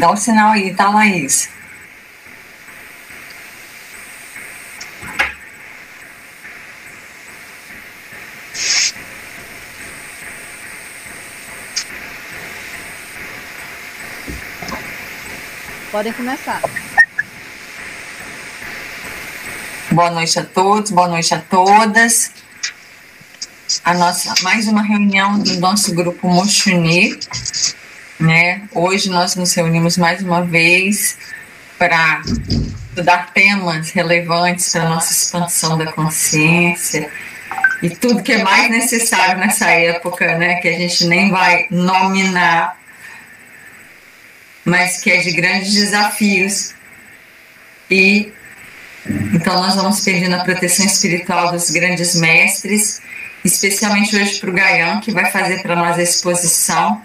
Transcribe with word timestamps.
Dá 0.00 0.08
o 0.08 0.14
um 0.14 0.16
sinal 0.16 0.52
aí, 0.52 0.74
tá, 0.74 0.88
Laís? 0.88 1.50
Podem 15.90 16.12
começar. 16.14 16.62
Boa 19.90 20.10
noite 20.10 20.38
a 20.38 20.44
todos, 20.44 20.90
boa 20.92 21.08
noite 21.08 21.34
a 21.34 21.40
todas. 21.40 22.39
A 23.90 23.94
nossa 23.94 24.32
mais 24.44 24.68
uma 24.68 24.82
reunião 24.82 25.36
do 25.40 25.58
nosso 25.58 25.92
grupo 25.92 26.28
Mochuni, 26.28 27.18
né? 28.20 28.62
Hoje 28.72 29.10
nós 29.10 29.34
nos 29.34 29.52
reunimos 29.52 29.98
mais 29.98 30.22
uma 30.22 30.44
vez 30.44 31.18
para 31.76 32.22
estudar 32.88 33.32
temas 33.32 33.90
relevantes 33.90 34.70
para 34.70 34.84
a 34.84 34.88
nossa 34.90 35.12
expansão 35.12 35.76
da 35.76 35.90
consciência 35.90 37.10
e 37.82 37.90
tudo 37.90 38.22
que 38.22 38.30
é 38.30 38.44
mais 38.44 38.70
necessário 38.70 39.40
nessa 39.40 39.68
época, 39.68 40.38
né? 40.38 40.60
Que 40.60 40.68
a 40.68 40.78
gente 40.78 41.08
nem 41.08 41.28
vai 41.32 41.66
nominar 41.68 42.78
mas 44.64 45.02
que 45.02 45.10
é 45.10 45.16
de 45.16 45.32
grandes 45.32 45.74
desafios. 45.74 46.74
E 47.90 48.32
então 49.34 49.60
nós 49.60 49.74
vamos 49.74 49.98
pedindo 49.98 50.36
a 50.36 50.44
proteção 50.44 50.86
espiritual 50.86 51.50
dos 51.50 51.72
grandes 51.72 52.14
mestres, 52.14 53.02
especialmente 53.44 54.16
hoje 54.16 54.38
para 54.38 54.50
o 54.50 54.52
Gaian, 54.52 55.00
que 55.00 55.12
vai 55.12 55.30
fazer 55.30 55.62
para 55.62 55.76
nós 55.76 55.98
a 55.98 56.02
exposição, 56.02 57.02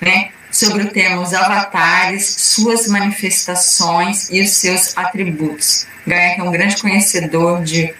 né, 0.00 0.30
sobre 0.50 0.82
o 0.82 0.90
tema 0.90 1.22
os 1.22 1.32
avatares, 1.32 2.26
suas 2.26 2.86
manifestações 2.86 4.28
e 4.30 4.42
os 4.42 4.50
seus 4.50 4.96
atributos. 4.96 5.86
Gaian, 6.06 6.34
que 6.34 6.40
é 6.40 6.44
um 6.44 6.50
grande 6.50 6.76
conhecedor 6.76 7.62
de, 7.62 7.92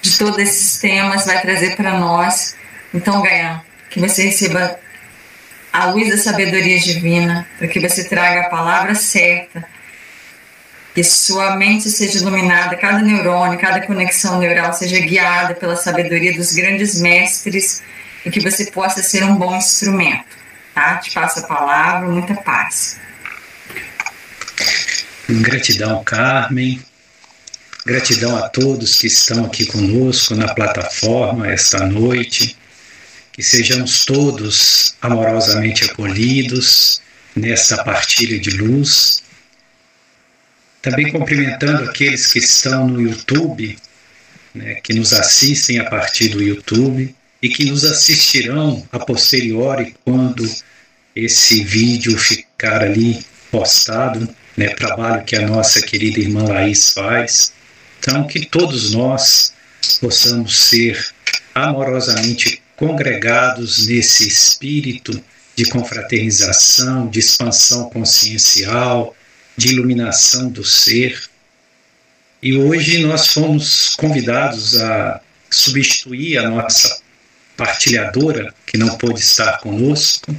de 0.00 0.18
todos 0.18 0.38
esses 0.38 0.78
temas, 0.78 1.26
vai 1.26 1.40
trazer 1.42 1.76
para 1.76 1.98
nós. 1.98 2.56
Então, 2.94 3.20
Gaian, 3.20 3.62
que 3.90 4.00
você 4.00 4.24
receba 4.24 4.78
a 5.72 5.86
luz 5.86 6.08
da 6.08 6.16
sabedoria 6.16 6.78
divina, 6.78 7.46
para 7.58 7.68
que 7.68 7.78
você 7.78 8.04
traga 8.04 8.42
a 8.42 8.50
palavra 8.50 8.94
certa, 8.94 9.64
que 10.94 11.04
sua 11.04 11.56
mente 11.56 11.88
seja 11.88 12.18
iluminada, 12.18 12.76
cada 12.76 13.00
neurônio, 13.00 13.58
cada 13.58 13.80
conexão 13.86 14.38
neural 14.38 14.72
seja 14.72 14.98
guiada 14.98 15.54
pela 15.54 15.76
sabedoria 15.76 16.34
dos 16.34 16.52
grandes 16.52 17.00
mestres 17.00 17.82
e 18.24 18.30
que 18.30 18.40
você 18.40 18.66
possa 18.66 19.02
ser 19.02 19.24
um 19.24 19.36
bom 19.36 19.56
instrumento. 19.56 20.24
Tá? 20.74 20.96
Te 20.96 21.12
passo 21.12 21.40
a 21.40 21.42
palavra, 21.42 22.08
muita 22.08 22.34
paz. 22.34 22.98
Gratidão, 25.28 26.02
Carmen. 26.02 26.82
Gratidão 27.86 28.36
a 28.36 28.48
todos 28.48 28.96
que 28.96 29.06
estão 29.06 29.44
aqui 29.46 29.66
conosco 29.66 30.34
na 30.34 30.52
plataforma 30.52 31.50
esta 31.50 31.86
noite 31.86 32.56
que 33.32 33.42
sejamos 33.42 34.04
todos 34.04 34.96
amorosamente 35.00 35.84
acolhidos 35.84 37.00
nessa 37.34 37.82
partilha 37.82 38.38
de 38.38 38.50
luz. 38.50 39.22
Também 40.82 41.12
cumprimentando 41.12 41.84
aqueles 41.84 42.32
que 42.32 42.38
estão 42.38 42.88
no 42.88 43.00
YouTube, 43.00 43.76
né, 44.54 44.76
que 44.82 44.94
nos 44.94 45.12
assistem 45.12 45.78
a 45.78 45.88
partir 45.88 46.28
do 46.28 46.42
YouTube 46.42 47.14
e 47.42 47.48
que 47.48 47.64
nos 47.66 47.84
assistirão 47.84 48.86
a 48.90 48.98
posteriori 48.98 49.94
quando 50.04 50.48
esse 51.14 51.62
vídeo 51.62 52.16
ficar 52.18 52.82
ali 52.82 53.24
postado, 53.50 54.28
né, 54.56 54.68
trabalho 54.68 55.24
que 55.24 55.36
a 55.36 55.46
nossa 55.46 55.82
querida 55.82 56.20
irmã 56.20 56.44
Laís 56.44 56.92
faz. 56.92 57.52
Então, 57.98 58.26
que 58.26 58.46
todos 58.46 58.92
nós 58.92 59.52
possamos 60.00 60.58
ser 60.58 61.12
amorosamente 61.54 62.62
congregados 62.76 63.86
nesse 63.86 64.26
espírito 64.26 65.22
de 65.54 65.66
confraternização, 65.66 67.08
de 67.08 67.18
expansão 67.18 67.90
consciencial, 67.90 69.14
de 69.60 69.68
iluminação 69.68 70.48
do 70.48 70.64
ser. 70.64 71.22
E 72.42 72.56
hoje 72.56 73.04
nós 73.04 73.28
fomos 73.28 73.94
convidados 73.94 74.80
a 74.80 75.20
substituir 75.50 76.38
a 76.38 76.48
nossa 76.48 77.02
partilhadora, 77.58 78.54
que 78.64 78.78
não 78.78 78.96
pôde 78.96 79.20
estar 79.20 79.58
conosco, 79.58 80.34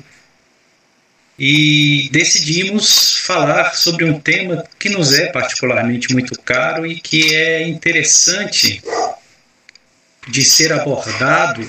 e 1.38 2.10
decidimos 2.12 3.18
falar 3.18 3.76
sobre 3.76 4.06
um 4.06 4.20
tema 4.20 4.64
que 4.80 4.90
nos 4.90 5.14
é 5.14 5.28
particularmente 5.28 6.12
muito 6.12 6.40
caro 6.42 6.88
e 6.88 7.00
que 7.00 7.36
é 7.36 7.68
interessante 7.68 8.82
de 10.28 10.44
ser 10.44 10.74
abordado 10.74 11.68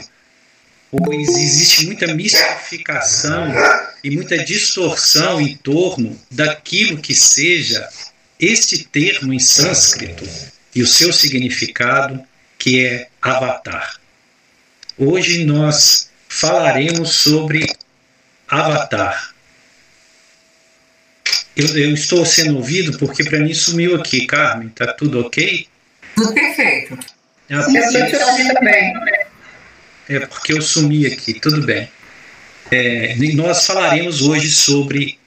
pois 0.93 1.29
existe 1.29 1.87
muita 1.87 2.15
mistificação 2.15 3.51
e 4.05 4.11
muita 4.11 4.45
distorção 4.45 5.41
em 5.41 5.57
torno 5.57 6.21
daquilo 6.31 7.01
que 7.01 7.15
seja 7.15 7.89
este 8.39 8.85
termo 8.85 9.33
em 9.33 9.39
sânscrito 9.39 10.29
e 10.75 10.83
o 10.83 10.87
seu 10.87 11.11
significado, 11.11 12.23
que 12.59 12.85
é 12.85 13.09
avatar. 13.23 13.97
Hoje 14.99 15.45
nós 15.45 16.11
falaremos 16.29 17.15
sobre 17.15 17.67
avatar. 18.47 19.33
Eu, 21.57 21.69
eu 21.77 21.95
estou 21.95 22.25
sendo 22.27 22.57
ouvido 22.57 22.99
porque 22.99 23.25
para 23.25 23.39
mim 23.39 23.55
sumiu 23.55 23.97
aqui, 23.97 24.27
Carmen. 24.27 24.69
Tá 24.69 24.93
tudo 24.93 25.21
ok? 25.21 25.67
Tudo 26.17 26.35
perfeito. 26.35 26.99
Ah, 27.51 27.67
eu 27.75 27.83
estou 27.83 28.07
te 28.07 28.17
ouvindo 28.17 28.55
também. 28.55 28.93
É 30.09 30.21
porque 30.21 30.53
eu 30.53 30.63
sumi 30.63 31.07
aqui, 31.07 31.35
tudo 31.35 31.63
bem. 31.65 31.89
É, 32.71 33.15
nós 33.35 33.67
falaremos 33.67 34.23
hoje 34.23 34.51
sobre 34.51 35.19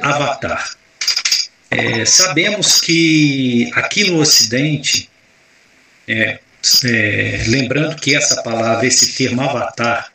Avatar. 0.00 0.76
É, 1.70 2.04
sabemos 2.04 2.80
que 2.80 3.70
aqui 3.74 4.10
no 4.10 4.20
Ocidente, 4.20 5.08
é, 6.06 6.38
é, 6.84 7.44
lembrando 7.46 7.96
que 7.96 8.14
essa 8.14 8.42
palavra, 8.42 8.86
esse 8.86 9.14
termo 9.14 9.40
Avatar, 9.42 10.12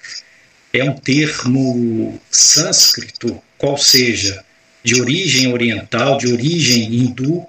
é 0.74 0.84
um 0.84 0.94
termo 0.94 2.22
sânscrito, 2.30 3.42
qual 3.58 3.78
seja, 3.78 4.44
de 4.84 5.00
origem 5.02 5.52
oriental, 5.52 6.18
de 6.18 6.32
origem 6.32 6.94
hindu, 6.94 7.46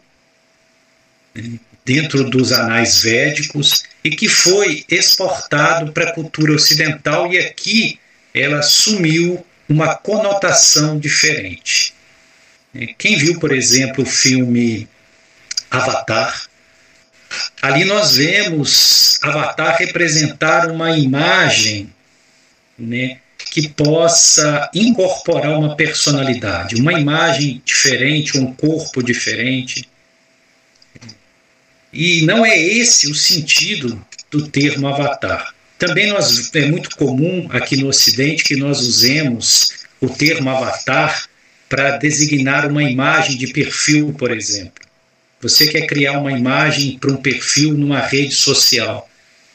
né, 1.35 1.59
dentro 1.87 2.29
dos 2.29 2.51
anais 2.51 3.03
védicos 3.03 3.85
e 4.03 4.11
que 4.11 4.29
foi 4.29 4.85
exportado 4.91 5.93
para 5.93 6.11
a 6.11 6.13
cultura 6.13 6.53
ocidental 6.53 7.33
e 7.33 7.39
aqui 7.39 8.01
ela 8.35 8.59
assumiu 8.59 9.47
uma 9.69 9.95
conotação 9.95 10.99
diferente. 10.99 11.95
Quem 12.99 13.17
viu, 13.17 13.39
por 13.39 13.53
exemplo, 13.53 14.03
o 14.03 14.07
filme 14.07 14.89
Avatar, 15.71 16.49
ali 17.63 17.85
nós 17.85 18.17
vemos 18.17 19.21
Avatar 19.23 19.79
representar 19.79 20.69
uma 20.69 20.99
imagem 20.99 21.93
né, 22.77 23.19
que 23.53 23.69
possa 23.69 24.69
incorporar 24.75 25.57
uma 25.57 25.77
personalidade, 25.77 26.75
uma 26.75 26.93
imagem 26.93 27.63
diferente, 27.65 28.37
um 28.37 28.53
corpo 28.53 29.03
diferente. 29.03 29.89
E 31.97 32.27
não 32.27 32.45
é 32.45 32.55
esse 32.61 33.11
o 33.11 33.15
sentido 33.15 34.05
do 34.31 34.47
termo 34.49 34.87
avatar. 34.87 35.55
Também 35.79 36.09
nós, 36.09 36.55
é 36.55 36.67
muito 36.67 36.95
comum 36.95 37.49
aqui 37.51 37.75
no 37.79 37.89
Ocidente 37.89 38.45
que 38.45 38.55
nós 38.55 38.81
usemos 38.81 39.73
o 39.99 40.07
termo 40.07 40.51
avatar 40.51 41.27
para 41.71 41.97
designar 41.97 42.71
uma 42.71 42.83
imagem 42.83 43.39
de 43.39 43.47
perfil, 43.47 44.13
por 44.13 44.31
exemplo. 44.31 44.85
Você 45.41 45.69
quer 45.69 45.87
criar 45.87 46.19
uma 46.19 46.33
imagem 46.33 46.99
para 46.99 47.13
um 47.13 47.17
perfil 47.17 47.73
numa 47.73 48.01
rede 48.01 48.35
social 48.35 49.09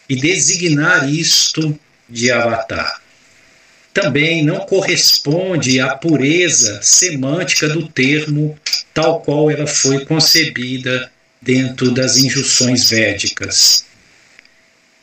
e 0.09 0.15
designar 0.15 1.07
isto 1.07 1.79
de 2.09 2.31
avatar. 2.31 3.01
Também 3.93 4.43
não 4.43 4.61
corresponde 4.61 5.79
à 5.79 5.95
pureza 5.95 6.79
semântica 6.81 7.69
do 7.69 7.87
termo 7.87 8.57
tal 8.95 9.21
qual 9.21 9.51
ela 9.51 9.67
foi 9.67 10.05
concebida 10.05 11.11
dentro 11.41 11.91
das 11.91 12.17
injunções 12.17 12.89
védicas. 12.89 13.85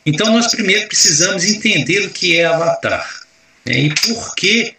Então, 0.05 0.31
nós 0.31 0.47
primeiro 0.47 0.87
precisamos 0.87 1.43
entender 1.43 2.05
o 2.05 2.09
que 2.09 2.39
é 2.39 2.45
avatar 2.45 3.21
né, 3.65 3.79
e 3.79 3.93
por 3.93 4.33
que, 4.35 4.73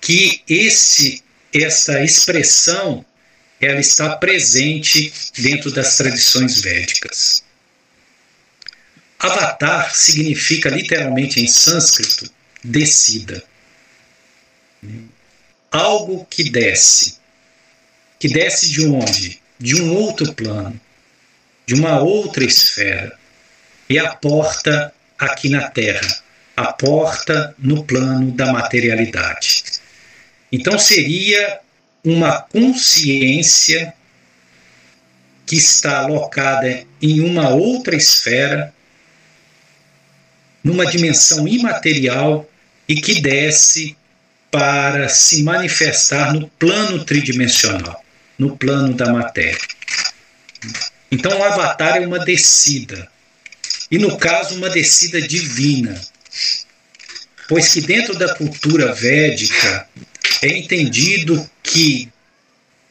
que 0.00 0.42
esse, 0.48 1.22
essa 1.52 2.02
expressão 2.02 3.04
ela 3.60 3.80
está 3.80 4.16
presente 4.16 5.12
dentro 5.38 5.70
das 5.70 5.96
tradições 5.96 6.60
védicas. 6.60 7.42
avatar 9.18 9.94
significa 9.94 10.68
literalmente 10.68 11.40
em 11.40 11.46
sânscrito 11.46 12.30
descida. 12.62 13.42
Algo 15.70 16.26
que 16.26 16.50
desce. 16.50 17.16
Que 18.18 18.28
desce 18.28 18.68
de 18.70 18.86
onde? 18.86 19.40
De 19.58 19.80
um 19.80 19.94
outro 19.94 20.32
plano, 20.34 20.78
de 21.66 21.74
uma 21.74 21.98
outra 22.00 22.44
esfera. 22.44 23.16
E 23.88 23.98
a 23.98 24.14
porta 24.14 24.92
aqui 25.18 25.48
na 25.48 25.68
Terra, 25.68 26.22
a 26.56 26.72
porta 26.72 27.54
no 27.58 27.84
plano 27.84 28.32
da 28.32 28.52
materialidade. 28.52 29.64
Então 30.50 30.78
seria 30.78 31.60
uma 32.04 32.40
consciência 32.40 33.94
que 35.46 35.56
está 35.56 35.98
alocada 35.98 36.84
em 37.00 37.20
uma 37.20 37.50
outra 37.50 37.96
esfera, 37.96 38.72
numa 40.62 40.86
dimensão 40.86 41.46
imaterial 41.46 42.48
e 42.88 43.00
que 43.00 43.20
desce 43.20 43.96
para 44.50 45.08
se 45.08 45.42
manifestar 45.42 46.32
no 46.32 46.48
plano 46.48 47.04
tridimensional, 47.04 48.02
no 48.38 48.56
plano 48.56 48.94
da 48.94 49.12
matéria. 49.12 49.58
Então, 51.14 51.38
o 51.38 51.44
avatar 51.44 52.02
é 52.02 52.06
uma 52.06 52.24
descida, 52.24 53.08
e 53.88 53.98
no 53.98 54.18
caso, 54.18 54.56
uma 54.56 54.68
descida 54.68 55.22
divina, 55.22 55.94
pois 57.48 57.72
que 57.72 57.80
dentro 57.80 58.18
da 58.18 58.34
cultura 58.34 58.92
védica 58.92 59.88
é 60.42 60.48
entendido 60.58 61.48
que 61.62 62.08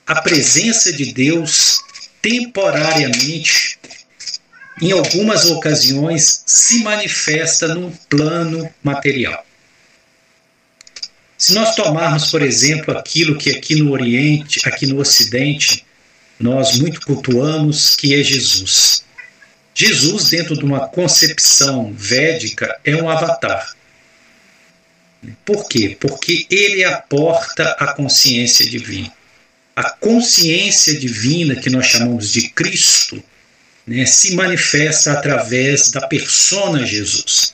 a 0.07 0.21
presença 0.21 0.93
de 0.93 1.11
Deus 1.11 1.83
temporariamente, 2.21 3.77
em 4.81 4.93
algumas 4.93 5.51
ocasiões, 5.51 6.43
se 6.45 6.81
manifesta 6.81 7.75
num 7.75 7.91
plano 8.09 8.73
material. 8.81 9.45
Se 11.37 11.53
nós 11.53 11.75
tomarmos, 11.75 12.31
por 12.31 12.41
exemplo, 12.41 12.97
aquilo 12.97 13.37
que 13.37 13.49
aqui 13.49 13.75
no 13.75 13.91
Oriente, 13.91 14.61
aqui 14.63 14.85
no 14.85 15.01
Ocidente, 15.01 15.85
nós 16.43 16.77
muito 16.77 17.01
cultuamos, 17.01 17.95
que 17.95 18.13
é 18.13 18.23
Jesus. 18.23 19.03
Jesus, 19.73 20.29
dentro 20.29 20.55
de 20.55 20.63
uma 20.63 20.87
concepção 20.87 21.93
védica, 21.93 22.79
é 22.83 22.95
um 22.95 23.09
avatar. 23.09 23.75
Por 25.45 25.67
quê? 25.67 25.97
Porque 25.99 26.45
ele 26.49 26.83
aporta 26.83 27.75
a 27.79 27.93
consciência 27.93 28.69
divina 28.69 29.11
a 29.75 29.89
consciência 29.89 30.97
divina 30.97 31.55
que 31.55 31.69
nós 31.69 31.87
chamamos 31.87 32.31
de 32.31 32.49
Cristo 32.49 33.23
né, 33.85 34.05
se 34.05 34.35
manifesta 34.35 35.13
através 35.13 35.89
da 35.89 36.07
persona 36.07 36.85
Jesus. 36.85 37.53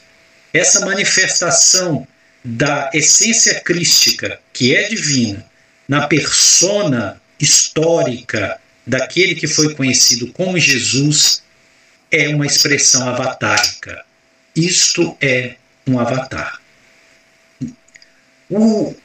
Essa 0.54 0.86
manifestação 0.86 2.08
da 2.44 2.90
essência 2.94 3.62
crística, 3.62 4.40
que 4.52 4.76
é 4.76 4.88
divina, 4.90 5.46
na 5.88 6.08
persona 6.08 7.22
histórica 7.40 8.60
daquele 8.86 9.36
que 9.36 9.48
foi 9.48 9.76
conhecido 9.76 10.32
como 10.34 10.60
Jesus, 10.60 11.44
é 12.12 12.28
uma 12.30 12.46
expressão 12.46 13.08
avatárica. 13.08 14.04
Isto 14.56 15.16
é 15.22 15.56
um 15.88 16.00
avatar. 16.00 16.60
O, 18.50 18.96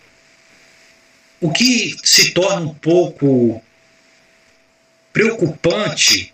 o 1.40 1.52
que 1.52 1.96
se 2.02 2.30
torna 2.30 2.62
um 2.62 2.74
pouco 2.74 3.62
preocupante 5.12 6.32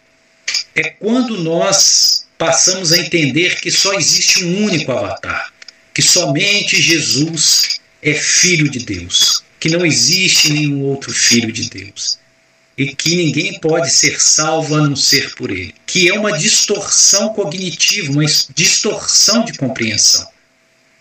é 0.75 0.91
quando 0.91 1.43
nós 1.43 2.27
passamos 2.39 2.93
a 2.93 2.99
entender 2.99 3.61
que 3.61 3.71
só 3.71 3.95
existe 3.95 4.45
um 4.45 4.65
único 4.65 4.93
avatar, 4.93 5.53
que 5.93 6.01
somente 6.01 6.81
Jesus 6.81 7.81
é 8.01 8.15
filho 8.15 8.71
de 8.71 8.79
Deus, 8.79 9.43
que 9.59 9.69
não 9.69 9.85
existe 9.85 10.53
nenhum 10.53 10.83
outro 10.83 11.13
filho 11.13 11.53
de 11.53 11.69
Deus 11.69 12.20
e 12.81 12.95
que 12.95 13.15
ninguém 13.15 13.61
pode 13.61 13.91
ser 13.91 14.19
salvo 14.19 14.75
a 14.75 14.81
não 14.81 14.97
ser 14.97 15.35
por 15.35 15.51
ele, 15.51 15.75
que 15.85 16.09
é 16.09 16.19
uma 16.19 16.33
distorção 16.33 17.35
cognitiva, 17.35 18.11
uma 18.11 18.25
distorção 18.55 19.45
de 19.45 19.53
compreensão. 19.53 20.27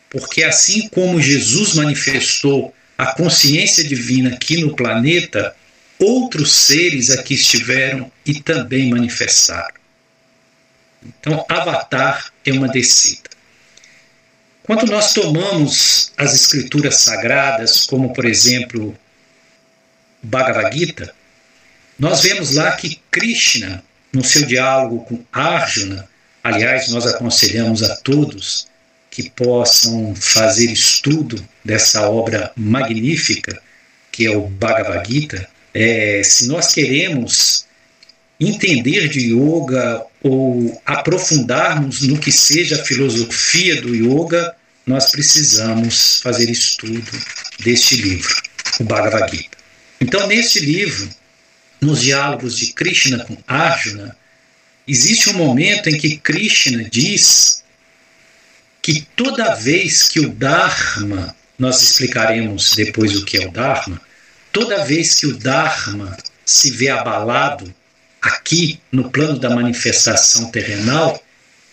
Porque 0.10 0.44
assim 0.44 0.90
como 0.90 1.22
Jesus 1.22 1.76
manifestou 1.76 2.76
a 2.98 3.16
consciência 3.16 3.82
divina 3.82 4.32
aqui 4.34 4.58
no 4.58 4.76
planeta, 4.76 5.56
outros 5.98 6.54
seres 6.54 7.12
aqui 7.12 7.36
estiveram 7.36 8.12
e 8.26 8.42
também 8.42 8.90
manifestaram. 8.90 9.76
Então, 11.02 11.46
Avatar 11.48 12.34
é 12.46 12.52
uma 12.52 12.68
descida. 12.68 13.30
Quando 14.64 14.86
nós 14.88 15.14
tomamos 15.14 16.12
as 16.18 16.34
escrituras 16.34 16.98
sagradas, 16.98 17.86
como 17.86 18.14
por 18.14 18.26
exemplo 18.26 18.94
Bhagavad 20.22 20.78
Gita, 20.78 21.18
nós 22.00 22.22
vemos 22.22 22.56
lá 22.56 22.72
que 22.72 23.00
Krishna, 23.12 23.84
no 24.12 24.24
seu 24.24 24.46
diálogo 24.46 25.06
com 25.06 25.24
Arjuna, 25.32 26.08
aliás, 26.44 26.88
nós 26.90 27.06
aconselhamos 27.06 27.84
a 27.84 27.96
todos 27.98 28.68
que 29.12 29.30
possam 29.30 30.16
fazer 30.16 30.72
estudo 30.72 31.44
dessa 31.64 32.10
obra 32.10 32.52
magnífica 32.56 33.62
que 34.20 34.26
é 34.26 34.36
o 34.36 34.48
Bhagavad 34.48 35.10
Gita, 35.10 35.48
é, 35.74 36.22
se 36.24 36.46
nós 36.48 36.74
queremos 36.74 37.66
entender 38.38 39.08
de 39.08 39.34
yoga 39.34 40.04
ou 40.22 40.82
aprofundarmos 40.86 42.02
no 42.02 42.20
que 42.20 42.30
seja 42.30 42.82
a 42.82 42.84
filosofia 42.84 43.82
do 43.82 43.96
yoga, 43.96 44.54
nós 44.86 45.10
precisamos 45.10 46.20
fazer 46.22 46.50
estudo 46.50 47.10
deste 47.64 47.96
livro, 47.96 48.36
o 48.82 48.84
Bhagavad 48.84 49.34
Gita. 49.34 49.58
Então, 50.02 50.28
neste 50.28 50.60
livro, 50.60 51.10
nos 51.82 52.02
diálogos 52.02 52.58
de 52.58 52.74
Krishna 52.74 53.24
com 53.26 53.38
Arjuna, 53.48 54.16
existe 54.88 55.30
um 55.30 55.34
momento 55.34 55.90
em 55.90 55.98
que 55.98 56.18
Krishna 56.18 56.84
diz 56.84 57.64
que 58.82 59.08
toda 59.16 59.56
vez 59.56 60.08
que 60.08 60.20
o 60.20 60.30
Dharma, 60.30 61.36
nós 61.58 61.82
explicaremos 61.82 62.76
depois 62.76 63.16
o 63.16 63.26
que 63.26 63.38
é 63.38 63.48
o 63.48 63.52
Dharma, 63.52 64.02
toda 64.52 64.84
vez 64.84 65.16
que 65.16 65.28
o 65.28 65.38
Dharma 65.38 66.18
se 66.46 66.72
vê 66.72 66.90
abalado 66.90 67.74
aqui 68.22 68.80
no 68.92 69.10
plano 69.10 69.40
da 69.40 69.50
manifestação 69.50 70.50
terrenal, 70.52 71.24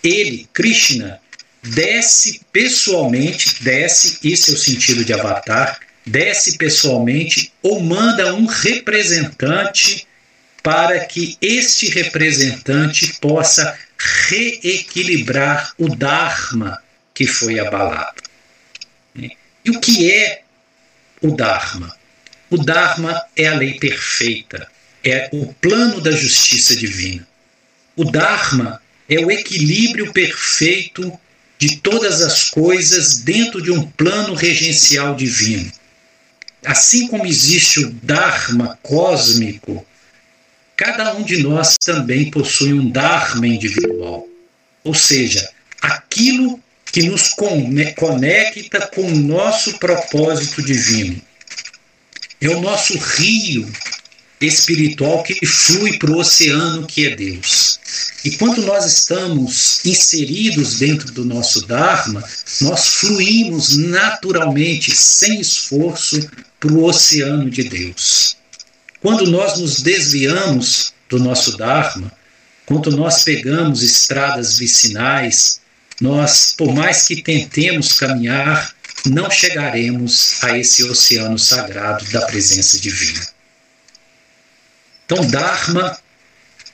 ele, 0.03 0.49
Krishna, 0.53 1.21
desce 1.63 2.41
pessoalmente, 2.53 3.63
desce, 3.63 4.19
esse 4.23 4.51
é 4.51 4.55
o 4.55 4.59
sentido 4.59 5.05
de 5.05 5.13
avatar, 5.13 5.81
desce 6.07 6.57
pessoalmente 6.57 7.53
ou 7.63 7.81
manda 7.81 8.35
um 8.35 8.47
representante 8.47 10.07
para 10.63 11.05
que 11.05 11.37
este 11.41 11.89
representante 11.91 13.15
possa 13.21 13.79
reequilibrar 14.29 15.73
o 15.79 15.89
Dharma 15.89 16.83
que 17.13 17.27
foi 17.27 17.59
abalado. 17.59 18.23
E 19.17 19.71
o 19.71 19.81
que 19.81 20.13
é 20.13 20.43
o 21.21 21.35
Dharma? 21.35 21.95
O 22.51 22.59
Dharma 22.59 23.21
é 23.35 23.49
a 23.49 23.55
lei 23.55 23.75
perfeita, 23.75 24.69
é 25.05 25.29
o 25.33 25.53
plano 25.55 26.01
da 26.01 26.13
justiça 26.13 26.77
divina. 26.77 27.27
O 27.97 28.05
Dharma 28.05 28.81
é 29.09 29.19
o 29.19 29.31
equilíbrio 29.31 30.13
perfeito 30.13 31.19
de 31.59 31.79
todas 31.79 32.23
as 32.23 32.51
coisas 32.51 33.19
dentro 33.19 33.63
de 33.63 33.73
um 33.73 33.83
plano 33.91 34.35
regencial 34.35 35.15
divino. 35.15 35.73
Assim 36.67 37.07
como 37.07 37.25
existe 37.25 37.85
o 37.85 37.93
Dharma 38.03 38.77
cósmico, 38.83 39.87
cada 40.77 41.15
um 41.15 41.23
de 41.23 41.41
nós 41.41 41.77
também 41.79 42.29
possui 42.29 42.73
um 42.73 42.91
Dharma 42.91 43.47
individual. 43.47 44.27
Ou 44.83 44.93
seja, 44.93 45.49
aquilo 45.81 46.61
que 46.91 47.05
nos 47.05 47.29
conecta 47.97 48.87
com 48.89 49.03
o 49.03 49.17
nosso 49.17 49.79
propósito 49.79 50.61
divino. 50.61 51.21
É 52.41 52.49
o 52.49 52.61
nosso 52.61 52.99
rio 52.99 53.71
espiritual 54.41 55.23
que 55.23 55.47
flui 55.47 55.99
para 55.99 56.11
o 56.11 56.19
oceano 56.19 56.87
que 56.87 57.07
é 57.07 57.17
Deus. 57.17 57.79
E 58.25 58.31
quando 58.33 58.63
nós 58.63 58.85
estamos 58.85 59.85
inseridos 59.85 60.79
dentro 60.79 61.13
do 61.13 61.25
nosso 61.25 61.67
Dharma, 61.67 62.23
nós 62.61 62.95
fluímos 62.95 63.77
naturalmente, 63.77 64.95
sem 64.95 65.41
esforço, 65.41 66.29
para 66.67 66.75
o 66.75 66.85
oceano 66.85 67.49
de 67.49 67.65
Deus. 67.65 68.37
Quando 69.01 69.31
nós 69.31 69.61
nos 69.61 69.83
desviamos 69.83 70.93
do 71.09 71.19
nosso 71.19 71.57
Dharma, 71.57 72.13
quando 72.65 72.91
nós 72.97 73.23
pegamos 73.23 73.83
estradas 73.83 74.59
vicinais, 74.59 75.61
nós, 76.01 76.55
por 76.57 76.75
mais 76.75 77.07
que 77.07 77.23
tentemos 77.23 77.93
caminhar, 77.93 78.75
não 79.07 79.31
chegaremos 79.31 80.43
a 80.43 80.59
esse 80.59 80.83
oceano 80.83 81.39
sagrado 81.39 82.05
da 82.07 82.23
presença 82.23 82.79
divina. 82.81 83.27
Então, 85.05 85.25
Dharma 85.27 85.97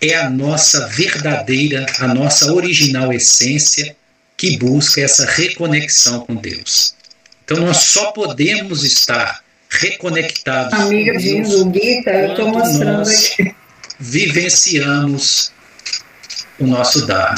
é 0.01 0.15
a 0.15 0.31
nossa 0.31 0.87
verdadeira, 0.89 1.85
a 1.99 2.09
nossa 2.09 2.51
original 2.53 3.13
essência 3.13 3.95
que 4.39 4.57
busca 4.57 5.03
essa 5.03 5.27
reconexão 5.27 6.21
com 6.21 6.35
Deus. 6.35 6.95
Então 7.45 7.59
nós 7.59 7.79
só 7.79 8.13
podemos 8.13 8.83
estar 8.83 9.42
reconectados. 9.81 10.75
Amiga 10.75 11.17
diz 11.17 11.51
o 11.51 11.73
Gita, 11.73 12.11
eu 12.11 12.31
estou 12.31 12.49
mostrando 12.49 13.09
aqui. 13.09 13.55
Vivenciamos 13.99 15.53
o 16.59 16.67
nosso 16.67 17.07
Dharma. 17.07 17.37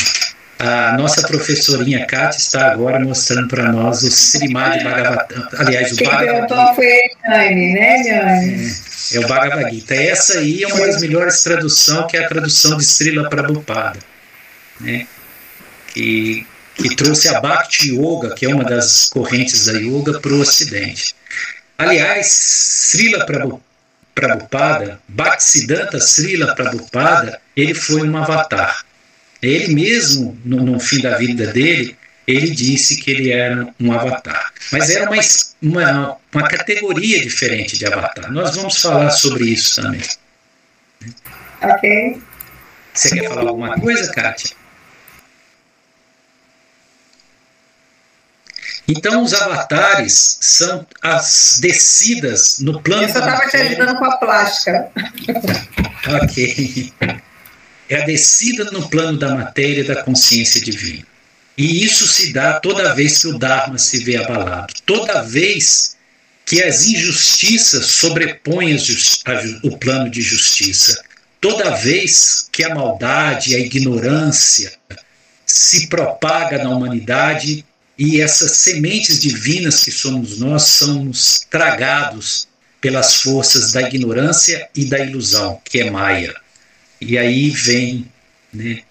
A 0.58 0.96
nossa 0.96 1.26
professorinha 1.26 2.06
Kátia 2.06 2.38
está 2.38 2.70
agora 2.70 2.98
mostrando 3.00 3.48
para 3.48 3.70
nós 3.72 4.02
o 4.02 4.08
Srimad 4.08 4.82
Bhagavatam. 4.82 5.48
Aliás, 5.58 5.92
o 5.92 5.96
Quem 5.96 6.08
perguntou 6.08 6.74
foi 6.74 6.86
a 7.24 7.30
Jane, 7.30 7.74
né, 7.74 8.02
Jane? 8.04 8.72
É, 9.12 9.16
é, 9.16 9.20
o 9.20 9.28
Bhagavad 9.28 9.74
Gita. 9.74 9.94
Essa 9.94 10.38
aí 10.38 10.62
é 10.62 10.66
uma 10.68 10.86
das 10.86 11.00
melhores 11.00 11.42
traduções, 11.42 12.10
que 12.10 12.16
é 12.16 12.24
a 12.24 12.28
tradução 12.28 12.76
de 12.76 12.84
Srila 12.84 13.28
Prabhupada. 13.28 13.98
Né? 14.80 15.06
Que, 15.92 16.46
que 16.76 16.96
trouxe 16.96 17.28
a 17.28 17.40
Bhakti 17.40 17.90
Yoga, 17.90 18.34
que 18.34 18.46
é 18.46 18.48
uma 18.48 18.64
das 18.64 19.10
correntes 19.10 19.66
da 19.66 19.72
Yoga, 19.72 20.20
para 20.20 20.32
o 20.32 20.40
Ocidente. 20.40 21.14
Aliás, 21.76 22.26
Srila 22.26 23.26
Prabhupada, 24.14 25.00
Bhaktisiddhanta 25.08 25.98
Srila 26.00 26.54
Prabhupada, 26.54 27.40
ele 27.56 27.74
foi 27.74 28.08
um 28.08 28.16
avatar. 28.16 28.84
Ele 29.42 29.74
mesmo, 29.74 30.38
no, 30.44 30.62
no, 30.62 30.80
fim 30.80 31.00
da 31.00 31.16
vida 31.16 31.48
dele, 31.48 31.96
ele 32.26 32.50
disse 32.50 32.96
que 32.96 33.10
ele 33.10 33.30
era 33.30 33.68
um 33.78 33.92
avatar. 33.92 34.52
Mas 34.72 34.88
era 34.88 35.10
uma, 35.10 35.20
uma, 35.60 36.16
uma 36.32 36.48
categoria 36.48 37.20
diferente 37.20 37.76
de 37.76 37.84
avatar. 37.84 38.30
Nós 38.32 38.56
vamos 38.56 38.80
falar 38.80 39.10
sobre 39.10 39.44
isso 39.44 39.82
também. 39.82 40.00
Ok. 41.60 42.22
Você 42.94 43.20
quer 43.20 43.28
falar 43.28 43.50
alguma 43.50 43.78
coisa, 43.78 44.10
Kátia? 44.12 44.56
Então, 48.86 49.22
os 49.22 49.32
avatares 49.32 50.38
são 50.40 50.86
as 51.02 51.58
descidas 51.60 52.58
no 52.60 52.82
plano. 52.82 53.04
Eu 53.04 53.08
só 53.08 53.18
estava 53.20 53.48
te 53.48 53.56
ajudando 53.56 53.96
com 53.96 54.04
a 54.04 54.16
plástica. 54.16 54.90
ok 56.22 56.92
é 57.88 58.02
a 58.02 58.04
descida 58.04 58.64
no 58.70 58.88
plano 58.88 59.18
da 59.18 59.34
matéria 59.34 59.84
da 59.84 60.02
consciência 60.02 60.60
divina. 60.60 61.06
E 61.56 61.84
isso 61.84 62.06
se 62.06 62.32
dá 62.32 62.58
toda 62.58 62.94
vez 62.94 63.18
que 63.18 63.28
o 63.28 63.38
Dharma 63.38 63.78
se 63.78 64.02
vê 64.02 64.16
abalado, 64.16 64.74
toda 64.84 65.22
vez 65.22 65.96
que 66.44 66.62
as 66.62 66.84
injustiças 66.84 67.86
sobrepõem 67.86 68.76
o 69.62 69.78
plano 69.78 70.10
de 70.10 70.20
justiça, 70.20 71.02
toda 71.40 71.76
vez 71.76 72.48
que 72.50 72.64
a 72.64 72.74
maldade, 72.74 73.52
e 73.52 73.56
a 73.56 73.60
ignorância 73.60 74.72
se 75.46 75.86
propaga 75.86 76.62
na 76.62 76.70
humanidade 76.70 77.64
e 77.98 78.20
essas 78.20 78.58
sementes 78.58 79.20
divinas 79.20 79.84
que 79.84 79.90
somos 79.90 80.38
nós 80.38 80.64
somos 80.64 81.46
tragados 81.48 82.48
pelas 82.80 83.22
forças 83.22 83.72
da 83.72 83.82
ignorância 83.82 84.68
e 84.74 84.84
da 84.84 84.98
ilusão, 84.98 85.60
que 85.64 85.80
é 85.80 85.90
Maia. 85.90 86.34
E 87.00 87.16
aí 87.16 87.50
vem 87.50 88.10
né, 88.52 88.82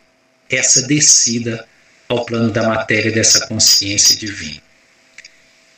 essa 0.50 0.88
descida 0.88 1.68
ao 2.10 2.26
plano 2.26 2.52
da 2.52 2.64
matéria 2.64 3.12
dessa 3.12 3.46
consciência 3.48 4.16
divina. 4.16 4.62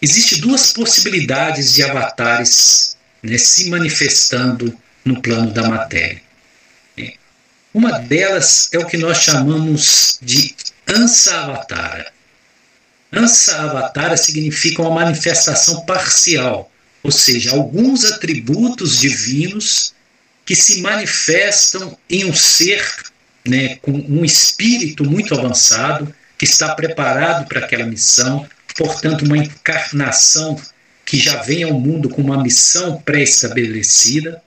Existem 0.02 0.40
duas 0.40 0.72
possibilidades 0.72 1.74
de 1.74 1.84
avatares 1.84 2.96
né, 3.22 3.38
se 3.38 3.70
manifestando 3.70 4.78
no 5.04 5.22
plano 5.22 5.52
da 5.52 5.68
matéria. 5.68 6.22
Uma 7.74 8.00
delas 8.00 8.70
é 8.72 8.80
o 8.80 8.86
que 8.86 8.98
nós 8.98 9.18
chamamos 9.18 10.18
de 10.22 10.56
Ansa 10.88 11.36
Avatara. 11.42 12.15
Ansa 13.16 13.62
Avatara 13.62 14.18
significa 14.18 14.82
uma 14.82 14.92
manifestação 14.92 15.86
parcial, 15.86 16.70
ou 17.02 17.12
seja, 17.12 17.52
alguns 17.52 18.04
atributos 18.04 19.00
divinos 19.00 19.94
que 20.46 20.56
se 20.56 20.82
manifestam 20.82 21.98
em 22.10 22.26
um 22.26 22.34
ser 22.34 22.84
né, 23.48 23.76
com 23.78 23.92
um 23.92 24.26
espírito 24.26 25.04
muito 25.04 25.34
avançado, 25.34 26.14
que 26.38 26.46
está 26.46 26.76
preparado 26.76 27.48
para 27.48 27.62
aquela 27.62 27.86
missão, 27.86 28.46
portanto, 28.76 29.24
uma 29.24 29.38
encarnação 29.38 30.60
que 31.06 31.18
já 31.18 31.42
vem 31.42 31.64
ao 31.64 31.80
mundo 31.80 32.10
com 32.10 32.22
uma 32.22 32.42
missão 32.42 33.02
pré-estabelecida, 33.02 34.42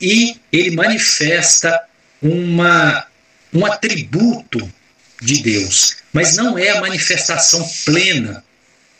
e 0.00 0.36
ele 0.52 0.70
manifesta 0.70 1.78
uma, 2.22 3.04
um 3.52 3.66
atributo 3.66 4.72
de 5.20 5.42
Deus, 5.42 5.96
mas 6.12 6.36
não 6.36 6.58
é 6.58 6.70
a 6.70 6.80
manifestação 6.80 7.68
plena 7.84 8.44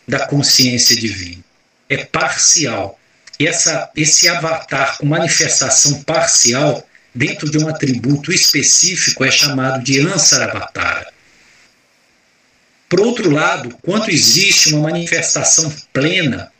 da 0.06 0.26
consciência 0.26 0.96
divina, 0.96 1.44
é 1.88 2.04
parcial 2.04 2.98
essa, 3.46 3.90
esse 3.94 4.28
avatar 4.28 4.98
com 4.98 5.06
manifestação 5.06 6.02
parcial 6.02 6.84
dentro 7.14 7.48
de 7.50 7.58
um 7.58 7.68
atributo 7.68 8.32
específico 8.32 9.25
é 9.25 9.30
chamado 9.30 9.82
de 9.82 10.00
Ansaravatara. 10.00 11.12
Por 12.88 13.00
outro 13.00 13.30
lado, 13.30 13.76
quando 13.82 14.10
existe 14.10 14.75
uma 14.75 14.90
manifestação 14.90 15.72
plena, 15.92 16.50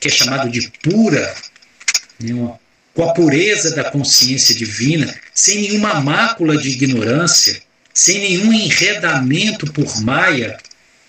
que 0.00 0.08
é 0.08 0.10
chamado 0.10 0.48
de 0.48 0.70
pura, 0.82 1.34
né, 2.20 2.54
com 2.94 3.08
a 3.08 3.12
pureza 3.12 3.74
da 3.74 3.90
consciência 3.90 4.54
divina, 4.54 5.14
sem 5.34 5.62
nenhuma 5.62 6.00
mácula 6.00 6.56
de 6.56 6.68
ignorância, 6.68 7.60
sem 7.94 8.18
nenhum 8.20 8.52
enredamento 8.52 9.70
por 9.72 10.00
Maia, 10.02 10.58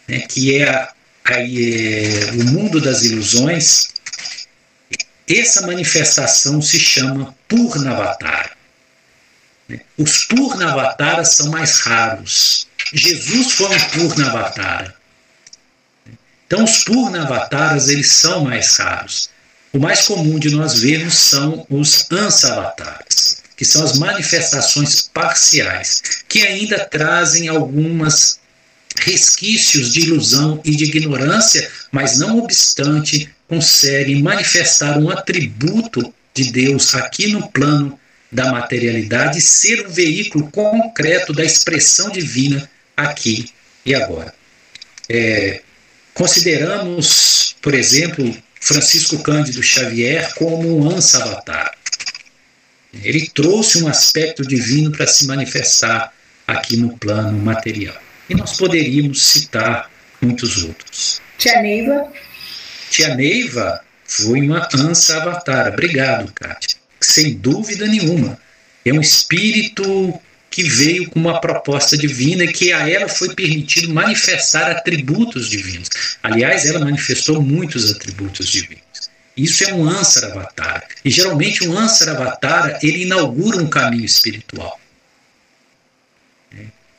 né, 0.08 0.20
que 0.20 0.58
é, 0.58 0.70
a, 0.70 0.94
a, 1.26 1.34
é 1.40 2.32
o 2.34 2.44
mundo 2.46 2.82
das 2.82 3.04
ilusões, 3.04 3.90
essa 5.30 5.66
manifestação 5.66 6.62
se 6.62 6.80
chama 6.80 7.36
Purnavatara. 7.48 8.52
Os 9.98 10.26
Purnavataras 10.26 11.30
são 11.36 11.50
mais 11.50 11.80
raros. 11.80 12.68
Jesus 12.94 13.54
foi 13.54 13.76
um 13.76 13.90
Purnavatara. 13.90 14.94
Então, 16.46 16.64
os 16.64 16.84
Purnavataras 16.84 17.88
eles 17.88 18.12
são 18.12 18.44
mais 18.44 18.76
raros. 18.78 19.30
O 19.72 19.80
mais 19.80 20.02
comum 20.04 20.38
de 20.38 20.52
nós 20.52 20.80
vermos 20.80 21.16
são 21.16 21.66
os 21.70 22.06
Ansavataras, 22.12 23.43
que 23.64 23.70
são 23.70 23.82
as 23.82 23.98
manifestações 23.98 25.10
parciais, 25.14 26.04
que 26.28 26.46
ainda 26.46 26.80
trazem 26.84 27.48
algumas 27.48 28.38
resquícios 28.98 29.94
de 29.94 30.02
ilusão 30.02 30.60
e 30.66 30.76
de 30.76 30.84
ignorância, 30.84 31.72
mas 31.90 32.20
não 32.20 32.40
obstante 32.40 33.30
conseguem 33.48 34.22
manifestar 34.22 34.98
um 34.98 35.10
atributo 35.10 36.14
de 36.34 36.52
Deus 36.52 36.94
aqui 36.94 37.28
no 37.28 37.50
plano 37.52 37.98
da 38.30 38.52
materialidade 38.52 39.40
ser 39.40 39.88
um 39.88 39.90
veículo 39.90 40.52
concreto 40.52 41.32
da 41.32 41.46
expressão 41.46 42.10
divina 42.10 42.70
aqui 42.98 43.46
e 43.86 43.96
agora. 43.96 44.34
É, 45.08 45.62
consideramos, 46.14 47.56
por 47.62 47.74
exemplo, 47.74 48.36
Francisco 48.60 49.20
Cândido 49.20 49.64
Xavier 49.64 50.34
como 50.36 50.80
um 50.80 50.90
ansa-avatar. 50.90 51.72
Ele 53.02 53.28
trouxe 53.30 53.84
um 53.84 53.88
aspecto 53.88 54.46
divino 54.46 54.92
para 54.92 55.08
se 55.08 55.26
manifestar 55.26 56.14
aqui 56.48 56.78
no 56.78 56.98
plano 56.98 57.38
material. 57.40 57.96
E 58.30 58.36
nós 58.36 58.58
poderíamos 58.58 59.24
citar 59.24 59.90
muitos 60.22 60.64
outros. 60.64 61.22
Tia 61.38 61.62
Neiva. 61.62 62.12
Tia 62.90 63.16
Neiva 63.16 63.82
foi 64.06 64.42
uma 64.42 64.68
ansa 64.76 65.18
avatar. 65.18 65.74
Obrigado, 65.74 66.32
Kátia. 66.34 66.78
Sem 67.02 67.36
dúvida 67.36 67.88
nenhuma. 67.88 68.40
É 68.86 68.94
um 68.94 69.02
espírito 69.02 70.20
que 70.50 70.64
veio 70.64 71.10
com 71.10 71.20
uma 71.20 71.42
proposta 71.42 71.98
divina 71.98 72.44
e 72.44 72.54
que 72.54 72.72
a 72.72 72.88
ela 72.88 73.10
foi 73.10 73.34
permitido 73.34 73.92
manifestar 73.92 74.70
atributos 74.70 75.50
divinos. 75.50 75.90
Aliás, 76.22 76.66
ela 76.66 76.80
manifestou 76.80 77.42
muitos 77.42 77.92
atributos 77.92 78.48
divinos. 78.50 78.83
Isso 79.36 79.64
é 79.64 79.74
um 79.74 79.88
Ansar 79.88 80.32
Avatar. 80.32 80.88
E 81.04 81.10
geralmente 81.10 81.68
um 81.68 81.78
Ansar 81.78 82.10
Avatar, 82.10 82.80
ele 82.84 83.04
inaugura 83.04 83.58
um 83.58 83.70
caminho 83.70 84.06
espiritual. 84.06 84.80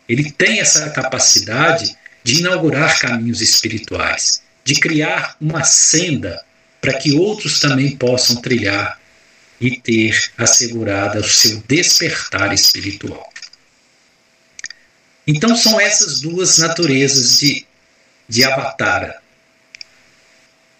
Ele 0.08 0.30
tem 0.30 0.60
essa 0.60 0.90
capacidade 0.90 1.96
de 2.22 2.40
inaugurar 2.40 2.98
caminhos 2.98 3.40
espirituais 3.40 4.42
de 4.64 4.80
criar 4.80 5.36
uma 5.40 5.62
senda 5.62 6.42
para 6.80 6.94
que 6.94 7.12
outros 7.12 7.60
também 7.60 7.96
possam 7.96 8.36
trilhar 8.36 8.98
e 9.60 9.78
ter 9.78 10.32
assegurada 10.36 11.20
o 11.20 11.24
seu 11.24 11.62
despertar 11.68 12.52
espiritual. 12.52 13.30
Então 15.26 15.54
são 15.54 15.80
essas 15.80 16.20
duas 16.20 16.58
naturezas 16.58 17.38
de, 17.38 17.66
de 18.28 18.44
Avatara. 18.44 19.22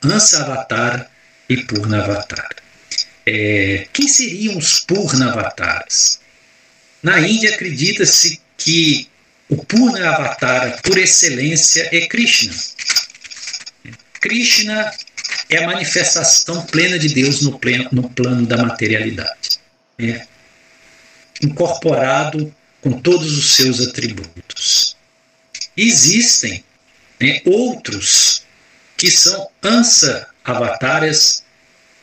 Ansa 0.03 0.43
Avatara 0.43 1.11
e 1.49 1.57
Purna 1.65 2.03
Avatara. 2.03 2.57
É, 3.27 3.87
quem 3.93 4.07
seriam 4.07 4.59
os 4.59 4.81
Purna 4.81 5.33
Avataras? 5.33 6.21
Na 7.03 7.21
Índia 7.21 7.55
acredita-se 7.55 8.41
que 8.57 9.09
o 9.49 9.65
Purna 9.65 10.11
Avatara, 10.11 10.79
por 10.83 10.99
excelência, 10.99 11.89
é 11.93 12.07
Krishna. 12.07 12.55
Krishna 14.21 14.91
é 15.51 15.65
a 15.65 15.67
manifestação 15.67 16.65
plena 16.67 16.99
de 16.99 17.09
Deus 17.09 17.43
no, 17.43 17.59
pleno, 17.59 17.89
no 17.93 18.09
plano 18.11 18.47
da 18.47 18.59
materialidade. 18.59 19.61
É 19.99 20.27
incorporado 21.43 22.55
com 22.81 23.01
todos 23.01 23.37
os 23.37 23.55
seus 23.55 23.81
atributos. 23.81 24.97
Existem 25.77 26.65
né, 27.21 27.41
outros 27.45 28.43
que 28.97 29.11
são 29.11 29.49
Ansa 29.63 30.27
avataras 30.45 31.43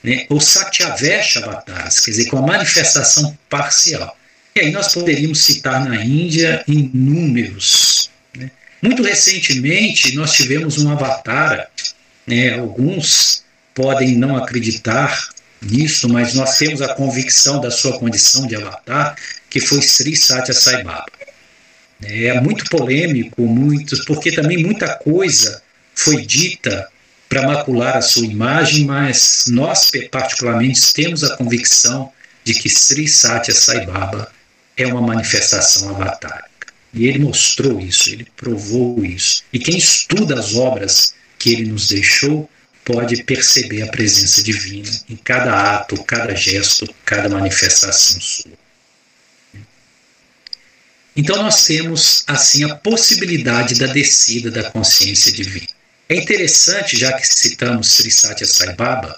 né, 0.03 0.25
ou 0.29 0.39
Satyavesha 0.39 1.45
avataras, 1.45 2.00
quer 2.00 2.12
dizer, 2.12 2.25
com 2.25 2.38
a 2.38 2.41
manifestação 2.41 3.38
parcial. 3.50 4.17
E 4.55 4.62
aí 4.62 4.71
nós 4.71 4.93
poderíamos 4.93 5.43
citar 5.43 5.86
na 5.86 6.03
Índia 6.03 6.63
inúmeros. 6.67 8.10
Né? 8.36 8.50
Muito 8.81 9.03
recentemente 9.03 10.15
nós 10.15 10.33
tivemos 10.33 10.77
um 10.79 10.91
avatar, 10.91 11.69
né, 12.25 12.60
alguns 12.60 13.43
podem 13.74 14.15
não 14.17 14.36
acreditar 14.36 15.29
nisso, 15.62 16.10
mas 16.10 16.33
nós 16.33 16.57
temos 16.57 16.81
a 16.81 16.93
convicção 16.95 17.62
da 17.62 17.69
sua 17.69 17.98
condição 18.00 18.48
de 18.48 18.55
avatar, 18.55 19.15
que 19.50 19.60
foi 19.60 19.81
Sri 19.81 20.15
Satya 20.15 20.53
Sai 20.53 20.83
Baba. 20.83 21.05
É 22.03 22.41
muito 22.41 22.65
polêmico, 22.65 23.43
muito, 23.43 24.03
porque 24.05 24.31
também 24.31 24.57
muita 24.57 24.95
coisa 24.95 25.62
foi 25.93 26.25
dita 26.25 26.90
para 27.31 27.47
macular 27.47 27.95
a 27.95 28.01
sua 28.01 28.25
imagem, 28.25 28.83
mas 28.83 29.45
nós, 29.47 29.89
particularmente, 30.11 30.93
temos 30.93 31.23
a 31.23 31.38
convicção 31.38 32.11
de 32.43 32.53
que 32.53 32.67
Sri 32.67 33.07
Satya 33.07 33.53
Sai 33.53 33.85
Baba 33.85 34.29
é 34.75 34.85
uma 34.85 35.01
manifestação 35.01 35.95
avatárica. 35.95 36.73
E 36.93 37.07
ele 37.07 37.19
mostrou 37.19 37.79
isso, 37.79 38.09
ele 38.09 38.27
provou 38.35 39.05
isso. 39.05 39.45
E 39.53 39.59
quem 39.59 39.77
estuda 39.77 40.38
as 40.38 40.55
obras 40.55 41.13
que 41.39 41.53
ele 41.53 41.71
nos 41.71 41.88
deixou 41.88 42.50
pode 42.83 43.23
perceber 43.23 43.83
a 43.83 43.88
presença 43.88 44.43
divina 44.43 44.91
em 45.09 45.15
cada 45.15 45.77
ato, 45.77 46.03
cada 46.03 46.35
gesto, 46.35 46.93
cada 47.05 47.29
manifestação 47.29 48.19
sua. 48.19 48.51
Então 51.15 51.41
nós 51.41 51.63
temos 51.63 52.25
assim 52.27 52.69
a 52.69 52.75
possibilidade 52.75 53.75
da 53.75 53.88
descida 53.88 54.51
da 54.51 54.69
consciência 54.69 55.31
divina. 55.31 55.80
É 56.12 56.15
interessante, 56.15 56.98
já 56.98 57.13
que 57.13 57.25
citamos 57.25 57.88
Sri 57.88 58.12
Satya 58.12 58.46
Sai 58.46 58.75
Baba, 58.75 59.18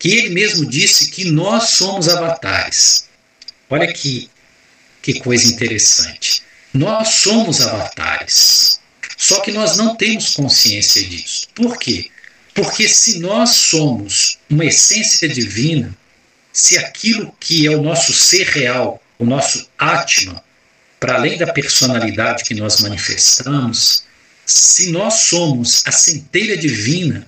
que 0.00 0.10
ele 0.10 0.30
mesmo 0.30 0.68
disse 0.68 1.12
que 1.12 1.30
nós 1.30 1.68
somos 1.68 2.08
avatares. 2.08 3.08
Olha 3.70 3.92
que, 3.92 4.28
que 5.00 5.20
coisa 5.20 5.46
interessante. 5.46 6.42
Nós 6.72 7.06
somos 7.10 7.60
avatares. 7.60 8.80
Só 9.16 9.42
que 9.42 9.52
nós 9.52 9.76
não 9.76 9.94
temos 9.94 10.34
consciência 10.34 11.04
disso. 11.04 11.46
Por 11.54 11.78
quê? 11.78 12.10
Porque 12.52 12.88
se 12.88 13.20
nós 13.20 13.50
somos 13.50 14.40
uma 14.50 14.64
essência 14.64 15.28
divina, 15.28 15.96
se 16.52 16.76
aquilo 16.78 17.32
que 17.38 17.64
é 17.64 17.70
o 17.70 17.80
nosso 17.80 18.12
ser 18.12 18.48
real, 18.48 19.00
o 19.20 19.24
nosso 19.24 19.70
Atma, 19.78 20.42
para 20.98 21.14
além 21.14 21.38
da 21.38 21.52
personalidade 21.52 22.42
que 22.42 22.54
nós 22.54 22.80
manifestamos, 22.80 24.02
se 24.46 24.90
nós 24.90 25.14
somos 25.14 25.82
a 25.86 25.92
centelha 25.92 26.56
divina, 26.56 27.26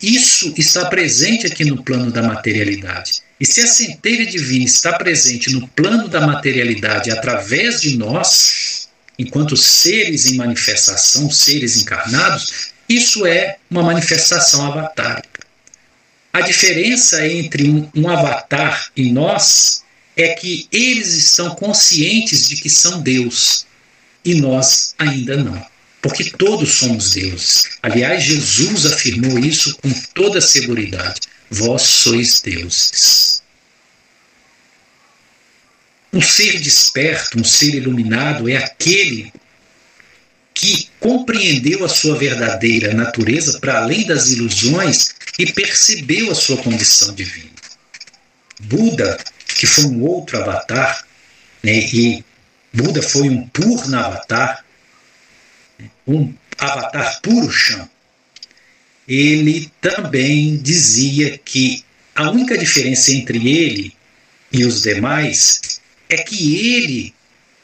isso 0.00 0.52
está 0.56 0.86
presente 0.86 1.46
aqui 1.46 1.64
no 1.64 1.82
plano 1.82 2.10
da 2.10 2.22
materialidade. 2.22 3.22
E 3.40 3.46
se 3.46 3.60
a 3.60 3.66
centelha 3.66 4.26
divina 4.26 4.64
está 4.64 4.92
presente 4.92 5.50
no 5.52 5.66
plano 5.68 6.08
da 6.08 6.26
materialidade 6.26 7.10
através 7.10 7.80
de 7.80 7.96
nós, 7.96 8.88
enquanto 9.18 9.56
seres 9.56 10.26
em 10.26 10.36
manifestação, 10.36 11.30
seres 11.30 11.76
encarnados, 11.76 12.72
isso 12.88 13.26
é 13.26 13.56
uma 13.70 13.82
manifestação 13.82 14.70
avatárica. 14.70 15.40
A 16.32 16.40
diferença 16.40 17.26
entre 17.26 17.68
um, 17.68 17.88
um 17.94 18.08
avatar 18.08 18.90
e 18.96 19.10
nós 19.10 19.82
é 20.16 20.28
que 20.34 20.68
eles 20.70 21.14
estão 21.14 21.54
conscientes 21.54 22.48
de 22.48 22.56
que 22.56 22.68
são 22.68 23.00
Deus 23.00 23.66
e 24.24 24.34
nós 24.34 24.94
ainda 24.98 25.36
não. 25.36 25.73
Porque 26.04 26.24
todos 26.24 26.70
somos 26.70 27.14
deuses. 27.14 27.78
Aliás, 27.82 28.24
Jesus 28.24 28.84
afirmou 28.84 29.38
isso 29.38 29.74
com 29.76 29.90
toda 30.12 30.38
segurança: 30.38 31.14
vós 31.50 31.80
sois 31.80 32.42
deuses. 32.42 33.42
Um 36.12 36.20
ser 36.20 36.60
desperto, 36.60 37.40
um 37.40 37.42
ser 37.42 37.74
iluminado 37.74 38.50
é 38.50 38.58
aquele 38.58 39.32
que 40.52 40.90
compreendeu 41.00 41.82
a 41.86 41.88
sua 41.88 42.18
verdadeira 42.18 42.92
natureza 42.92 43.58
para 43.58 43.78
além 43.78 44.06
das 44.06 44.30
ilusões 44.30 45.14
e 45.38 45.50
percebeu 45.52 46.30
a 46.30 46.34
sua 46.34 46.58
condição 46.58 47.14
divina. 47.14 47.48
Buda 48.60 49.16
que 49.56 49.66
foi 49.66 49.86
um 49.86 50.02
outro 50.02 50.36
avatar, 50.36 51.02
né, 51.62 51.78
e 51.78 52.22
Buda 52.74 53.00
foi 53.02 53.30
um 53.30 53.48
Purna 53.48 54.00
avatar, 54.00 54.63
um 56.06 56.32
avatar 56.58 57.20
Purusha, 57.22 57.88
ele 59.06 59.70
também 59.80 60.56
dizia 60.56 61.38
que 61.38 61.84
a 62.14 62.30
única 62.30 62.56
diferença 62.56 63.12
entre 63.12 63.48
ele 63.48 63.94
e 64.52 64.64
os 64.64 64.82
demais 64.82 65.80
é 66.08 66.16
que 66.18 66.66
ele 66.76 67.14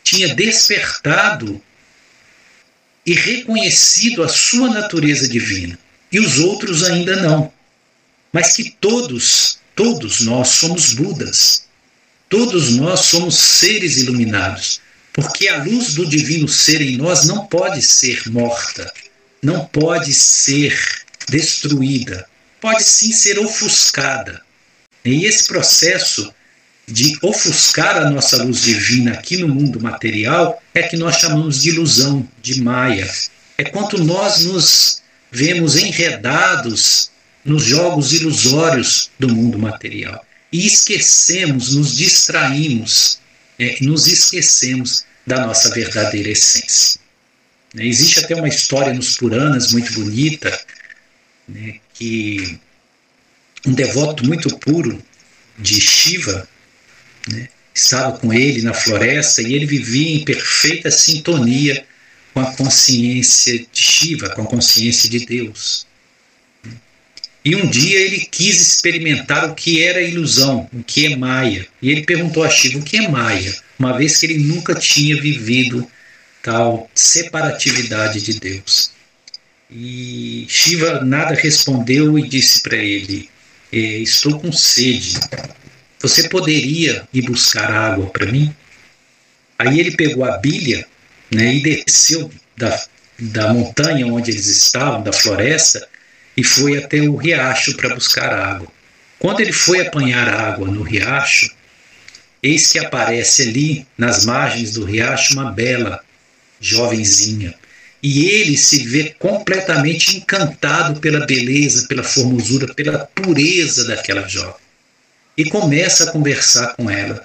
tinha 0.02 0.34
despertado 0.34 1.60
e 3.06 3.14
reconhecido 3.14 4.22
a 4.22 4.28
sua 4.28 4.68
natureza 4.68 5.28
divina, 5.28 5.78
e 6.12 6.20
os 6.20 6.38
outros 6.38 6.82
ainda 6.84 7.16
não. 7.16 7.52
Mas 8.32 8.56
que 8.56 8.76
todos, 8.80 9.58
todos 9.74 10.20
nós 10.20 10.48
somos 10.48 10.92
Budas. 10.92 11.64
Todos 12.28 12.76
nós 12.76 13.00
somos 13.00 13.36
seres 13.36 13.96
iluminados, 13.96 14.80
porque 15.12 15.48
a 15.48 15.62
luz 15.62 15.94
do 15.94 16.06
divino 16.06 16.48
ser 16.48 16.80
em 16.80 16.96
nós 16.96 17.26
não 17.26 17.46
pode 17.46 17.82
ser 17.82 18.22
morta, 18.28 18.92
não 19.42 19.64
pode 19.66 20.12
ser 20.12 20.78
destruída, 21.28 22.26
pode 22.60 22.82
sim 22.84 23.12
ser 23.12 23.38
ofuscada. 23.38 24.40
E 25.04 25.24
esse 25.24 25.46
processo 25.46 26.32
de 26.86 27.16
ofuscar 27.22 27.96
a 27.96 28.10
nossa 28.10 28.42
luz 28.42 28.62
divina 28.62 29.12
aqui 29.12 29.36
no 29.36 29.48
mundo 29.48 29.80
material 29.80 30.60
é 30.74 30.82
que 30.82 30.96
nós 30.96 31.16
chamamos 31.16 31.62
de 31.62 31.70
ilusão, 31.70 32.28
de 32.42 32.60
maia. 32.60 33.08
É 33.56 33.64
quando 33.64 34.02
nós 34.04 34.44
nos 34.44 35.02
vemos 35.30 35.76
enredados 35.76 37.10
nos 37.44 37.62
jogos 37.64 38.12
ilusórios 38.12 39.10
do 39.18 39.28
mundo 39.28 39.58
material 39.58 40.24
e 40.52 40.66
esquecemos, 40.66 41.74
nos 41.74 41.96
distraímos, 41.96 43.19
é, 43.60 43.76
nos 43.82 44.06
esquecemos 44.06 45.04
da 45.26 45.46
nossa 45.46 45.68
verdadeira 45.70 46.30
essência. 46.30 46.98
Né? 47.74 47.86
Existe 47.86 48.20
até 48.20 48.34
uma 48.34 48.48
história 48.48 48.94
nos 48.94 49.18
Puranas 49.18 49.72
muito 49.72 49.92
bonita, 49.92 50.58
né, 51.46 51.78
que 51.92 52.58
um 53.66 53.72
devoto 53.72 54.24
muito 54.26 54.56
puro 54.58 55.00
de 55.58 55.78
Shiva 55.78 56.48
né, 57.28 57.48
estava 57.74 58.18
com 58.18 58.32
ele 58.32 58.62
na 58.62 58.72
floresta 58.72 59.42
e 59.42 59.52
ele 59.52 59.66
vivia 59.66 60.16
em 60.16 60.24
perfeita 60.24 60.90
sintonia 60.90 61.84
com 62.32 62.40
a 62.40 62.56
consciência 62.56 63.58
de 63.58 63.82
Shiva, 63.82 64.30
com 64.30 64.42
a 64.42 64.46
consciência 64.46 65.10
de 65.10 65.26
Deus. 65.26 65.86
E 67.44 67.56
um 67.56 67.66
dia 67.66 67.98
ele 67.98 68.20
quis 68.20 68.60
experimentar 68.60 69.48
o 69.48 69.54
que 69.54 69.82
era 69.82 70.02
ilusão, 70.02 70.68
o 70.72 70.82
que 70.82 71.06
é 71.06 71.16
Maia. 71.16 71.66
E 71.80 71.90
ele 71.90 72.02
perguntou 72.02 72.42
a 72.44 72.50
Shiva 72.50 72.78
o 72.78 72.82
que 72.82 72.98
é 72.98 73.08
Maia, 73.08 73.54
uma 73.78 73.96
vez 73.96 74.18
que 74.18 74.26
ele 74.26 74.38
nunca 74.38 74.74
tinha 74.74 75.20
vivido 75.20 75.90
tal 76.42 76.90
separatividade 76.94 78.20
de 78.20 78.38
Deus. 78.38 78.92
E 79.70 80.44
Shiva 80.48 81.00
nada 81.02 81.34
respondeu 81.34 82.18
e 82.18 82.28
disse 82.28 82.60
para 82.60 82.76
ele: 82.76 83.30
é, 83.72 83.78
Estou 83.78 84.38
com 84.38 84.52
sede. 84.52 85.18
Você 86.00 86.28
poderia 86.28 87.06
ir 87.12 87.22
buscar 87.22 87.70
água 87.70 88.06
para 88.06 88.26
mim? 88.26 88.54
Aí 89.58 89.78
ele 89.78 89.92
pegou 89.92 90.24
a 90.24 90.38
bilha 90.38 90.86
né, 91.30 91.54
e 91.54 91.62
desceu 91.62 92.30
da, 92.56 92.84
da 93.18 93.52
montanha 93.52 94.06
onde 94.06 94.30
eles 94.30 94.46
estavam, 94.46 95.02
da 95.02 95.12
floresta, 95.12 95.86
e 96.40 96.44
foi 96.44 96.78
até 96.78 97.02
o 97.02 97.16
riacho 97.16 97.76
para 97.76 97.94
buscar 97.94 98.32
água. 98.32 98.66
Quando 99.18 99.40
ele 99.40 99.52
foi 99.52 99.82
apanhar 99.82 100.26
água 100.26 100.66
no 100.66 100.82
riacho, 100.82 101.54
eis 102.42 102.72
que 102.72 102.78
aparece 102.78 103.42
ali, 103.42 103.86
nas 103.98 104.24
margens 104.24 104.72
do 104.72 104.82
riacho, 104.82 105.34
uma 105.34 105.52
bela 105.52 106.00
jovenzinha. 106.58 107.54
E 108.02 108.24
ele 108.24 108.56
se 108.56 108.86
vê 108.86 109.14
completamente 109.18 110.16
encantado 110.16 110.98
pela 110.98 111.26
beleza, 111.26 111.86
pela 111.86 112.02
formosura, 112.02 112.72
pela 112.72 113.00
pureza 113.00 113.84
daquela 113.84 114.26
jovem. 114.26 114.54
E 115.36 115.44
começa 115.44 116.04
a 116.04 116.10
conversar 116.10 116.68
com 116.68 116.88
ela. 116.88 117.22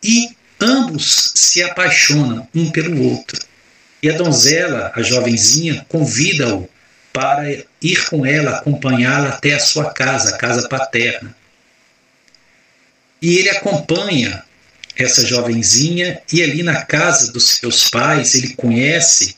E 0.00 0.28
ambos 0.60 1.32
se 1.34 1.60
apaixonam 1.60 2.46
um 2.54 2.70
pelo 2.70 3.02
outro. 3.02 3.44
E 4.00 4.08
a 4.08 4.16
donzela, 4.16 4.92
a 4.94 5.02
jovenzinha, 5.02 5.84
convida-o 5.88 6.68
para 7.16 7.64
ir 7.80 8.04
com 8.10 8.26
ela, 8.26 8.58
acompanhá-la 8.58 9.30
até 9.30 9.54
a 9.54 9.58
sua 9.58 9.90
casa, 9.90 10.34
a 10.34 10.36
casa 10.36 10.68
paterna. 10.68 11.34
E 13.22 13.38
ele 13.38 13.48
acompanha 13.48 14.44
essa 14.94 15.24
jovenzinha 15.24 16.20
e 16.30 16.42
ali 16.42 16.62
na 16.62 16.84
casa 16.84 17.32
dos 17.32 17.48
seus 17.48 17.88
pais 17.88 18.34
ele 18.34 18.50
conhece 18.50 19.34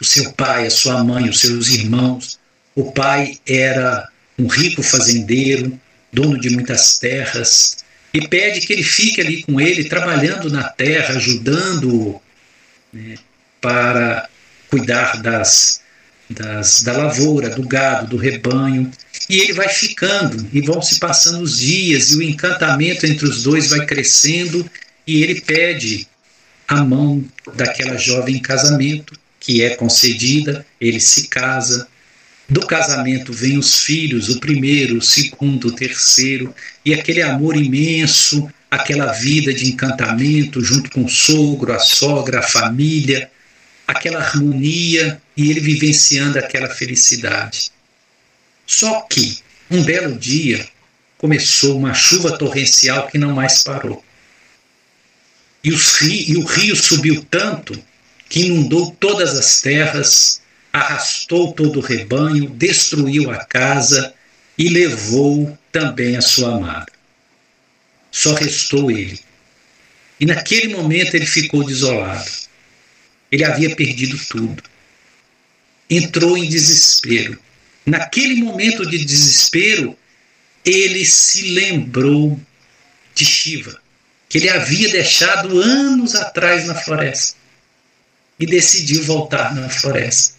o 0.00 0.04
seu 0.04 0.32
pai, 0.34 0.68
a 0.68 0.70
sua 0.70 1.02
mãe, 1.02 1.28
os 1.28 1.40
seus 1.40 1.66
irmãos. 1.70 2.38
O 2.76 2.92
pai 2.92 3.40
era 3.44 4.08
um 4.38 4.46
rico 4.46 4.80
fazendeiro, 4.80 5.76
dono 6.12 6.40
de 6.40 6.50
muitas 6.50 6.96
terras, 7.00 7.78
e 8.12 8.28
pede 8.28 8.64
que 8.64 8.72
ele 8.72 8.84
fique 8.84 9.20
ali 9.20 9.42
com 9.42 9.60
ele, 9.60 9.88
trabalhando 9.88 10.48
na 10.48 10.68
terra, 10.68 11.16
ajudando-o 11.16 12.22
né, 12.92 13.16
para 13.60 14.28
cuidar 14.70 15.20
das, 15.20 15.82
das, 16.28 16.82
da 16.82 16.92
lavoura, 16.92 17.50
do 17.50 17.62
gado, 17.62 18.10
do 18.10 18.16
rebanho. 18.16 18.90
E 19.28 19.38
ele 19.38 19.52
vai 19.52 19.68
ficando, 19.68 20.46
e 20.52 20.60
vão 20.60 20.82
se 20.82 20.98
passando 20.98 21.42
os 21.42 21.58
dias, 21.58 22.10
e 22.10 22.16
o 22.16 22.22
encantamento 22.22 23.06
entre 23.06 23.26
os 23.26 23.42
dois 23.42 23.70
vai 23.70 23.86
crescendo, 23.86 24.68
e 25.06 25.22
ele 25.22 25.40
pede 25.40 26.06
a 26.66 26.82
mão 26.82 27.24
daquela 27.54 27.96
jovem 27.96 28.36
em 28.36 28.40
casamento, 28.40 29.18
que 29.38 29.62
é 29.62 29.76
concedida, 29.76 30.64
ele 30.80 31.00
se 31.00 31.28
casa, 31.28 31.86
do 32.48 32.66
casamento 32.66 33.32
vem 33.32 33.56
os 33.56 33.80
filhos, 33.80 34.28
o 34.28 34.40
primeiro, 34.40 34.98
o 34.98 35.02
segundo, 35.02 35.68
o 35.68 35.72
terceiro, 35.72 36.54
e 36.84 36.92
aquele 36.92 37.22
amor 37.22 37.56
imenso, 37.56 38.48
aquela 38.70 39.12
vida 39.12 39.52
de 39.52 39.66
encantamento 39.66 40.62
junto 40.62 40.90
com 40.90 41.04
o 41.04 41.08
sogro, 41.08 41.72
a 41.72 41.78
sogra, 41.78 42.40
a 42.40 42.42
família, 42.42 43.30
aquela 43.86 44.20
harmonia 44.20 45.20
e 45.36 45.50
ele 45.50 45.60
vivenciando 45.60 46.38
aquela 46.38 46.68
felicidade. 46.68 47.70
Só 48.66 49.02
que, 49.02 49.38
um 49.70 49.82
belo 49.82 50.18
dia, 50.18 50.66
começou 51.18 51.78
uma 51.78 51.94
chuva 51.94 52.38
torrencial 52.38 53.08
que 53.08 53.18
não 53.18 53.32
mais 53.32 53.62
parou. 53.62 54.04
E, 55.62 55.70
rio, 55.70 56.24
e 56.28 56.36
o 56.36 56.44
rio 56.44 56.76
subiu 56.76 57.24
tanto 57.30 57.82
que 58.28 58.40
inundou 58.40 58.90
todas 58.98 59.36
as 59.36 59.60
terras, 59.60 60.40
arrastou 60.72 61.52
todo 61.52 61.78
o 61.78 61.82
rebanho, 61.82 62.50
destruiu 62.50 63.30
a 63.30 63.44
casa 63.44 64.14
e 64.58 64.68
levou 64.68 65.56
também 65.70 66.16
a 66.16 66.22
sua 66.22 66.56
amada. 66.56 66.92
Só 68.10 68.34
restou 68.34 68.90
ele. 68.90 69.18
E 70.20 70.26
naquele 70.26 70.74
momento 70.74 71.14
ele 71.14 71.26
ficou 71.26 71.64
desolado. 71.64 72.30
Ele 73.34 73.44
havia 73.44 73.74
perdido 73.74 74.16
tudo. 74.28 74.62
Entrou 75.90 76.38
em 76.38 76.48
desespero. 76.48 77.36
Naquele 77.84 78.36
momento 78.36 78.88
de 78.88 79.04
desespero, 79.04 79.98
ele 80.64 81.04
se 81.04 81.50
lembrou 81.50 82.40
de 83.12 83.24
Shiva, 83.24 83.76
que 84.28 84.38
ele 84.38 84.48
havia 84.48 84.88
deixado 84.88 85.60
anos 85.60 86.14
atrás 86.14 86.64
na 86.66 86.76
floresta, 86.76 87.36
e 88.38 88.46
decidiu 88.46 89.02
voltar 89.02 89.52
na 89.52 89.68
floresta. 89.68 90.36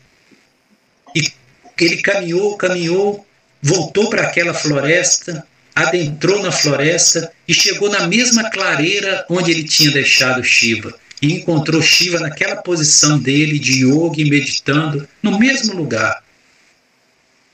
E 1.13 1.33
ele 1.77 1.97
caminhou, 1.97 2.55
caminhou, 2.55 3.27
voltou 3.61 4.09
para 4.09 4.21
aquela 4.21 4.53
floresta, 4.53 5.45
adentrou 5.75 6.41
na 6.41 6.51
floresta 6.53 7.29
e 7.45 7.53
chegou 7.53 7.89
na 7.89 8.07
mesma 8.07 8.49
clareira 8.49 9.25
onde 9.29 9.51
ele 9.51 9.65
tinha 9.65 9.91
deixado 9.91 10.41
Shiva. 10.41 10.97
Encontrou 11.33 11.81
Shiva 11.81 12.19
naquela 12.19 12.57
posição 12.57 13.19
dele 13.19 13.57
de 13.59 13.85
yoga 13.85 14.21
e 14.21 14.29
meditando, 14.29 15.07
no 15.21 15.37
mesmo 15.39 15.75
lugar. 15.75 16.23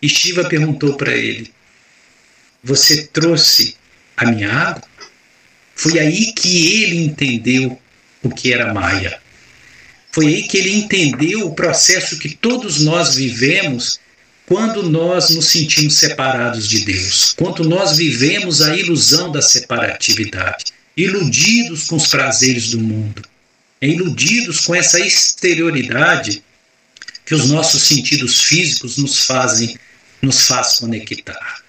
E 0.01 0.09
Shiva 0.09 0.45
perguntou 0.45 0.95
para 0.95 1.11
ele: 1.11 1.51
Você 2.63 3.03
trouxe 3.03 3.75
a 4.17 4.25
minha 4.25 4.51
água? 4.51 4.83
Foi 5.75 5.99
aí 5.99 6.33
que 6.33 6.83
ele 6.83 6.97
entendeu 6.97 7.79
o 8.23 8.29
que 8.29 8.53
era 8.53 8.73
Maya. 8.73 9.19
Foi 10.11 10.27
aí 10.27 10.43
que 10.43 10.57
ele 10.57 10.71
entendeu 10.71 11.47
o 11.47 11.55
processo 11.55 12.19
que 12.19 12.29
todos 12.29 12.81
nós 12.81 13.15
vivemos 13.15 13.99
quando 14.45 14.83
nós 14.83 15.29
nos 15.29 15.45
sentimos 15.45 15.95
separados 15.95 16.67
de 16.67 16.81
Deus, 16.81 17.33
quando 17.37 17.63
nós 17.63 17.95
vivemos 17.95 18.61
a 18.61 18.75
ilusão 18.75 19.31
da 19.31 19.41
separatividade, 19.41 20.65
iludidos 20.97 21.85
com 21.85 21.95
os 21.95 22.07
prazeres 22.07 22.71
do 22.71 22.79
mundo, 22.79 23.23
iludidos 23.87 24.61
com 24.61 24.75
essa 24.75 24.99
exterioridade 24.99 26.43
que 27.25 27.33
os 27.33 27.49
nossos 27.49 27.83
sentidos 27.83 28.43
físicos 28.43 28.97
nos 28.97 29.25
fazem, 29.25 29.77
nos 30.21 30.47
faz 30.47 30.79
conectar. 30.79 31.61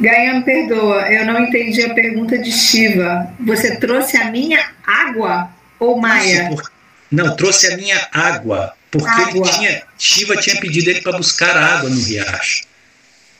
Gaia, 0.00 0.34
me 0.34 0.44
perdoa, 0.44 1.10
eu 1.10 1.24
não 1.26 1.40
entendi 1.40 1.82
a 1.82 1.94
pergunta 1.94 2.36
de 2.36 2.52
Shiva. 2.52 3.32
Você 3.40 3.76
trouxe 3.76 4.16
a 4.16 4.30
minha 4.30 4.72
água 4.86 5.50
ou 5.78 6.00
Maia? 6.00 6.50
Nossa, 6.50 6.70
não, 7.10 7.36
trouxe 7.36 7.72
a 7.72 7.76
minha 7.76 8.08
água, 8.12 8.74
porque 8.90 9.08
água. 9.08 9.48
tinha, 9.50 9.82
Shiva 9.98 10.36
tinha 10.36 10.60
pedido 10.60 10.90
ele 10.90 11.00
para 11.00 11.16
buscar 11.16 11.56
água 11.56 11.88
no 11.88 12.00
riacho. 12.00 12.64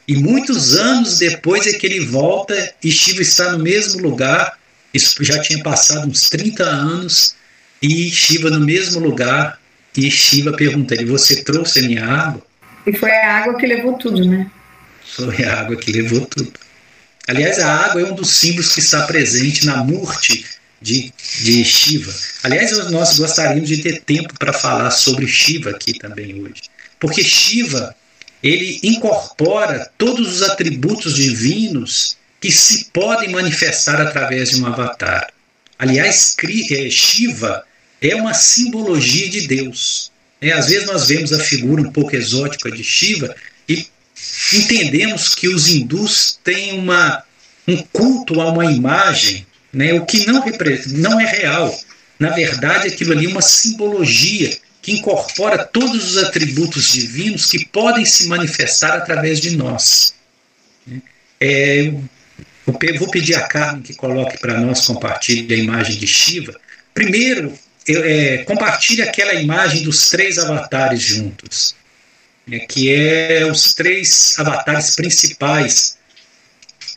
E 0.06 0.16
muitos 0.16 0.76
anos 0.76 1.18
depois 1.18 1.66
é 1.66 1.72
que 1.72 1.86
ele 1.86 2.06
volta 2.06 2.74
e 2.82 2.90
Shiva 2.90 3.22
está 3.22 3.52
no 3.52 3.58
mesmo 3.58 4.02
lugar. 4.02 4.58
Isso 4.92 5.22
já 5.24 5.40
tinha 5.40 5.62
passado 5.62 6.08
uns 6.08 6.30
30 6.30 6.62
anos 6.62 7.34
e 7.82 8.10
Shiva 8.10 8.50
no 8.50 8.60
mesmo 8.60 9.00
lugar. 9.00 9.58
E 9.96 10.10
Shiva 10.10 10.52
pergunta 10.52 10.94
ele: 10.94 11.06
Você 11.06 11.42
trouxe 11.42 11.80
a 11.80 11.82
minha 11.82 12.04
água? 12.04 12.42
E 12.86 12.92
foi 12.92 13.10
a 13.10 13.38
água 13.38 13.56
que 13.56 13.66
levou 13.66 13.94
tudo, 13.94 14.24
né? 14.24 14.50
Foi 15.16 15.44
a 15.44 15.60
água 15.60 15.76
que 15.76 15.92
levou 15.92 16.26
tudo. 16.26 16.52
Aliás, 17.26 17.58
a 17.58 17.86
água 17.86 18.02
é 18.02 18.04
um 18.04 18.14
dos 18.14 18.30
símbolos 18.30 18.74
que 18.74 18.80
está 18.80 19.06
presente 19.06 19.64
na 19.64 19.78
Murti 19.78 20.44
de, 20.80 21.12
de 21.40 21.64
Shiva. 21.64 22.12
Aliás, 22.42 22.90
nós 22.90 23.18
gostaríamos 23.18 23.68
de 23.68 23.78
ter 23.78 24.02
tempo 24.02 24.38
para 24.38 24.52
falar 24.52 24.90
sobre 24.90 25.26
Shiva 25.26 25.70
aqui 25.70 25.98
também 25.98 26.42
hoje. 26.42 26.62
Porque 27.00 27.24
Shiva, 27.24 27.94
ele 28.42 28.78
incorpora 28.82 29.90
todos 29.96 30.36
os 30.36 30.42
atributos 30.42 31.14
divinos 31.14 32.18
que 32.38 32.52
se 32.52 32.86
podem 32.92 33.30
manifestar 33.30 34.00
através 34.02 34.50
de 34.50 34.60
um 34.60 34.66
avatar. 34.66 35.28
Aliás, 35.78 36.36
é, 36.70 36.90
Shiva 36.90 37.64
é 38.00 38.14
uma 38.14 38.34
simbologia 38.34 39.28
de 39.28 39.46
Deus. 39.46 40.10
É, 40.40 40.52
às 40.52 40.68
vezes 40.68 40.86
nós 40.86 41.08
vemos 41.08 41.32
a 41.32 41.38
figura 41.38 41.82
um 41.82 41.90
pouco 41.90 42.14
exótica 42.14 42.70
de 42.70 42.84
Shiva 42.84 43.34
e 43.68 43.86
entendemos 44.52 45.34
que 45.34 45.48
os 45.48 45.68
hindus 45.68 46.38
têm 46.44 46.78
uma, 46.78 47.22
um 47.66 47.82
culto 47.92 48.40
a 48.40 48.50
uma 48.50 48.70
imagem 48.70 49.46
né, 49.74 49.92
o 49.94 50.06
que 50.06 50.24
não, 50.26 50.42
não 50.92 51.20
é 51.20 51.26
real. 51.26 51.76
Na 52.18 52.30
verdade, 52.30 52.88
aquilo 52.88 53.12
ali 53.12 53.26
é 53.26 53.28
uma 53.28 53.42
simbologia 53.42 54.56
que 54.80 54.92
incorpora 54.92 55.64
todos 55.64 56.12
os 56.12 56.22
atributos 56.22 56.92
divinos 56.92 57.46
que 57.46 57.66
podem 57.66 58.04
se 58.04 58.28
manifestar 58.28 58.98
através 58.98 59.40
de 59.40 59.56
nós. 59.56 60.14
É, 61.40 61.92
vou 62.66 63.10
pedir 63.10 63.34
a 63.34 63.42
Carmen 63.42 63.82
que 63.82 63.94
coloque 63.94 64.38
para 64.38 64.58
nós, 64.60 64.86
compartilhe 64.86 65.52
a 65.54 65.58
imagem 65.58 65.96
de 65.96 66.06
Shiva. 66.06 66.58
Primeiro, 66.92 67.52
é, 67.88 68.38
compartilhe 68.44 69.02
aquela 69.02 69.34
imagem 69.34 69.82
dos 69.82 70.10
três 70.10 70.38
avatares 70.38 71.02
juntos, 71.02 71.74
né, 72.46 72.60
que 72.60 72.92
é 72.92 73.44
os 73.44 73.74
três 73.74 74.34
avatares 74.38 74.94
principais 74.94 75.98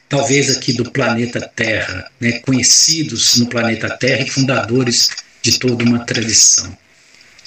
talvez 0.09 0.55
aqui 0.55 0.71
do 0.73 0.89
planeta 0.89 1.51
Terra, 1.53 2.09
né, 2.19 2.39
conhecidos 2.39 3.35
no 3.37 3.47
planeta 3.47 3.89
Terra 3.89 4.23
e 4.23 4.29
fundadores 4.29 5.09
de 5.41 5.59
toda 5.59 5.83
uma 5.83 6.05
tradição. 6.05 6.75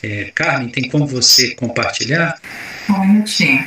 É, 0.03 0.31
Carmen, 0.35 0.69
tem 0.69 0.89
como 0.89 1.07
você 1.07 1.55
compartilhar? 1.55 2.41
Um 2.89 3.07
minutinho. 3.07 3.67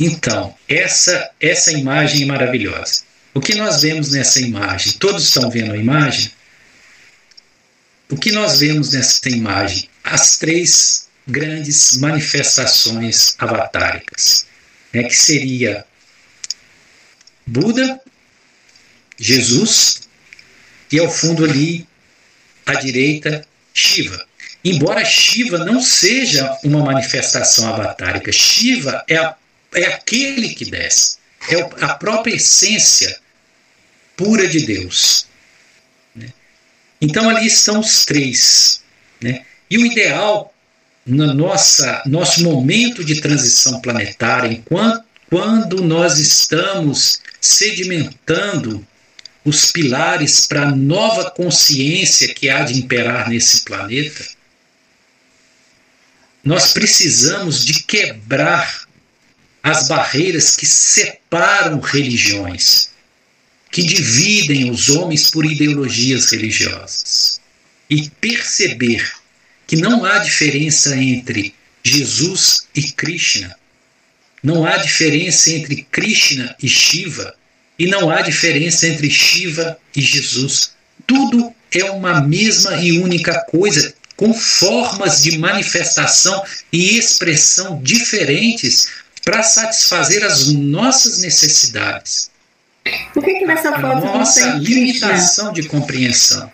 Então, 0.00 0.56
essa, 0.66 1.30
essa 1.38 1.70
imagem 1.72 2.22
é 2.22 2.26
maravilhosa. 2.26 3.02
O 3.34 3.40
que 3.40 3.54
nós 3.54 3.82
vemos 3.82 4.12
nessa 4.12 4.40
imagem? 4.40 4.94
Todos 4.94 5.24
estão 5.24 5.50
vendo 5.50 5.74
a 5.74 5.76
imagem? 5.76 6.32
O 8.08 8.16
que 8.16 8.32
nós 8.32 8.60
vemos 8.60 8.94
nessa 8.94 9.28
imagem? 9.28 9.90
As 10.02 10.38
três 10.38 11.06
grandes 11.28 11.98
manifestações 11.98 13.34
avatáricas, 13.38 14.46
né, 14.90 15.04
que 15.04 15.14
seria 15.14 15.84
Buda, 17.46 18.00
Jesus 19.18 20.08
e 20.90 20.98
ao 20.98 21.10
fundo 21.10 21.44
ali 21.44 21.86
à 22.64 22.74
direita 22.74 23.46
Shiva. 23.74 24.26
Embora 24.64 25.04
Shiva 25.04 25.58
não 25.58 25.80
seja 25.80 26.58
uma 26.64 26.82
manifestação 26.82 27.72
avatárica, 27.72 28.32
Shiva 28.32 29.04
é, 29.06 29.16
a, 29.16 29.36
é 29.74 29.84
aquele 29.86 30.50
que 30.54 30.64
desce, 30.64 31.18
é 31.48 31.60
a 31.84 31.94
própria 31.94 32.34
essência 32.34 33.18
pura 34.16 34.46
de 34.46 34.66
Deus. 34.66 35.26
Né? 36.14 36.32
Então 37.00 37.28
ali 37.28 37.46
estão 37.46 37.80
os 37.80 38.04
três. 38.04 38.82
Né? 39.20 39.44
E 39.70 39.78
o 39.78 39.86
ideal 39.86 40.52
no 41.06 41.32
nossa, 41.34 42.02
nosso 42.06 42.42
momento 42.42 43.04
de 43.04 43.20
transição 43.20 43.80
planetária, 43.80 44.52
enquanto 44.52 45.04
quando 45.30 45.82
nós 45.82 46.18
estamos 46.18 47.20
sedimentando 47.40 48.84
os 49.44 49.70
pilares 49.70 50.46
para 50.46 50.62
a 50.62 50.74
nova 50.74 51.30
consciência 51.30 52.34
que 52.34 52.50
há 52.50 52.64
de 52.64 52.78
imperar 52.78 53.30
nesse 53.30 53.62
planeta, 53.62 54.26
nós 56.42 56.72
precisamos 56.72 57.64
de 57.64 57.82
quebrar 57.84 58.88
as 59.62 59.88
barreiras 59.88 60.56
que 60.56 60.66
separam 60.66 61.80
religiões, 61.80 62.90
que 63.70 63.82
dividem 63.82 64.70
os 64.70 64.88
homens 64.88 65.30
por 65.30 65.44
ideologias 65.44 66.30
religiosas, 66.30 67.40
e 67.88 68.08
perceber 68.20 69.12
que 69.66 69.76
não 69.76 70.04
há 70.04 70.18
diferença 70.18 70.96
entre 70.96 71.54
Jesus 71.84 72.66
e 72.74 72.90
Krishna, 72.92 73.56
não 74.42 74.64
há 74.66 74.78
diferença 74.78 75.50
entre 75.50 75.86
Krishna 75.90 76.56
e 76.62 76.68
Shiva, 76.68 77.34
e 77.78 77.86
não 77.86 78.10
há 78.10 78.22
diferença 78.22 78.86
entre 78.86 79.10
Shiva 79.10 79.78
e 79.94 80.00
Jesus. 80.00 80.72
Tudo 81.06 81.54
é 81.72 81.84
uma 81.90 82.20
mesma 82.22 82.76
e 82.76 82.98
única 82.98 83.40
coisa, 83.50 83.94
com 84.16 84.34
formas 84.34 85.22
de 85.22 85.38
manifestação 85.38 86.44
e 86.72 86.98
expressão 86.98 87.82
diferentes 87.82 88.88
para 89.24 89.42
satisfazer 89.42 90.24
as 90.24 90.52
nossas 90.52 91.20
necessidades. 91.20 92.30
Por 93.12 93.22
que, 93.22 93.34
que 93.34 93.46
nessa 93.46 93.72
foto 93.72 94.06
a 94.06 94.18
nossa 94.18 94.46
limitação 94.54 95.52
de 95.52 95.64
compreensão? 95.64 96.50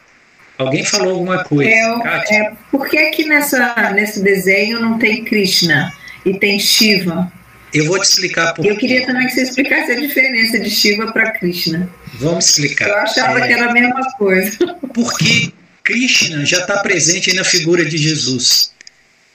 Alguém 0.58 0.84
falou 0.84 1.14
alguma 1.14 1.44
coisa? 1.44 1.70
É, 1.70 2.36
é, 2.36 2.52
por 2.70 2.88
que, 2.88 3.10
que 3.10 3.24
nessa, 3.26 3.92
nesse 3.92 4.22
desenho 4.22 4.80
não 4.80 4.98
tem 4.98 5.24
Krishna 5.24 5.92
e 6.24 6.38
tem 6.38 6.58
Shiva? 6.58 7.30
Eu 7.74 7.86
vou 7.86 8.00
te 8.00 8.04
explicar 8.04 8.54
por 8.54 8.64
Eu 8.64 8.76
queria 8.76 9.04
também 9.04 9.26
que 9.26 9.34
você 9.34 9.42
explicasse 9.42 9.92
a 9.92 9.96
diferença 9.96 10.58
de 10.58 10.70
Shiva 10.70 11.12
para 11.12 11.32
Krishna. 11.32 11.90
Vamos 12.14 12.46
explicar. 12.46 12.88
Eu 12.88 12.96
achava 12.96 13.40
é... 13.40 13.46
que 13.46 13.52
era 13.52 13.70
a 13.70 13.72
mesma 13.72 14.02
coisa. 14.16 14.56
Porque 14.94 15.52
Krishna 15.84 16.44
já 16.46 16.60
está 16.60 16.78
presente 16.78 17.34
na 17.34 17.44
figura 17.44 17.84
de 17.84 17.98
Jesus. 17.98 18.72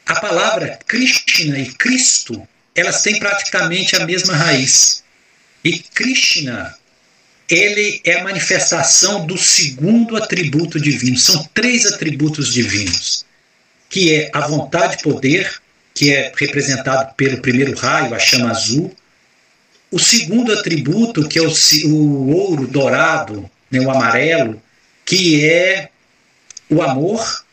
A 0.08 0.20
palavra 0.20 0.80
Krishna 0.88 1.60
e 1.60 1.68
Cristo, 1.74 2.48
elas 2.76 3.02
têm 3.02 3.20
praticamente 3.20 3.96
a 3.96 4.06
mesma 4.06 4.36
raiz. 4.36 5.04
E 5.64 5.80
Krishna, 5.80 6.76
ele 7.50 8.02
é 8.06 8.20
a 8.20 8.24
manifestação 8.24 9.26
do 9.26 9.38
segundo 9.38 10.16
atributo 10.16 10.80
divino. 10.80 11.18
São 11.18 11.44
três 11.54 11.86
atributos 11.86 12.54
divinos, 12.54 13.26
que 13.90 14.14
é 14.16 14.32
a 14.34 14.48
vontade 14.48 15.04
poder, 15.04 15.62
que 15.94 16.14
é 16.14 16.32
representado 16.36 17.14
pelo 17.16 17.42
primeiro 17.42 17.76
raio, 17.76 18.16
a 18.16 18.20
chama 18.20 18.50
azul. 18.50 18.96
O 19.92 20.00
segundo 20.00 20.54
atributo, 20.54 21.28
que 21.28 21.38
é 21.38 21.42
o, 21.42 21.52
o 21.88 22.30
ouro 22.34 22.66
dourado, 22.66 23.50
né, 23.70 23.82
o 23.82 23.92
amarelo, 23.92 24.62
que 25.06 25.46
é 25.46 25.90
o 26.70 26.82
amor, 26.82 27.44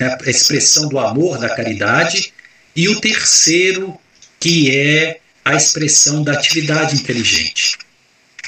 né, 0.00 0.16
a 0.24 0.30
expressão 0.30 0.88
do 0.88 0.98
amor, 0.98 1.38
da 1.38 1.54
caridade. 1.54 2.32
E 2.74 2.88
o 2.88 2.98
terceiro, 2.98 3.98
que 4.38 4.76
é 4.76 5.20
a 5.44 5.54
expressão 5.54 6.22
da 6.22 6.32
atividade 6.32 6.96
inteligente, 6.96 7.78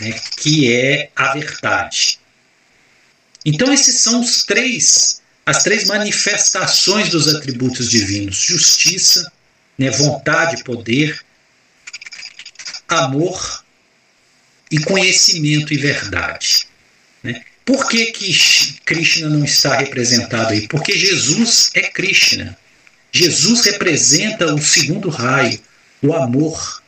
né, 0.01 0.13
que 0.37 0.73
é 0.73 1.11
a 1.15 1.33
verdade. 1.35 2.19
Então, 3.45 3.73
esses 3.73 4.01
são 4.01 4.21
os 4.21 4.45
três 4.45 5.19
as 5.49 5.63
três 5.63 5.87
manifestações 5.87 7.09
dos 7.09 7.27
atributos 7.35 7.91
divinos: 7.91 8.37
justiça, 8.37 9.33
né, 9.79 9.91
vontade, 9.91 10.63
poder, 10.63 11.19
amor 12.87 13.65
e 14.71 14.79
conhecimento 14.79 15.73
e 15.73 15.79
verdade. 15.79 16.69
Né? 17.23 17.43
Por 17.65 17.89
que, 17.89 18.13
que 18.13 18.81
Krishna 18.85 19.31
não 19.31 19.43
está 19.43 19.75
representado 19.77 20.53
aí? 20.53 20.69
Porque 20.69 20.97
Jesus 20.99 21.71
é 21.73 21.83
Krishna. 21.83 22.57
Jesus 23.11 23.65
representa 23.65 24.55
o 24.55 24.61
segundo 24.61 25.09
raio, 25.09 25.59
o 26.03 26.13
amor. 26.13 26.83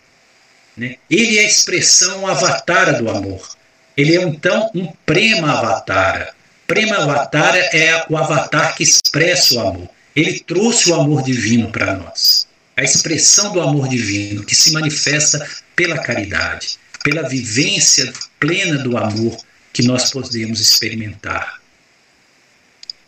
Né? 0.76 0.96
Ele 1.08 1.38
é 1.38 1.42
a 1.42 1.46
expressão 1.46 2.26
avatara 2.26 2.94
do 2.94 3.10
amor. 3.10 3.56
Ele 3.96 4.16
é 4.16 4.22
então 4.22 4.70
um 4.74 4.92
prema 5.04 5.52
avatara. 5.52 6.34
Prema 6.70 6.98
Avatara 6.98 7.58
é 7.58 8.06
o 8.08 8.16
avatar 8.16 8.76
que 8.76 8.84
expressa 8.84 9.54
o 9.56 9.60
amor. 9.60 9.88
Ele 10.14 10.38
trouxe 10.38 10.88
o 10.88 10.94
amor 10.94 11.20
divino 11.24 11.68
para 11.72 11.96
nós. 11.96 12.46
A 12.76 12.84
expressão 12.84 13.52
do 13.52 13.60
amor 13.60 13.88
divino 13.88 14.44
que 14.44 14.54
se 14.54 14.70
manifesta 14.70 15.44
pela 15.74 15.98
caridade, 15.98 16.78
pela 17.02 17.28
vivência 17.28 18.12
plena 18.38 18.78
do 18.78 18.96
amor 18.96 19.36
que 19.72 19.82
nós 19.82 20.12
podemos 20.12 20.60
experimentar. 20.60 21.60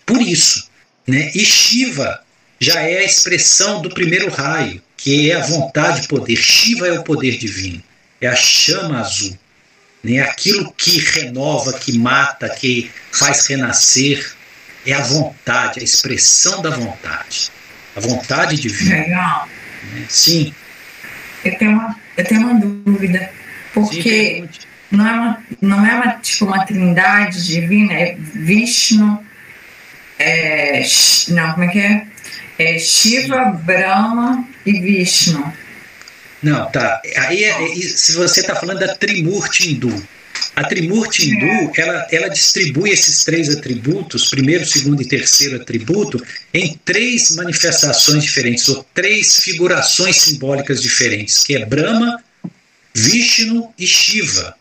Por 0.04 0.20
isso, 0.20 0.68
né, 1.06 1.30
e 1.32 1.44
Shiva 1.44 2.20
já 2.58 2.80
é 2.80 2.98
a 2.98 3.04
expressão 3.04 3.80
do 3.80 3.90
primeiro 3.90 4.28
raio, 4.28 4.82
que 5.02 5.30
é 5.30 5.36
a 5.36 5.40
vontade 5.40 6.04
e 6.04 6.08
poder. 6.08 6.36
Shiva 6.36 6.86
é 6.86 6.92
o 6.92 7.02
poder 7.02 7.36
divino, 7.36 7.82
é 8.20 8.28
a 8.28 8.36
chama 8.36 9.00
azul 9.00 9.36
né? 10.02 10.20
aquilo 10.20 10.72
que 10.72 10.98
renova, 10.98 11.72
que 11.78 11.96
mata, 11.98 12.48
que 12.48 12.90
faz 13.12 13.46
renascer, 13.46 14.34
é 14.86 14.92
a 14.92 15.00
vontade, 15.00 15.80
a 15.80 15.82
expressão 15.82 16.60
da 16.60 16.70
vontade, 16.70 17.50
a 17.94 18.00
vontade 18.00 18.56
divina. 18.56 18.96
Legal. 18.96 19.48
Né? 19.92 20.04
Sim. 20.08 20.52
Eu 21.44 21.56
tenho 21.56 21.72
uma, 21.72 21.96
eu 22.16 22.24
tenho 22.24 22.40
uma 22.40 22.60
dúvida, 22.60 23.30
porque 23.72 24.48
Sim, 24.50 24.66
não 24.90 25.06
é 25.06 25.12
uma, 25.12 25.44
não 25.60 25.86
é 25.86 25.94
uma, 25.94 26.12
tipo 26.16 26.46
uma 26.46 26.64
trindade 26.64 27.46
divina, 27.46 27.92
é 27.92 28.16
Vishnu, 28.18 29.24
é, 30.18 30.84
não, 31.28 31.52
como 31.52 31.64
é 31.64 31.68
que 31.68 31.78
é? 31.80 32.06
É 32.58 32.78
Shiva, 32.78 33.44
Brahma 33.64 34.46
e 34.64 34.72
Vishnu. 34.80 35.52
Não, 36.42 36.70
tá. 36.70 37.00
Aí, 37.16 37.44
é, 37.44 37.76
se 37.76 38.12
você 38.12 38.40
está 38.40 38.56
falando 38.56 38.80
da 38.80 38.96
Trimurti 38.96 39.70
Hindu, 39.70 40.08
a 40.56 40.64
Trimurti 40.64 41.30
Hindu, 41.30 41.72
ela, 41.76 42.06
ela 42.10 42.28
distribui 42.28 42.90
esses 42.90 43.24
três 43.24 43.48
atributos, 43.48 44.28
primeiro, 44.28 44.66
segundo 44.66 45.00
e 45.00 45.06
terceiro 45.06 45.56
atributo, 45.56 46.22
em 46.52 46.78
três 46.84 47.34
manifestações 47.36 48.24
diferentes, 48.24 48.68
ou 48.68 48.84
três 48.92 49.40
figurações 49.40 50.16
simbólicas 50.16 50.82
diferentes, 50.82 51.42
que 51.42 51.56
é 51.56 51.64
Brahma, 51.64 52.22
Vishnu 52.92 53.72
e 53.78 53.86
Shiva. 53.86 54.54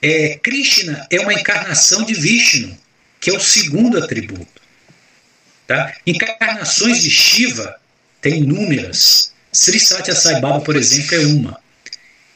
É, 0.00 0.38
Krishna 0.42 1.06
é 1.10 1.20
uma 1.20 1.34
encarnação 1.34 2.04
de 2.04 2.14
Vishnu, 2.14 2.76
que 3.20 3.28
é 3.28 3.34
o 3.34 3.40
segundo 3.40 3.98
atributo. 3.98 4.62
Tá? 5.66 5.94
Encarnações 6.06 7.02
de 7.02 7.10
Shiva 7.10 7.79
tem 8.20 8.42
inúmeras. 8.42 9.32
Sri 9.52 9.80
Satya 9.80 10.14
Sai 10.14 10.40
Baba, 10.40 10.60
por 10.60 10.76
exemplo, 10.76 11.14
é 11.14 11.26
uma. 11.26 11.60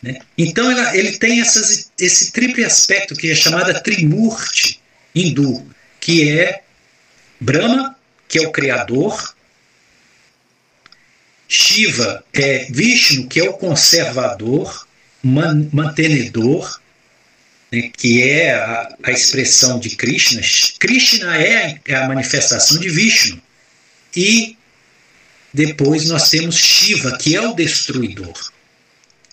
Né? 0.02 0.18
Então 0.36 0.70
ela, 0.70 0.96
ele 0.96 1.18
tem 1.18 1.40
essas, 1.40 1.90
esse 1.98 2.32
triplo 2.32 2.64
aspecto 2.64 3.14
que 3.14 3.30
é 3.30 3.34
chamada 3.34 3.80
Trimurti 3.80 4.80
hindu, 5.14 5.64
que 6.00 6.28
é 6.38 6.62
Brahma, 7.40 7.96
que 8.28 8.38
é 8.38 8.48
o 8.48 8.52
criador, 8.52 9.34
Shiva 11.48 12.24
é 12.32 12.66
Vishnu, 12.70 13.28
que 13.28 13.38
é 13.38 13.48
o 13.48 13.52
conservador, 13.52 14.86
man, 15.22 15.68
mantenedor, 15.72 16.80
né, 17.70 17.90
que 17.96 18.22
é 18.22 18.54
a, 18.54 18.96
a, 19.04 19.10
expressão 19.12 19.78
de 19.78 19.90
Krishna. 19.90 20.40
Krishna 20.78 21.36
é 21.36 21.66
a, 21.66 21.78
é 21.86 21.94
a 21.94 22.08
manifestação 22.08 22.78
de 22.78 22.88
Vishnu. 22.88 23.40
E 24.16 24.56
depois 25.54 26.08
nós 26.08 26.28
temos 26.30 26.56
Shiva, 26.56 27.16
que 27.16 27.36
é 27.36 27.40
o 27.40 27.54
destruidor. 27.54 28.34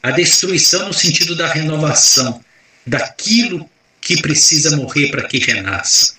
A 0.04 0.12
destruição 0.12 0.88
no 0.88 0.94
sentido 0.94 1.36
da 1.36 1.48
renovação, 1.48 2.40
daquilo 2.86 3.68
que 4.00 4.22
precisa 4.22 4.78
morrer 4.78 5.10
para 5.10 5.24
que 5.24 5.40
renasça. 5.40 6.14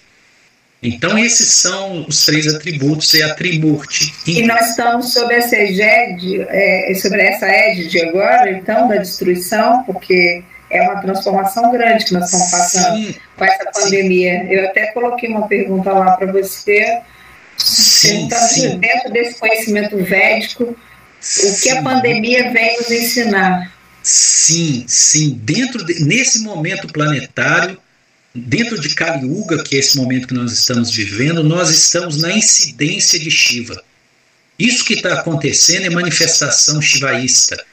Então, 0.83 1.17
esses 1.17 1.53
são 1.53 2.05
os 2.09 2.25
três 2.25 2.53
atributos, 2.53 3.15
é 3.15 3.23
a 3.23 3.35
Trimurti. 3.35 4.13
E 4.27 4.43
nós 4.43 4.71
estamos 4.71 5.13
sobre 5.13 5.37
essa 5.37 5.55
égide, 5.55 6.41
é, 6.49 6.93
sobre 7.01 7.23
essa 7.23 7.47
égide 7.47 8.01
agora, 8.03 8.51
então, 8.51 8.89
da 8.89 8.97
destruição, 8.97 9.85
porque 9.85 10.43
é 10.69 10.83
uma 10.83 11.01
transformação 11.01 11.71
grande 11.71 12.07
que 12.07 12.13
nós 12.13 12.25
estamos 12.25 12.51
passando 12.51 12.97
sim, 12.97 13.15
com 13.37 13.45
essa 13.45 13.71
pandemia. 13.71 14.41
Sim. 14.41 14.51
Eu 14.51 14.65
até 14.67 14.87
coloquei 14.87 15.29
uma 15.29 15.47
pergunta 15.47 15.93
lá 15.93 16.17
para 16.17 16.33
você 16.33 17.03
Sim, 18.09 18.23
então, 18.25 18.49
sim. 18.49 18.79
dentro 18.79 19.13
desse 19.13 19.39
conhecimento 19.39 19.97
védico, 20.03 20.77
sim. 21.21 21.51
o 21.51 21.61
que 21.61 21.71
a 21.71 21.83
pandemia 21.83 22.53
vem 22.53 22.77
nos 22.79 22.91
ensinar? 22.91 23.73
sim, 24.03 24.85
sim, 24.89 25.41
dentro 25.43 25.85
de, 25.85 26.03
nesse 26.05 26.41
momento 26.41 26.89
planetário, 26.89 27.79
dentro 28.35 28.81
de 28.81 28.95
Kali 28.95 29.27
Yuga, 29.27 29.63
que 29.63 29.77
é 29.77 29.79
esse 29.79 29.97
momento 29.97 30.29
que 30.29 30.35
nós 30.35 30.53
estamos 30.53 30.91
vivendo, 30.91 31.45
nós 31.45 31.71
estamos 31.71 32.21
na 32.21 32.33
incidência 32.33 33.19
de 33.19 33.31
Shiva. 33.31 33.83
Isso 34.59 34.85
que 34.85 34.95
está 34.95 35.15
acontecendo 35.15 35.87
é 35.87 35.91
manifestação 35.91 36.81
shivaísta. 36.81 37.65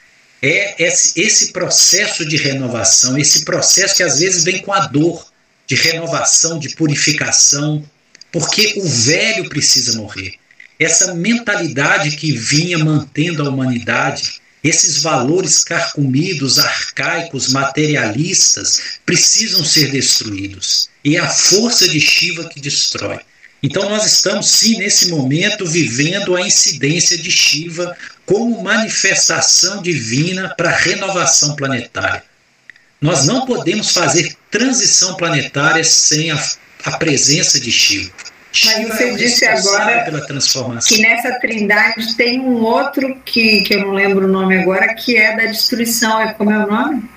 É 0.42 0.82
esse, 0.82 1.20
esse 1.20 1.52
processo 1.52 2.24
de 2.24 2.36
renovação, 2.36 3.18
esse 3.18 3.44
processo 3.44 3.96
que 3.96 4.02
às 4.02 4.20
vezes 4.20 4.44
vem 4.44 4.62
com 4.62 4.72
a 4.72 4.86
dor 4.86 5.26
de 5.66 5.74
renovação, 5.74 6.58
de 6.58 6.70
purificação, 6.70 7.84
porque 8.32 8.74
o 8.76 8.88
velho 8.88 9.48
precisa 9.48 9.98
morrer. 9.98 10.34
Essa 10.78 11.14
mentalidade 11.14 12.16
que 12.16 12.32
vinha 12.32 12.78
mantendo 12.78 13.42
a 13.42 13.50
humanidade, 13.50 14.40
esses 14.62 15.02
valores 15.02 15.64
carcomidos, 15.64 16.58
arcaicos, 16.58 17.52
materialistas, 17.52 18.98
precisam 19.04 19.64
ser 19.64 19.90
destruídos. 19.90 20.88
E 21.04 21.16
é 21.16 21.20
a 21.20 21.28
força 21.28 21.88
de 21.88 22.00
Shiva 22.00 22.48
que 22.48 22.60
destrói. 22.60 23.20
Então, 23.62 23.90
nós 23.90 24.06
estamos, 24.06 24.50
sim, 24.50 24.78
nesse 24.78 25.10
momento, 25.10 25.66
vivendo 25.66 26.34
a 26.34 26.40
incidência 26.40 27.18
de 27.18 27.30
Shiva 27.30 27.94
como 28.24 28.62
manifestação 28.62 29.82
divina 29.82 30.54
para 30.56 30.70
a 30.70 30.76
renovação 30.76 31.56
planetária. 31.56 32.22
Nós 33.00 33.26
não 33.26 33.44
podemos 33.44 33.92
fazer 33.92 34.34
transição 34.50 35.14
planetária 35.16 35.84
sem 35.84 36.30
a, 36.30 36.42
a 36.84 36.96
presença 36.96 37.60
de 37.60 37.70
Shiva. 37.70 38.10
Mas 38.64 38.88
você 38.88 39.04
é 39.04 39.14
disse 39.14 39.46
agora 39.46 40.04
pela 40.04 40.26
transformação. 40.26 40.96
que 40.96 41.02
nessa 41.02 41.38
trindade 41.38 42.16
tem 42.16 42.40
um 42.40 42.62
outro 42.62 43.16
que, 43.24 43.62
que 43.62 43.74
eu 43.74 43.80
não 43.80 43.92
lembro 43.92 44.26
o 44.26 44.28
nome 44.28 44.58
agora, 44.58 44.92
que 44.94 45.16
é 45.16 45.36
da 45.36 45.44
destruição. 45.44 46.20
É 46.20 46.32
como 46.34 46.50
é 46.50 46.58
o 46.58 46.66
nome? 46.66 47.08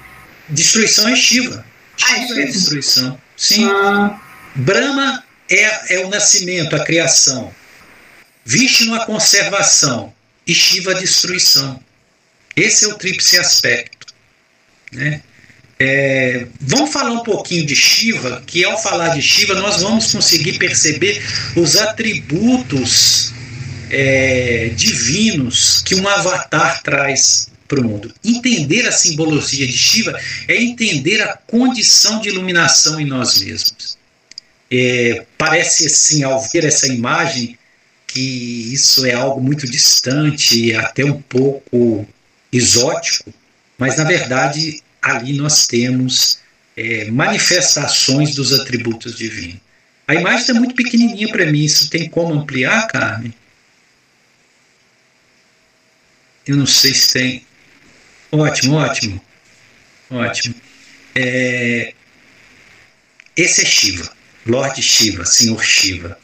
Destruição 0.47 1.08
é 1.10 1.15
Shiva. 1.15 1.65
Ah, 2.04 2.17
é 2.17 2.28
Shiva 2.28 2.39
é, 2.39 2.43
é 2.43 2.45
destruição. 2.45 3.19
Sim. 3.36 3.65
Ah. 3.65 4.19
Brahma 4.56 5.23
é, 5.49 5.95
é 5.95 6.06
o 6.06 6.10
nascimento, 6.10 6.76
a 6.76 6.86
criação. 6.86 7.52
Vishnu 8.45 8.93
a 8.93 9.06
conservação 9.06 10.13
e 10.45 10.54
Shiva 10.54 10.91
a 10.91 10.95
destruição. 10.95 11.80
Esse 12.56 12.86
é 12.86 12.88
o 12.89 12.95
tríplice 12.95 13.39
aspecto. 13.39 14.13
Né? 14.91 15.23
É, 15.86 16.48
vamos 16.62 16.93
falar 16.93 17.12
um 17.12 17.24
pouquinho 17.24 17.65
de 17.65 17.76
Shiva, 17.76 18.41
que 18.48 18.63
ao 18.63 18.82
falar 18.82 19.10
de 19.10 19.22
Shiva 19.22 19.54
nós 19.56 19.82
vamos 19.82 20.10
conseguir 20.13 20.58
perceber 20.58 21.22
os 21.58 21.76
atributos 21.76 23.34
é, 23.89 24.72
divinos 24.78 25.82
que 25.82 25.96
um 25.96 26.08
avatar 26.08 26.82
traz 26.82 27.50
para 27.67 27.82
o 27.82 27.84
mundo. 27.84 28.13
Entender 28.24 28.88
a 28.88 28.93
simbologia 28.93 29.67
de 29.67 29.78
Shiva 29.78 30.17
é 30.48 30.56
entender 30.56 31.22
a 31.22 31.36
condição 31.36 32.22
de 32.22 32.30
iluminação 32.30 32.98
em 32.98 33.06
nós 33.06 33.41
mesmos. 33.41 33.98
É, 34.72 35.26
parece 35.38 35.88
assim, 35.88 36.24
ao 36.24 36.41
ver 36.50 36.63
essa 36.63 36.88
imagem, 36.88 37.58
que 38.08 38.72
isso 38.74 39.06
é 39.06 39.12
algo 39.12 39.41
muito 39.41 39.67
distante, 39.67 40.74
até 40.76 41.04
um 41.04 41.22
pouco 41.22 42.08
exótico, 42.54 43.34
mas 43.78 43.98
na 43.98 44.06
verdade 44.06 44.82
ali 45.04 45.34
nós 45.34 45.68
temos 45.68 46.39
é, 46.76 47.12
manifestações 47.12 48.34
dos 48.36 48.54
atributos 48.54 49.16
divinos. 49.16 49.62
A 50.08 50.16
imagem 50.16 50.42
está 50.42 50.54
muito 50.54 50.76
pequenininha 50.76 51.30
para 51.30 51.46
mim, 51.46 51.63
isso 51.63 51.89
tem 51.89 52.10
como 52.10 52.34
ampliar, 52.34 52.88
Carmen? 52.88 53.34
Eu 56.46 56.58
não 56.58 56.66
sei 56.66 56.94
se 56.94 57.13
tem. 57.13 57.46
Ótimo, 58.32 58.76
ótimo. 58.76 59.22
Ótimo. 60.10 60.56
É, 61.16 61.94
esse 63.36 63.62
é 63.62 63.66
Shiva, 63.66 64.12
Lorde 64.46 64.82
Shiva, 64.82 65.26
Senhor 65.26 65.63
Shiva. 65.63 66.20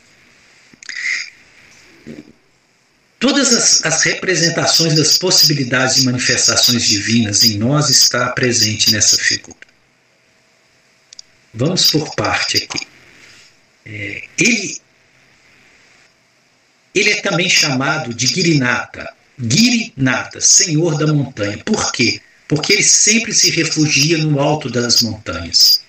Todas 3.20 3.54
as, 3.54 3.86
as, 3.86 4.04
representações 4.04 4.96
das 4.96 5.18
possibilidades 5.18 5.98
de 5.98 6.06
manifestações 6.06 6.88
divinas 6.88 7.44
em 7.44 7.58
nós 7.58 7.90
está 7.90 8.30
presente 8.30 8.94
nessa 8.94 9.18
figura. 9.18 9.58
Vamos 11.54 11.92
por 11.92 12.16
parte 12.16 12.58
aqui. 12.58 12.88
É, 13.86 14.24
ele, 14.38 14.80
ele 16.96 17.12
é 17.12 17.22
também 17.22 17.50
chamado 17.50 18.14
de 18.14 18.26
Girinata, 18.26 19.14
Girinata, 19.38 20.40
Senhor 20.40 20.98
da 20.98 21.12
Montanha. 21.12 21.58
Por 21.58 21.92
quê? 21.92 22.22
Porque 22.48 22.72
ele 22.72 22.84
sempre 22.84 23.34
se 23.34 23.52
refugia 23.52 24.18
no 24.20 24.40
alto 24.40 24.70
das 24.70 25.02
montanhas, 25.02 25.82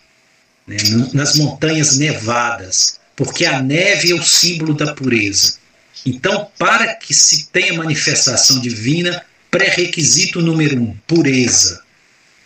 né, 0.67 0.77
nas 1.15 1.37
montanhas 1.37 1.97
nevadas, 1.97 2.99
porque 3.15 3.47
a 3.47 3.63
neve 3.63 4.11
é 4.11 4.15
o 4.17 4.23
símbolo 4.23 4.75
da 4.75 4.95
pureza. 4.95 5.60
Então, 6.05 6.49
para 6.59 6.95
que 6.95 7.13
se 7.13 7.47
tenha 7.47 7.75
manifestação 7.75 8.61
divina, 8.61 9.23
pré-requisito 9.51 10.41
número 10.41 10.81
um, 10.81 10.97
pureza. 11.07 11.83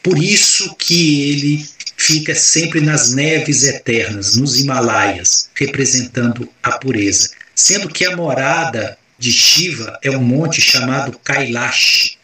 Por 0.02 0.18
isso 0.18 0.74
que 0.76 1.30
ele 1.30 1.68
fica 1.96 2.34
sempre 2.34 2.80
nas 2.80 3.12
neves 3.12 3.62
eternas, 3.62 4.36
nos 4.36 4.58
Himalaias, 4.58 5.48
representando 5.54 6.48
a 6.62 6.72
pureza. 6.72 7.30
Sendo 7.54 7.88
que 7.88 8.04
a 8.04 8.16
morada 8.16 8.98
de 9.18 9.30
Shiva 9.32 9.98
é 10.02 10.10
um 10.10 10.22
monte 10.22 10.60
chamado 10.60 11.18
Kailash, 11.22 12.18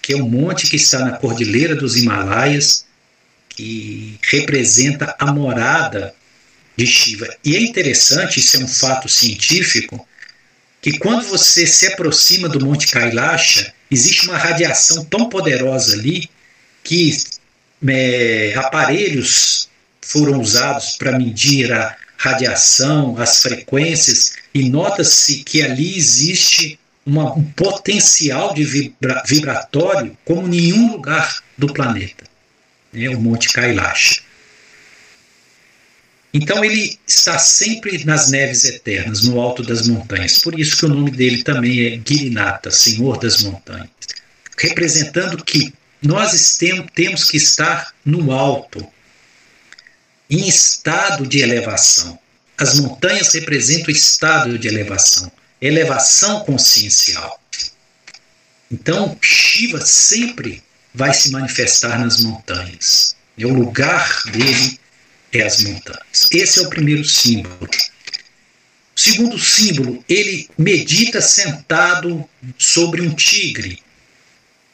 que 0.00 0.12
é 0.12 0.16
um 0.16 0.28
monte 0.28 0.68
que 0.68 0.76
está 0.76 1.00
na 1.00 1.12
cordilheira 1.12 1.74
dos 1.74 1.96
Himalaias, 1.96 2.86
que 3.48 4.18
representa 4.30 5.14
a 5.18 5.32
morada 5.32 6.14
de 6.76 6.86
Shiva. 6.86 7.28
E 7.44 7.56
é 7.56 7.60
interessante, 7.60 8.38
isso 8.38 8.56
é 8.56 8.60
um 8.60 8.68
fato 8.68 9.08
científico, 9.08 10.06
que 10.86 10.98
quando 11.00 11.26
você 11.26 11.66
se 11.66 11.84
aproxima 11.88 12.48
do 12.48 12.64
Monte 12.64 12.86
Kailasha, 12.86 13.74
existe 13.90 14.28
uma 14.28 14.38
radiação 14.38 15.04
tão 15.04 15.28
poderosa 15.28 15.94
ali 15.94 16.30
que 16.84 17.24
é, 17.88 18.54
aparelhos 18.56 19.68
foram 20.00 20.40
usados 20.40 20.92
para 20.92 21.18
medir 21.18 21.72
a 21.72 21.96
radiação, 22.16 23.16
as 23.18 23.42
frequências, 23.42 24.34
e 24.54 24.70
nota-se 24.70 25.42
que 25.42 25.60
ali 25.60 25.98
existe 25.98 26.78
uma, 27.04 27.32
um 27.34 27.42
potencial 27.42 28.54
de 28.54 28.62
vibra, 28.62 29.24
vibratório 29.26 30.16
como 30.24 30.46
nenhum 30.46 30.92
lugar 30.92 31.42
do 31.58 31.66
planeta. 31.74 32.22
É 32.94 33.08
o 33.08 33.20
Monte 33.20 33.52
Kailasha. 33.52 34.22
Então 36.36 36.62
ele 36.62 36.98
está 37.06 37.38
sempre 37.38 38.04
nas 38.04 38.30
neves 38.30 38.66
eternas, 38.66 39.22
no 39.22 39.40
alto 39.40 39.62
das 39.62 39.88
montanhas. 39.88 40.38
Por 40.38 40.60
isso 40.60 40.76
que 40.76 40.84
o 40.84 40.88
nome 40.90 41.10
dele 41.10 41.42
também 41.42 41.86
é 41.86 42.00
Girinata, 42.06 42.70
Senhor 42.70 43.18
das 43.18 43.42
Montanhas. 43.42 43.88
Representando 44.58 45.42
que 45.42 45.72
nós 46.02 46.58
temos 46.94 47.24
que 47.24 47.38
estar 47.38 47.94
no 48.04 48.32
alto, 48.32 48.86
em 50.28 50.46
estado 50.46 51.26
de 51.26 51.40
elevação. 51.40 52.18
As 52.58 52.78
montanhas 52.80 53.32
representam 53.32 53.90
estado 53.90 54.58
de 54.58 54.68
elevação, 54.68 55.32
elevação 55.58 56.40
consciencial. 56.40 57.40
Então, 58.70 59.16
Shiva 59.22 59.80
sempre 59.80 60.62
vai 60.92 61.14
se 61.14 61.30
manifestar 61.30 61.98
nas 61.98 62.20
montanhas. 62.20 63.16
É 63.38 63.46
o 63.46 63.54
lugar 63.54 64.22
dele 64.30 64.78
é 65.38 65.44
as 65.44 65.62
montanhas. 65.62 66.28
Esse 66.32 66.60
é 66.60 66.62
o 66.62 66.70
primeiro 66.70 67.04
símbolo. 67.04 67.68
O 68.96 69.00
segundo 69.00 69.38
símbolo, 69.38 70.04
ele 70.08 70.48
medita 70.56 71.20
sentado 71.20 72.26
sobre 72.56 73.02
um 73.02 73.14
tigre 73.14 73.82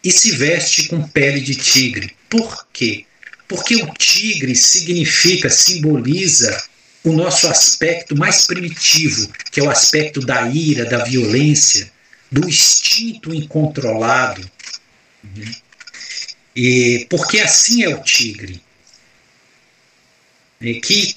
e 0.02 0.10
se 0.10 0.32
veste 0.32 0.88
com 0.88 1.06
pele 1.08 1.40
de 1.40 1.54
tigre. 1.54 2.14
Por 2.28 2.66
quê? 2.72 3.04
Porque 3.48 3.76
o 3.76 3.92
tigre 3.94 4.54
significa, 4.54 5.50
simboliza 5.50 6.62
o 7.04 7.12
nosso 7.12 7.48
aspecto 7.48 8.16
mais 8.16 8.46
primitivo, 8.46 9.28
que 9.50 9.60
é 9.60 9.62
o 9.62 9.70
aspecto 9.70 10.20
da 10.20 10.48
ira, 10.48 10.84
da 10.84 11.04
violência, 11.04 11.90
do 12.30 12.48
instinto 12.48 13.34
incontrolado. 13.34 14.48
E 16.54 17.06
porque 17.10 17.40
assim 17.40 17.82
é 17.82 17.88
o 17.88 18.02
tigre 18.02 18.60
que 20.80 21.16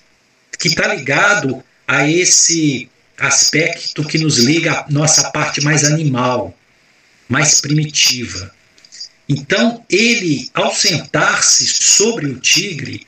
está 0.63 0.93
ligado 0.93 1.63
a 1.87 2.09
esse 2.09 2.89
aspecto 3.17 4.03
que 4.03 4.17
nos 4.17 4.37
liga 4.37 4.71
à 4.71 4.85
nossa 4.89 5.31
parte 5.31 5.61
mais 5.61 5.83
animal, 5.83 6.57
mais 7.29 7.61
primitiva. 7.61 8.53
Então, 9.27 9.83
ele, 9.89 10.49
ao 10.53 10.73
sentar-se 10.73 11.65
sobre 11.67 12.27
o 12.27 12.39
tigre, 12.39 13.07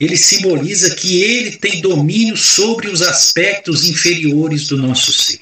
ele 0.00 0.16
simboliza 0.16 0.94
que 0.94 1.22
ele 1.22 1.52
tem 1.52 1.80
domínio 1.80 2.36
sobre 2.36 2.88
os 2.88 3.02
aspectos 3.02 3.84
inferiores 3.88 4.66
do 4.66 4.76
nosso 4.76 5.12
ser. 5.12 5.40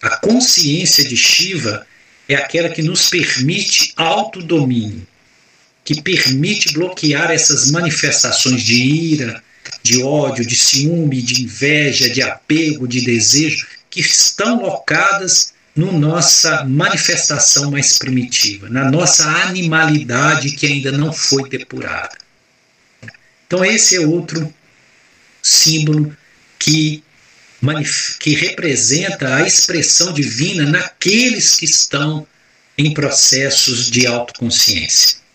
A 0.00 0.16
consciência 0.16 1.04
de 1.04 1.16
Shiva 1.16 1.86
é 2.28 2.34
aquela 2.34 2.68
que 2.68 2.82
nos 2.82 3.08
permite 3.08 3.92
autodomínio. 3.96 5.06
Que 5.86 6.02
permite 6.02 6.72
bloquear 6.72 7.30
essas 7.30 7.70
manifestações 7.70 8.64
de 8.64 8.74
ira, 8.74 9.40
de 9.84 10.02
ódio, 10.02 10.44
de 10.44 10.56
ciúme, 10.56 11.22
de 11.22 11.44
inveja, 11.44 12.10
de 12.10 12.20
apego, 12.20 12.88
de 12.88 13.02
desejo, 13.02 13.68
que 13.88 14.00
estão 14.00 14.60
locadas 14.60 15.54
na 15.76 15.92
nossa 15.92 16.64
manifestação 16.64 17.70
mais 17.70 17.98
primitiva, 17.98 18.68
na 18.68 18.90
nossa 18.90 19.28
animalidade 19.28 20.50
que 20.50 20.66
ainda 20.66 20.90
não 20.90 21.12
foi 21.12 21.48
depurada. 21.48 22.18
Então, 23.46 23.64
esse 23.64 23.94
é 23.94 24.00
outro 24.00 24.52
símbolo 25.40 26.16
que, 26.58 27.04
que 28.18 28.34
representa 28.34 29.36
a 29.36 29.46
expressão 29.46 30.12
divina 30.12 30.64
naqueles 30.68 31.54
que 31.54 31.64
estão 31.64 32.26
em 32.76 32.92
processos 32.92 33.88
de 33.88 34.04
autoconsciência. 34.04 35.25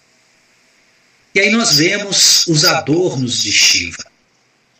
E 1.34 1.40
aí 1.40 1.50
nós 1.50 1.78
vemos 1.78 2.46
os 2.48 2.66
adornos 2.66 3.42
de 3.42 3.52
Shiva. 3.52 4.06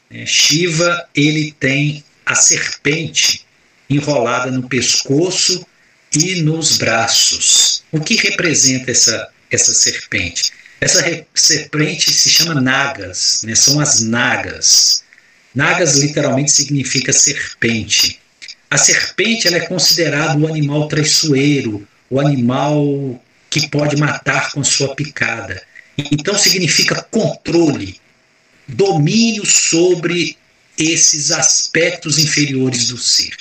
É, 0.10 0.26
Shiva 0.26 1.08
ele 1.16 1.56
tem 1.60 2.04
a 2.26 2.36
serpente 2.36 3.45
enrolada 3.89 4.52
no 4.52 4.68
pescoço 4.68 5.66
e 6.14 6.41
nos 6.41 6.78
braços. 6.78 7.84
O 7.91 8.02
que 8.02 8.16
representa 8.16 8.91
essa, 8.91 9.30
essa 9.49 9.74
serpente? 9.74 10.52
Essa 10.82 11.26
serpente 11.34 12.12
se 12.12 12.30
chama 12.30 12.60
Nagas, 12.60 13.43
né? 13.45 13.56
são 13.56 13.80
as 13.80 14.02
Nagas. 14.02 15.04
Nagas 15.54 15.97
literalmente 15.97 16.52
significa 16.52 17.14
serpente. 17.14 18.20
A 18.70 18.78
serpente 18.78 19.47
ela 19.47 19.58
é 19.58 19.68
considerada 19.68 20.38
o 20.38 20.47
animal 20.47 20.88
traiçoeiro, 20.88 21.88
o 22.10 22.20
animal 22.20 23.22
que 23.49 23.70
pode 23.70 23.95
matar 23.97 24.52
com 24.52 24.64
sua 24.64 24.95
picada. 24.95 25.62
Então 26.12 26.38
significa 26.38 27.06
controle, 27.12 27.99
domínio 28.68 29.45
sobre 29.45 30.38
esses 30.78 31.32
aspectos 31.32 32.18
inferiores 32.18 32.88
do 32.88 32.97
ser. 32.97 33.36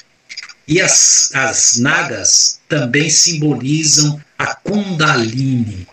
E 0.66 0.80
as, 0.80 1.30
as 1.34 1.78
nagas 1.78 2.60
também 2.68 3.10
simbolizam 3.10 4.20
a 4.38 4.54
Kundalini. 4.54 5.86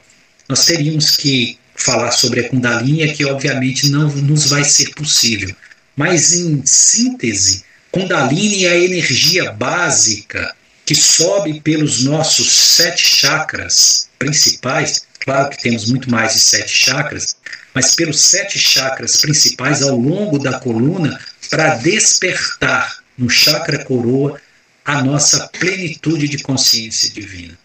Nós 0.48 0.66
teríamos 0.66 1.16
que 1.16 1.58
falar 1.76 2.12
sobre 2.12 2.42
a 2.42 2.50
Kundalini, 2.50 3.14
que 3.14 3.26
obviamente 3.26 3.90
não 3.90 4.10
nos 4.10 4.50
vai 4.50 4.64
ser 4.64 4.90
possível. 4.94 5.56
Mas, 5.96 6.34
em 6.34 6.62
síntese, 6.66 7.64
Kundalini 7.92 8.66
é 8.66 8.72
a 8.72 8.80
energia 8.80 9.52
básica 9.52 10.56
que 10.86 10.94
sobe 10.94 11.60
pelos 11.62 12.04
nossos 12.04 12.52
sete 12.52 13.04
chakras 13.04 14.08
principais. 14.20 15.07
Claro 15.28 15.50
que 15.50 15.62
temos 15.62 15.90
muito 15.90 16.10
mais 16.10 16.36
de 16.36 16.40
sete 16.40 16.72
chakras, 16.72 17.36
mas 17.74 17.94
pelos 17.96 18.22
sete 18.22 18.58
chakras 18.58 19.18
principais 19.18 19.82
ao 19.82 19.98
longo 19.98 20.40
da 20.40 20.58
coluna 20.58 21.20
para 21.50 21.76
despertar 21.76 23.04
no 23.18 23.30
chakra 23.30 23.84
coroa 23.84 24.40
a 24.86 25.04
nossa 25.04 25.50
plenitude 25.50 26.30
de 26.30 26.38
consciência 26.38 27.10
divina. 27.10 27.60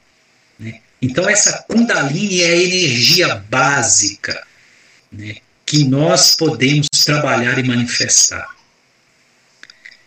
Né? 0.59 0.81
Então, 1.01 1.31
essa 1.31 1.65
Kundalini 1.69 2.41
é 2.41 2.51
a 2.51 2.57
energia 2.57 3.37
básica 3.37 4.45
né, 5.13 5.37
que 5.65 5.85
nós 5.85 6.35
podemos 6.35 6.89
trabalhar 7.05 7.61
e 7.61 7.63
manifestar. 7.63 8.49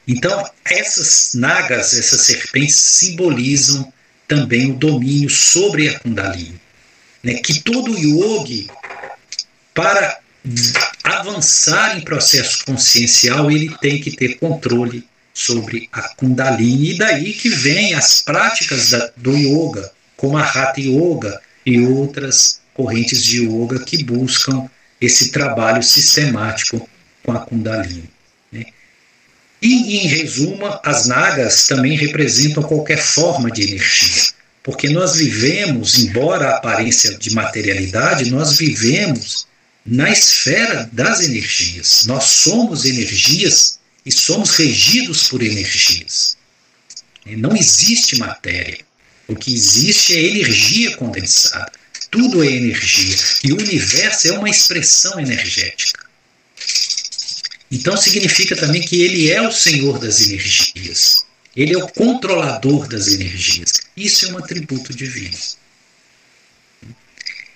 Então, 0.05 0.45
essas 0.65 1.31
nagas, 1.35 1.97
essas 1.97 2.19
serpentes, 2.19 2.75
simbolizam 2.75 3.93
também 4.27 4.71
o 4.71 4.75
domínio 4.75 5.29
sobre 5.29 5.87
a 5.87 5.99
Kundalini. 5.99 6.64
Né, 7.25 7.33
que 7.33 7.59
todo 7.59 7.97
yogi 7.97 8.69
para 9.73 10.19
avançar 11.03 11.97
em 11.97 12.01
processo 12.01 12.63
consciencial, 12.63 13.49
ele 13.49 13.75
tem 13.81 13.99
que 13.99 14.15
ter 14.15 14.37
controle 14.37 15.03
sobre 15.33 15.89
a 15.91 16.03
Kundalini. 16.15 16.91
E 16.91 16.97
daí 16.99 17.33
que 17.33 17.49
vem 17.49 17.95
as 17.95 18.21
práticas 18.21 18.91
da, 18.91 19.11
do 19.17 19.35
yoga, 19.35 19.91
como 20.15 20.37
a 20.37 20.43
Hatha 20.43 20.79
Yoga 20.79 21.41
e 21.65 21.81
outras 21.81 22.61
correntes 22.75 23.23
de 23.23 23.47
yoga 23.47 23.79
que 23.83 24.03
buscam 24.03 24.69
esse 25.01 25.31
trabalho 25.31 25.81
sistemático 25.81 26.87
com 27.23 27.31
a 27.31 27.39
Kundalini. 27.39 28.07
Né? 28.51 28.65
E, 29.59 29.97
em 29.97 30.07
resumo, 30.07 30.79
as 30.83 31.07
nagas 31.07 31.65
também 31.65 31.97
representam 31.97 32.61
qualquer 32.61 32.99
forma 32.99 33.49
de 33.49 33.63
energia, 33.63 34.31
porque 34.65 34.89
nós 34.89 35.17
vivemos, 35.17 35.99
embora 35.99 36.47
a 36.47 36.57
aparência 36.57 37.15
de 37.19 37.29
materialidade, 37.35 38.31
nós 38.31 38.57
vivemos 38.57 39.45
na 39.85 40.09
esfera 40.09 40.89
das 40.91 41.21
energias. 41.21 42.07
Nós 42.07 42.23
somos 42.23 42.83
energias 42.83 43.77
e 44.03 44.11
somos 44.11 44.55
regidos 44.55 45.27
por 45.27 45.43
energias. 45.43 46.35
Não 47.27 47.55
existe 47.55 48.17
matéria. 48.17 48.79
O 49.27 49.35
que 49.35 49.53
existe 49.53 50.17
é 50.17 50.23
energia 50.23 50.97
condensada. 50.97 51.71
Tudo 52.09 52.43
é 52.43 52.47
energia. 52.47 53.15
E 53.43 53.53
o 53.53 53.57
universo 53.57 54.29
é 54.29 54.31
uma 54.31 54.49
expressão 54.49 55.19
energética. 55.19 56.03
Então 57.69 57.95
significa 57.95 58.55
também 58.55 58.81
que 58.81 58.99
ele 58.99 59.29
é 59.29 59.47
o 59.47 59.51
senhor 59.51 59.99
das 59.99 60.21
energias. 60.21 61.24
Ele 61.55 61.73
é 61.73 61.77
o 61.77 61.87
controlador 61.87 62.87
das 62.87 63.07
energias. 63.07 63.71
Isso 63.95 64.25
é 64.25 64.33
um 64.33 64.37
atributo 64.37 64.93
divino. 64.93 65.37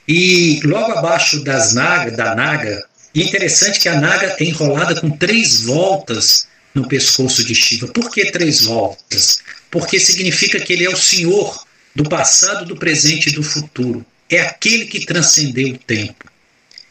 E 0.07 0.59
logo 0.63 0.91
abaixo 0.93 1.43
das 1.43 1.73
naga, 1.73 2.11
da 2.11 2.33
naga, 2.33 2.87
é 3.15 3.19
interessante 3.19 3.79
que 3.79 3.89
a 3.89 3.99
naga 3.99 4.35
é 4.39 4.43
enrolada 4.43 4.99
com 4.99 5.09
três 5.09 5.61
voltas 5.61 6.47
no 6.73 6.87
pescoço 6.87 7.43
de 7.43 7.53
Shiva. 7.53 7.87
Por 7.87 8.09
que 8.09 8.31
três 8.31 8.61
voltas? 8.61 9.41
Porque 9.69 9.99
significa 9.99 10.59
que 10.59 10.73
ele 10.73 10.85
é 10.85 10.89
o 10.89 10.97
senhor 10.97 11.65
do 11.93 12.03
passado, 12.07 12.65
do 12.65 12.75
presente 12.75 13.29
e 13.29 13.33
do 13.33 13.43
futuro. 13.43 14.05
É 14.29 14.41
aquele 14.41 14.85
que 14.85 15.05
transcendeu 15.05 15.73
o 15.73 15.77
tempo. 15.77 16.25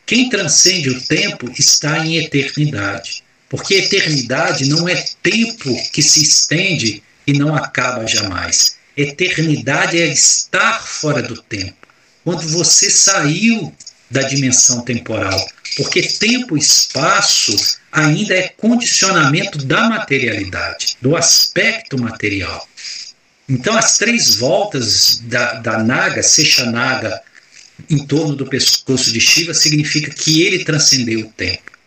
Quem 0.04 0.28
transcende 0.28 0.90
o 0.90 1.00
tempo 1.00 1.50
está 1.58 2.04
em 2.04 2.18
eternidade. 2.18 3.22
Porque 3.48 3.74
eternidade 3.74 4.68
não 4.68 4.88
é 4.88 5.04
tempo 5.22 5.74
que 5.92 6.02
se 6.02 6.22
estende 6.22 7.02
e 7.26 7.32
não 7.32 7.54
acaba 7.54 8.06
jamais. 8.06 8.76
Eternidade 8.96 10.00
é 10.00 10.06
estar 10.06 10.82
fora 10.82 11.22
do 11.22 11.40
tempo 11.40 11.76
quando 12.24 12.46
você 12.48 12.90
saiu 12.90 13.72
da 14.10 14.22
dimensão 14.22 14.82
temporal, 14.82 15.48
porque 15.76 16.02
tempo 16.02 16.56
e 16.56 16.60
espaço 16.60 17.56
ainda 17.90 18.34
é 18.34 18.48
condicionamento 18.48 19.64
da 19.64 19.88
materialidade, 19.88 20.96
do 21.00 21.16
aspecto 21.16 21.98
material. 21.98 22.68
Então, 23.48 23.76
as 23.76 23.96
três 23.96 24.34
voltas 24.34 25.20
da, 25.24 25.54
da 25.54 25.82
Naga, 25.82 26.20
Naga, 26.70 27.22
em 27.88 28.04
torno 28.06 28.36
do 28.36 28.46
pescoço 28.46 29.10
de 29.10 29.20
Shiva, 29.20 29.54
significa 29.54 30.12
que 30.12 30.42
ele 30.42 30.64
transcendeu 30.64 31.20
o 31.20 31.32
tempo, 31.32 31.77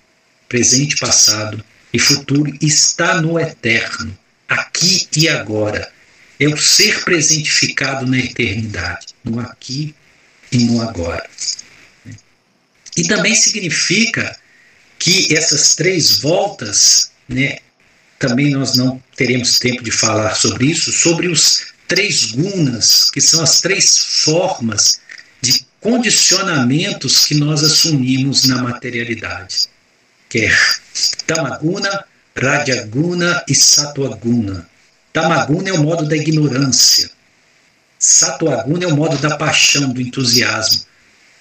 presente, 0.51 0.97
passado 0.97 1.63
e 1.93 1.97
futuro, 1.97 2.53
está 2.61 3.21
no 3.21 3.39
eterno, 3.39 4.17
aqui 4.49 5.07
e 5.15 5.29
agora. 5.29 5.89
É 6.37 6.47
o 6.47 6.57
ser 6.57 7.05
presentificado 7.05 8.05
na 8.05 8.19
eternidade, 8.19 9.07
no 9.23 9.39
aqui 9.39 9.95
e 10.51 10.57
no 10.65 10.81
agora. 10.81 11.25
E 12.97 13.03
também 13.07 13.33
significa 13.33 14.37
que 14.99 15.33
essas 15.33 15.73
três 15.73 16.19
voltas, 16.19 17.11
né, 17.29 17.59
também 18.19 18.51
nós 18.51 18.75
não 18.75 19.01
teremos 19.15 19.57
tempo 19.57 19.81
de 19.83 19.91
falar 19.91 20.35
sobre 20.35 20.65
isso, 20.65 20.91
sobre 20.91 21.29
os 21.29 21.67
três 21.87 22.25
gunas, 22.25 23.09
que 23.09 23.21
são 23.21 23.41
as 23.41 23.61
três 23.61 23.97
formas 23.97 24.99
de 25.41 25.65
condicionamentos 25.79 27.25
que 27.25 27.35
nós 27.35 27.63
assumimos 27.63 28.45
na 28.45 28.61
materialidade, 28.61 29.70
que 30.31 30.45
é 30.45 30.57
Tamaguna, 31.27 32.05
Rajaguna 32.33 33.43
e 33.49 33.53
Satwaguna. 33.53 34.65
Tamaguna 35.11 35.69
é 35.69 35.73
o 35.73 35.83
modo 35.83 36.07
da 36.07 36.15
ignorância, 36.15 37.11
Satwaguna 37.99 38.85
é 38.85 38.87
o 38.87 38.95
modo 38.95 39.17
da 39.17 39.35
paixão, 39.35 39.91
do 39.91 40.01
entusiasmo. 40.01 40.85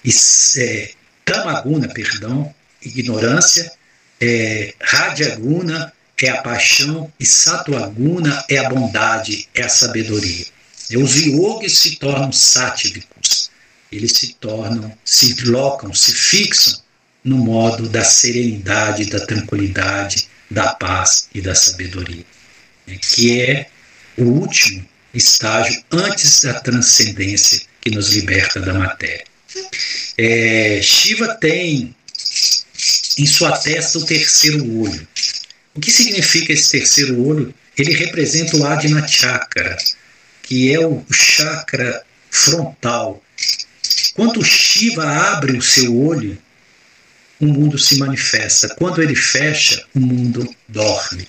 E, 0.03 0.11
é, 0.59 0.91
tamaguna, 1.23 1.87
perdão, 1.87 2.53
ignorância. 2.83 3.71
É, 4.19 4.75
Radyaguna 4.79 5.93
é 6.21 6.29
a 6.29 6.41
paixão 6.41 7.11
e 7.19 7.25
Satwaguna 7.25 8.43
é 8.49 8.57
a 8.57 8.69
bondade, 8.69 9.47
é 9.55 9.63
a 9.63 9.69
sabedoria. 9.69 10.45
E 10.89 10.97
os 10.97 11.15
yogis 11.15 11.79
se 11.79 11.95
tornam 11.95 12.31
sátívicos. 12.31 13.49
Eles 13.89 14.11
se 14.11 14.33
tornam, 14.33 14.91
se 15.05 15.33
locam, 15.45 15.93
se 15.93 16.13
fixam 16.13 16.80
no 17.23 17.37
modo 17.37 17.87
da 17.87 18.03
serenidade, 18.03 19.05
da 19.05 19.25
tranquilidade, 19.25 20.27
da 20.49 20.73
paz 20.73 21.29
e 21.33 21.41
da 21.41 21.55
sabedoria, 21.55 22.25
né, 22.87 22.97
que 22.97 23.41
é 23.41 23.67
o 24.17 24.23
último 24.23 24.85
estágio 25.13 25.83
antes 25.91 26.41
da 26.41 26.59
transcendência 26.59 27.61
que 27.79 27.91
nos 27.91 28.13
liberta 28.13 28.59
da 28.59 28.73
matéria. 28.73 29.25
É, 30.17 30.79
Shiva 30.81 31.35
tem 31.35 31.95
em 33.17 33.25
sua 33.25 33.57
testa 33.57 33.97
o 33.97 34.05
terceiro 34.05 34.79
olho. 34.79 35.07
O 35.73 35.79
que 35.79 35.91
significa 35.91 36.53
esse 36.53 36.71
terceiro 36.71 37.25
olho? 37.25 37.53
Ele 37.77 37.93
representa 37.93 38.57
o 38.57 38.65
Adina 38.65 39.07
Chakra, 39.07 39.77
que 40.43 40.73
é 40.73 40.79
o 40.79 41.03
chakra 41.11 42.03
frontal. 42.29 43.23
Quando 44.13 44.43
Shiva 44.43 45.05
abre 45.05 45.57
o 45.57 45.61
seu 45.61 45.97
olho, 45.97 46.37
o 47.41 47.45
mundo 47.45 47.77
se 47.77 47.97
manifesta. 47.97 48.69
Quando 48.69 49.01
ele 49.01 49.15
fecha, 49.15 49.83
o 49.93 49.99
mundo 49.99 50.47
dorme. 50.67 51.27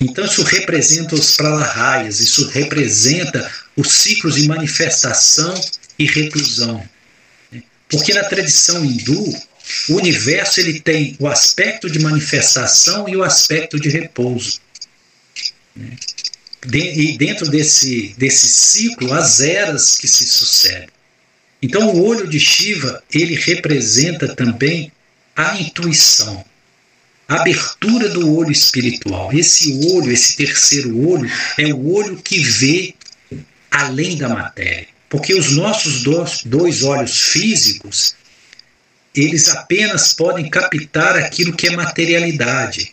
Então 0.00 0.24
isso 0.24 0.42
representa 0.42 1.14
os 1.14 1.36
pralarayas, 1.36 2.20
isso 2.20 2.48
representa 2.48 3.50
os 3.76 3.92
ciclos 3.92 4.34
de 4.34 4.48
manifestação 4.48 5.54
e 5.98 6.04
reclusão. 6.04 6.86
Porque 7.88 8.12
na 8.12 8.24
tradição 8.24 8.84
hindu, 8.84 9.32
o 9.88 9.94
universo 9.94 10.60
ele 10.60 10.80
tem 10.80 11.16
o 11.18 11.28
aspecto 11.28 11.88
de 11.88 12.00
manifestação 12.00 13.08
e 13.08 13.16
o 13.16 13.22
aspecto 13.22 13.78
de 13.78 13.88
repouso. 13.88 14.60
E 16.72 17.16
dentro 17.16 17.48
desse, 17.48 18.14
desse 18.18 18.48
ciclo, 18.48 19.12
as 19.12 19.40
eras 19.40 19.96
que 19.96 20.08
se 20.08 20.26
sucedem. 20.26 20.88
Então, 21.62 21.94
o 21.94 22.04
olho 22.04 22.28
de 22.28 22.38
Shiva, 22.38 23.02
ele 23.12 23.34
representa 23.36 24.34
também 24.34 24.92
a 25.36 25.56
intuição, 25.58 26.44
a 27.28 27.36
abertura 27.36 28.08
do 28.08 28.36
olho 28.36 28.52
espiritual. 28.52 29.32
Esse 29.32 29.72
olho, 29.92 30.12
esse 30.12 30.36
terceiro 30.36 31.08
olho, 31.08 31.30
é 31.58 31.72
o 31.72 31.92
olho 31.92 32.16
que 32.22 32.38
vê 32.38 32.94
além 33.70 34.16
da 34.16 34.28
matéria. 34.28 34.88
Porque 35.08 35.34
os 35.34 35.52
nossos 35.52 36.02
dois 36.44 36.82
olhos 36.82 37.20
físicos, 37.28 38.16
eles 39.14 39.48
apenas 39.48 40.12
podem 40.12 40.48
captar 40.50 41.16
aquilo 41.16 41.54
que 41.54 41.68
é 41.68 41.70
materialidade, 41.70 42.92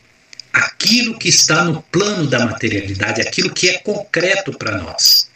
aquilo 0.53 1.17
que 1.17 1.29
está 1.29 1.63
no 1.63 1.81
plano 1.83 2.27
da 2.27 2.45
materialidade, 2.45 3.21
aquilo 3.21 3.51
que 3.51 3.69
é 3.69 3.79
concreto 3.79 4.55
para 4.57 4.77
nós. 4.77 5.29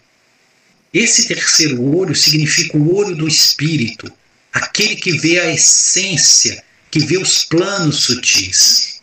Esse 0.94 1.28
terceiro 1.28 1.84
olho 1.96 2.16
significa 2.16 2.78
o 2.78 2.96
olho 2.96 3.16
do 3.16 3.28
espírito, 3.28 4.12
aquele 4.54 4.96
que 4.96 5.18
vê 5.18 5.40
a 5.40 5.52
essência, 5.52 6.64
que 6.96 7.06
vê 7.06 7.18
os 7.18 7.44
planos 7.44 8.04
sutis. 8.04 9.02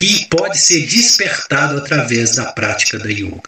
E 0.00 0.24
pode 0.24 0.58
ser 0.58 0.86
despertado 0.86 1.76
através 1.76 2.34
da 2.34 2.50
prática 2.50 2.98
da 2.98 3.10
yoga. 3.10 3.42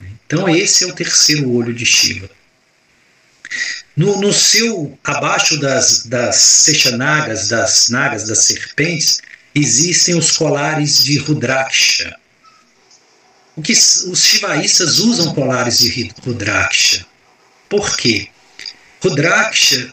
Então, 0.00 0.48
esse 0.48 0.84
é 0.84 0.86
o 0.86 0.94
terceiro 0.94 1.50
olho 1.50 1.74
de 1.74 1.84
Shiva. 1.84 2.30
No, 3.94 4.22
no 4.22 4.32
seu, 4.32 4.98
abaixo 5.04 5.60
das, 5.60 6.06
das 6.06 6.36
sechanagas, 6.36 7.48
das 7.48 7.90
nagas, 7.90 8.26
das 8.26 8.44
serpentes, 8.44 9.20
existem 9.54 10.16
os 10.16 10.30
colares 10.38 11.04
de 11.04 11.18
Rudraksha. 11.18 12.18
O 13.54 13.60
que 13.60 13.72
os 13.72 14.24
shivaístas 14.24 14.98
usam 14.98 15.34
colares 15.34 15.80
de 15.80 16.10
Rudraksha. 16.24 17.04
Por 17.68 17.94
quê? 17.98 18.30
Rudraksha, 19.02 19.92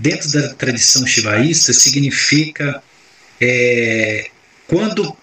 dentro 0.00 0.30
da 0.30 0.54
tradição 0.54 1.06
shivaísta, 1.06 1.72
significa 1.72 2.82
é, 3.40 4.30
quando 4.66 5.16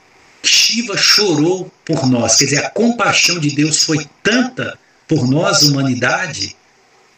Shiva 0.44 0.96
chorou 0.98 1.72
por 1.84 2.08
nós, 2.08 2.36
quer 2.36 2.46
dizer, 2.46 2.66
a 2.66 2.70
compaixão 2.70 3.40
de 3.40 3.56
Deus 3.56 3.84
foi 3.84 4.06
tanta 4.22 4.78
por 5.08 5.28
nós, 5.30 5.64
humanidade, 5.64 6.56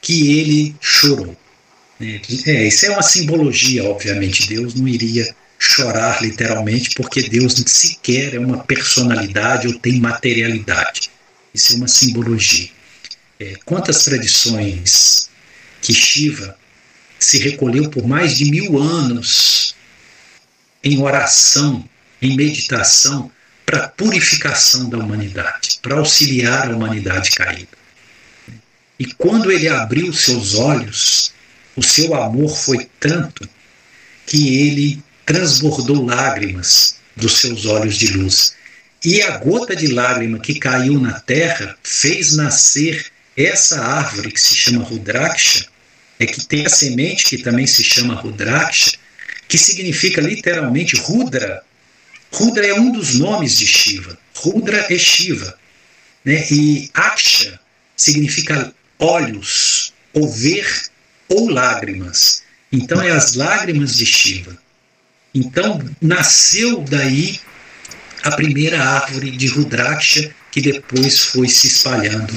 que 0.01 0.39
ele 0.39 0.75
chorou. 0.79 1.35
É, 1.99 2.67
isso 2.67 2.85
é 2.85 2.89
uma 2.91 3.01
simbologia, 3.01 3.83
obviamente. 3.83 4.47
Deus 4.47 4.75
não 4.75 4.87
iria 4.87 5.35
chorar 5.59 6.21
literalmente, 6.21 6.91
porque 6.95 7.27
Deus 7.27 7.55
sequer 7.65 8.35
é 8.35 8.39
uma 8.39 8.63
personalidade 8.63 9.67
ou 9.67 9.79
tem 9.79 9.99
materialidade. 9.99 11.09
Isso 11.53 11.73
é 11.73 11.77
uma 11.77 11.87
simbologia. 11.87 12.69
É, 13.39 13.55
quantas 13.65 14.03
tradições 14.03 15.29
que 15.81 15.93
Shiva 15.93 16.57
se 17.20 17.39
recolheu 17.39 17.89
por 17.89 18.07
mais 18.07 18.38
de 18.38 18.45
mil 18.45 18.78
anos 18.78 19.76
em 20.84 21.01
oração, 21.01 21.88
em 22.22 22.36
meditação, 22.36 23.32
para 23.65 23.89
purificação 23.89 24.89
da 24.89 24.97
humanidade, 24.97 25.80
para 25.82 25.97
auxiliar 25.97 26.72
a 26.72 26.76
humanidade 26.76 27.32
caída. 27.32 27.78
E 28.99 29.05
quando 29.05 29.51
ele 29.51 29.68
abriu 29.68 30.13
seus 30.13 30.55
olhos, 30.55 31.34
o 31.76 31.84
seu 31.84 32.15
amor 32.15 32.55
foi 32.55 32.89
tanto 32.99 33.47
que 34.26 34.57
ele 34.68 35.03
transbordou 35.26 36.05
lágrimas 36.05 36.95
dos 37.15 37.39
seus 37.39 37.65
olhos 37.65 37.97
de 37.97 38.13
luz. 38.13 38.55
E 39.03 39.22
a 39.22 39.38
gota 39.38 39.76
de 39.76 39.88
lágrima 39.88 40.39
que 40.39 40.57
caiu 40.59 40.99
na 40.99 41.20
terra 41.20 41.78
fez 41.84 42.36
nascer 42.36 43.05
essa 43.36 43.80
árvore 43.82 44.32
que 44.32 44.41
se 44.41 44.55
chama 44.55 44.84
Rudraksha, 44.84 45.68
é 46.20 46.26
que 46.26 46.45
tem 46.45 46.65
a 46.65 46.70
semente 46.70 47.26
que 47.26 47.38
também 47.38 47.68
se 47.68 47.84
chama 47.84 48.15
Rudraksha, 48.15 48.97
que 49.47 49.57
significa 49.57 50.22
literalmente 50.22 50.95
Rudra. 50.95 51.63
Rudra 52.32 52.65
é 52.65 52.74
um 52.74 52.91
dos 52.91 53.15
nomes 53.15 53.57
de 53.57 53.68
Shiva. 53.68 54.18
Rudra 54.36 54.86
é 54.89 54.97
Shiva. 54.97 55.57
Né? 56.26 56.45
E 56.51 56.89
Aksha 56.93 57.59
significa 57.95 58.74
olhos, 58.99 59.93
ou 60.13 60.30
ver, 60.30 60.68
ou 61.30 61.49
lágrimas. 61.49 62.43
Então 62.72 63.01
é 63.01 63.11
as 63.11 63.34
lágrimas 63.36 63.95
de 63.95 64.05
Shiva. 64.05 64.57
Então 65.34 65.80
nasceu 66.01 66.82
daí 66.82 67.39
a 68.24 68.32
primeira 68.32 68.84
árvore 68.84 69.32
de 69.32 69.47
Rudraksha 69.47 70.34
que 70.51 70.61
depois 70.61 71.20
foi 71.20 71.47
se 71.47 71.68
espalhando 71.68 72.34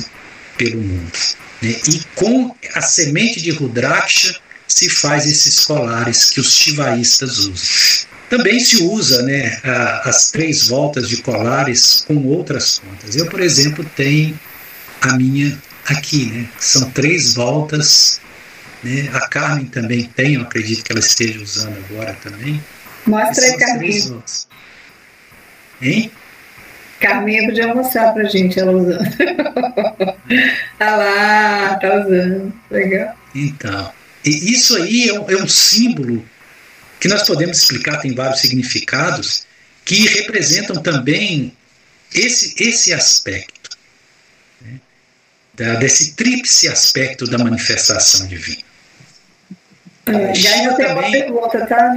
pelo 0.56 0.82
mundo. 0.82 1.18
Né? 1.62 1.76
E 1.88 2.00
com 2.14 2.54
a 2.74 2.80
semente 2.80 3.40
de 3.40 3.50
Rudraksha 3.50 4.36
se 4.66 4.88
faz 4.88 5.26
esses 5.26 5.64
colares 5.64 6.30
que 6.30 6.40
os 6.40 6.54
shivaístas 6.54 7.38
usam. 7.38 8.08
Também 8.28 8.60
se 8.60 8.82
usa 8.82 9.22
né, 9.22 9.60
a, 9.64 10.08
as 10.08 10.30
três 10.30 10.68
voltas 10.68 11.08
de 11.08 11.16
colares 11.18 12.04
com 12.06 12.24
outras 12.26 12.78
contas. 12.78 13.16
Eu, 13.16 13.26
por 13.26 13.40
exemplo, 13.40 13.84
tenho 13.96 14.38
a 15.00 15.14
minha 15.16 15.58
aqui, 15.86 16.26
né? 16.26 16.48
São 16.58 16.90
três 16.90 17.34
voltas. 17.34 18.20
Né? 18.84 19.10
A 19.12 19.26
Carmen 19.28 19.66
também 19.66 20.04
tem, 20.04 20.34
eu 20.34 20.42
acredito 20.42 20.84
que 20.84 20.92
ela 20.92 21.00
esteja 21.00 21.40
usando 21.40 21.76
agora 21.90 22.16
também. 22.22 22.62
Mostra 23.04 23.44
aí, 23.44 23.58
Carmen. 23.58 24.22
Hein? 25.82 26.12
Carminha 27.00 27.46
podia 27.46 27.74
mostrar 27.74 28.12
pra 28.12 28.24
gente 28.24 28.60
ela 28.60 28.72
usando. 28.72 29.00
ah 30.78 30.90
lá, 30.96 31.74
tá 31.76 31.94
usando. 31.94 32.52
Legal. 32.70 33.16
Então, 33.34 33.92
isso 34.24 34.76
aí 34.76 35.08
é 35.08 35.18
um, 35.18 35.30
é 35.30 35.42
um 35.42 35.48
símbolo 35.48 36.24
que 37.00 37.08
nós 37.08 37.26
podemos 37.26 37.58
explicar, 37.58 37.98
tem 38.00 38.14
vários 38.14 38.40
significados, 38.40 39.46
que 39.84 40.06
representam 40.08 40.82
também 40.82 41.56
esse, 42.14 42.54
esse 42.62 42.92
aspecto 42.92 43.70
da, 45.54 45.76
desse 45.76 46.14
tríplice 46.14 46.68
aspecto 46.68 47.26
da 47.26 47.38
manifestação 47.38 48.26
divina. 48.26 48.62
É, 50.06 50.34
já 50.34 50.64
eu 50.64 50.74
tenho 50.74 50.92
uma 50.92 51.10
pergunta, 51.10 51.66
tá? 51.66 51.96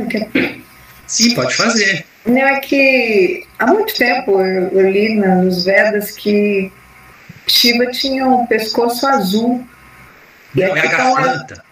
Sim, 1.08 1.36
pode 1.36 1.56
fazer. 1.56 2.06
Não, 2.26 2.42
é 2.42 2.60
que 2.60 3.46
há 3.60 3.68
muito 3.68 3.94
tempo 3.96 4.40
eu, 4.40 4.70
eu 4.70 4.90
li 4.90 5.16
nos 5.16 5.66
Vedas 5.66 6.12
que 6.12 6.72
Shiva 7.48 7.88
tinha 7.88 8.26
um 8.26 8.46
pescoço 8.48 9.06
azul. 9.06 9.66
Não, 10.56 10.78
é 10.78 10.80
a 10.80 10.86
garganta. 10.88 11.64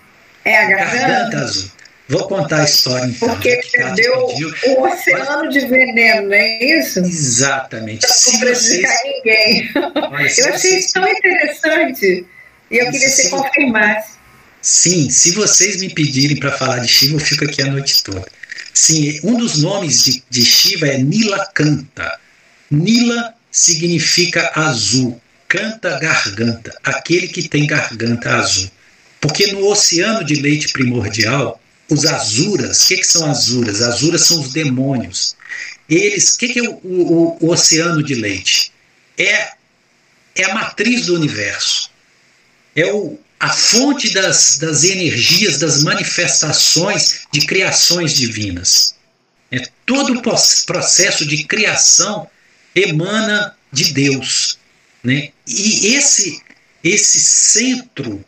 É 0.44 0.58
a 0.58 0.70
garganta? 0.70 1.08
garganta 1.08 1.38
azul. 1.38 1.72
Vou 2.10 2.28
contar 2.28 2.60
a 2.62 2.64
história 2.66 3.06
então. 3.06 3.30
Porque 3.30 3.62
perdeu 3.72 4.28
o 4.68 4.82
oceano 4.82 5.50
de 5.50 5.62
veneno, 5.62 6.28
não 6.28 6.34
é 6.34 6.64
isso? 6.66 7.00
Exatamente. 7.00 8.06
Não 8.06 8.40
prejudicar 8.42 8.92
vocês... 8.92 9.14
ninguém. 9.16 9.72
Mas 10.12 10.38
eu 10.38 10.54
achei 10.54 10.78
isso 10.80 10.94
tão 10.94 11.08
interessante. 11.08 12.26
E 12.70 12.78
eu 12.78 12.92
queria 12.92 13.00
que 13.00 13.10
você 13.10 13.30
confirmasse. 13.30 14.12
Sim, 14.62 15.10
se 15.10 15.32
vocês 15.32 15.80
me 15.80 15.90
pedirem 15.94 16.38
para 16.38 16.52
falar 16.52 16.80
de 16.80 16.88
Shiva, 16.90 17.16
eu 17.16 17.20
fico 17.20 17.46
aqui 17.46 17.62
a 17.62 17.68
noite 17.68 18.04
toda. 18.04 18.26
Sim, 18.74 19.20
um 19.24 19.38
dos 19.38 19.62
nomes 19.62 20.04
de, 20.04 20.24
de 20.30 20.46
Shiva 20.46 20.88
é 20.88 20.98
Nilakanta. 20.98 22.20
Nila 22.70 23.34
significa 23.52 24.52
azul, 24.56 25.22
canta 25.48 26.00
garganta, 26.00 26.78
aquele 26.84 27.28
que 27.28 27.50
tem 27.50 27.68
garganta 27.68 28.36
azul. 28.36 28.72
Porque 29.20 29.52
no 29.52 29.68
oceano 29.68 30.24
de 30.24 30.36
leite 30.36 30.72
primordial, 30.72 31.62
os 31.90 32.06
azuras, 32.06 32.84
o 32.84 32.88
que, 32.88 32.98
que 32.98 33.08
são 33.08 33.30
azuras? 33.30 33.82
Azuras 33.82 34.22
são 34.22 34.40
os 34.40 34.54
demônios. 34.54 35.36
Eles, 35.90 36.36
o 36.36 36.38
que, 36.40 36.48
que 36.48 36.60
é 36.60 36.64
o, 36.64 36.80
o, 36.84 37.38
o, 37.42 37.52
oceano 37.52 38.02
de 38.02 38.16
leite? 38.16 38.72
É, 39.18 39.52
é 40.36 40.46
a 40.46 40.54
matriz 40.54 41.06
do 41.06 41.16
universo. 41.16 41.92
É 42.74 42.92
o, 42.94 43.20
a 43.42 43.50
fonte 43.50 44.14
das, 44.14 44.60
das 44.60 44.84
energias, 44.84 45.58
das 45.58 45.82
manifestações 45.82 47.22
de 47.34 47.42
criações 47.42 48.14
divinas. 48.14 48.94
É, 49.52 49.68
todo 49.84 50.14
o 50.14 50.22
processo 50.22 51.26
de 51.26 51.44
criação 51.46 52.30
emana 52.76 53.56
de 53.72 53.94
Deus. 53.94 54.60
Né? 55.04 55.30
E 55.48 55.88
esse, 55.88 56.40
esse 56.84 57.20
centro 57.20 58.24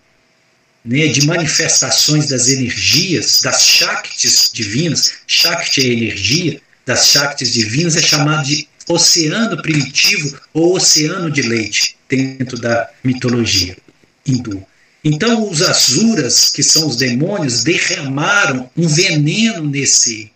né, 0.84 1.06
de 1.06 1.28
manifestações 1.28 2.28
das 2.28 2.48
energias, 2.48 3.40
das 3.44 3.68
Shaktis 3.68 4.50
divinas, 4.52 5.14
Shakti 5.28 5.82
é 5.82 5.94
energia, 5.94 6.60
das 6.88 7.10
Shaktis 7.10 7.54
divinas 7.54 7.96
é 7.96 8.02
chamado 8.02 8.48
de 8.48 8.68
oceano 8.88 9.62
primitivo 9.62 10.42
ou 10.52 10.76
oceano 10.76 11.30
de 11.30 11.44
leite, 11.44 11.96
dentro 12.10 12.60
da 12.60 12.90
mitologia 13.04 13.78
hindu. 14.26 14.66
Então, 15.04 15.50
os 15.50 15.62
asuras, 15.62 16.50
que 16.50 16.64
são 16.64 16.88
os 16.88 16.96
demônios, 16.96 17.64
derramaram 17.64 18.70
um 18.76 18.88
veneno 18.88 19.64
nesse, 19.70 20.32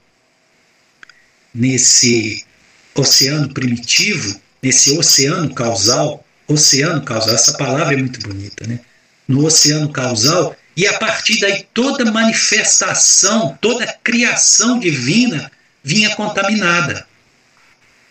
nesse 1.53 2.45
oceano 2.93 3.53
primitivo, 3.53 4.39
nesse 4.61 4.97
oceano 4.97 5.53
causal. 5.53 6.25
Oceano 6.47 7.01
causal, 7.03 7.35
essa 7.35 7.53
palavra 7.53 7.93
é 7.93 7.97
muito 7.97 8.19
bonita, 8.19 8.67
né? 8.67 8.79
No 9.27 9.45
oceano 9.45 9.89
causal, 9.91 10.55
e 10.75 10.85
a 10.85 10.97
partir 10.99 11.39
daí 11.39 11.65
toda 11.73 12.09
manifestação, 12.11 13.57
toda 13.59 13.91
criação 14.03 14.79
divina 14.79 15.51
vinha 15.83 16.15
contaminada, 16.15 17.07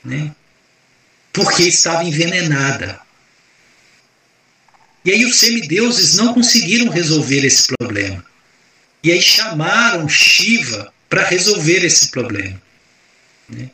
né? 0.04 0.34
Porque 1.32 1.62
estava 1.64 2.02
envenenada. 2.02 3.05
E 5.06 5.12
aí 5.12 5.24
os 5.24 5.38
semideuses 5.38 6.16
não 6.16 6.34
conseguiram 6.34 6.90
resolver 6.90 7.46
esse 7.46 7.68
problema. 7.78 8.24
E 9.04 9.12
aí 9.12 9.22
chamaram 9.22 10.08
Shiva 10.08 10.92
para 11.08 11.24
resolver 11.24 11.84
esse 11.84 12.08
problema. 12.08 12.60
Né? 13.48 13.70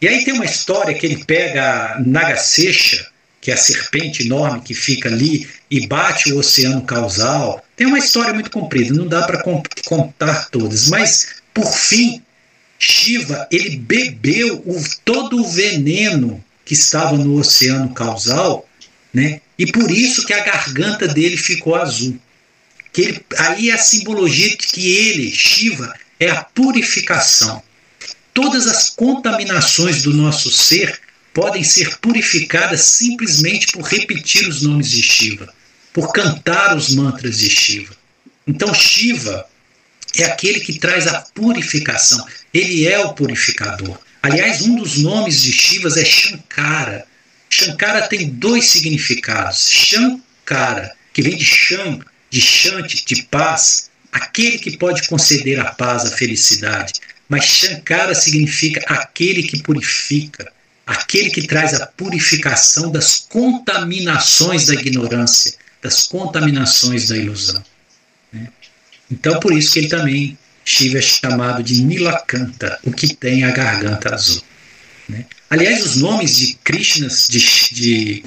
E 0.00 0.06
aí 0.06 0.24
tem 0.24 0.32
uma 0.32 0.44
história 0.44 0.94
que 0.94 1.04
ele 1.04 1.24
pega 1.24 2.00
Nagasecha, 2.06 3.04
que 3.40 3.50
é 3.50 3.54
a 3.54 3.56
serpente 3.56 4.24
enorme 4.24 4.60
que 4.60 4.72
fica 4.72 5.08
ali 5.08 5.48
e 5.68 5.88
bate 5.88 6.32
o 6.32 6.38
oceano 6.38 6.82
causal. 6.82 7.64
Tem 7.74 7.88
uma 7.88 7.98
história 7.98 8.32
muito 8.32 8.52
comprida, 8.52 8.94
não 8.94 9.08
dá 9.08 9.22
para 9.22 9.42
contar 9.84 10.50
todas, 10.50 10.88
mas 10.88 11.42
por 11.52 11.66
fim, 11.66 12.22
Shiva 12.78 13.48
ele 13.50 13.76
bebeu 13.76 14.62
o, 14.64 14.80
todo 15.04 15.42
o 15.42 15.48
veneno 15.48 16.42
que 16.64 16.74
estava 16.74 17.18
no 17.18 17.40
oceano 17.40 17.92
causal, 17.92 18.68
né? 19.12 19.40
E 19.58 19.70
por 19.70 19.90
isso 19.90 20.24
que 20.24 20.32
a 20.32 20.44
garganta 20.44 21.06
dele 21.06 21.36
ficou 21.36 21.74
azul. 21.74 22.18
Que 22.92 23.02
ele, 23.02 23.26
aí 23.38 23.70
a 23.70 23.78
simbologia 23.78 24.48
de 24.50 24.56
que 24.56 24.90
ele, 24.90 25.30
Shiva, 25.30 25.92
é 26.18 26.30
a 26.30 26.42
purificação. 26.42 27.62
Todas 28.32 28.66
as 28.66 28.90
contaminações 28.90 30.02
do 30.02 30.12
nosso 30.12 30.50
ser 30.50 31.00
podem 31.32 31.62
ser 31.62 31.98
purificadas 31.98 32.80
simplesmente 32.82 33.68
por 33.68 33.82
repetir 33.82 34.48
os 34.48 34.62
nomes 34.62 34.90
de 34.90 35.02
Shiva, 35.02 35.52
por 35.92 36.12
cantar 36.12 36.76
os 36.76 36.94
mantras 36.94 37.38
de 37.38 37.48
Shiva. 37.48 37.94
Então, 38.46 38.74
Shiva 38.74 39.46
é 40.16 40.24
aquele 40.24 40.60
que 40.60 40.78
traz 40.78 41.06
a 41.06 41.20
purificação. 41.34 42.24
Ele 42.52 42.86
é 42.86 42.98
o 42.98 43.14
purificador. 43.14 43.98
Aliás, 44.22 44.62
um 44.62 44.76
dos 44.76 44.98
nomes 44.98 45.42
de 45.42 45.52
Shivas 45.52 45.96
é 45.96 46.04
Shankara, 46.04 47.06
Shankara 47.50 48.06
tem 48.06 48.30
dois 48.30 48.66
significados. 48.68 49.68
Shankara, 49.68 50.94
que 51.12 51.20
vem 51.20 51.36
de 51.36 51.44
Shan, 51.44 51.98
de 52.30 52.40
Shanti, 52.40 53.04
de 53.04 53.24
paz, 53.24 53.90
aquele 54.12 54.58
que 54.58 54.76
pode 54.76 55.06
conceder 55.08 55.58
a 55.58 55.72
paz, 55.74 56.06
a 56.06 56.16
felicidade. 56.16 56.92
Mas 57.28 57.44
Shankara 57.44 58.14
significa 58.14 58.80
aquele 58.86 59.42
que 59.42 59.62
purifica, 59.62 60.50
aquele 60.86 61.30
que 61.30 61.46
traz 61.46 61.74
a 61.74 61.86
purificação 61.86 62.90
das 62.90 63.26
contaminações 63.28 64.66
da 64.66 64.74
ignorância, 64.74 65.54
das 65.82 66.06
contaminações 66.06 67.08
da 67.08 67.16
ilusão. 67.16 67.62
Né? 68.32 68.48
Então, 69.10 69.40
por 69.40 69.52
isso 69.52 69.72
que 69.72 69.80
ele 69.80 69.88
também, 69.88 70.38
Shiva 70.64 70.98
é 70.98 71.02
chamado 71.02 71.62
de 71.62 71.82
Nilakanta, 71.82 72.78
o 72.84 72.92
que 72.92 73.14
tem 73.14 73.42
a 73.44 73.50
garganta 73.50 74.14
azul. 74.14 74.42
Né? 75.10 75.26
Aliás, 75.48 75.84
os 75.84 75.96
nomes 75.96 76.36
de 76.36 76.54
Krishnas, 76.64 77.26
de, 77.28 77.40
de, 77.72 78.24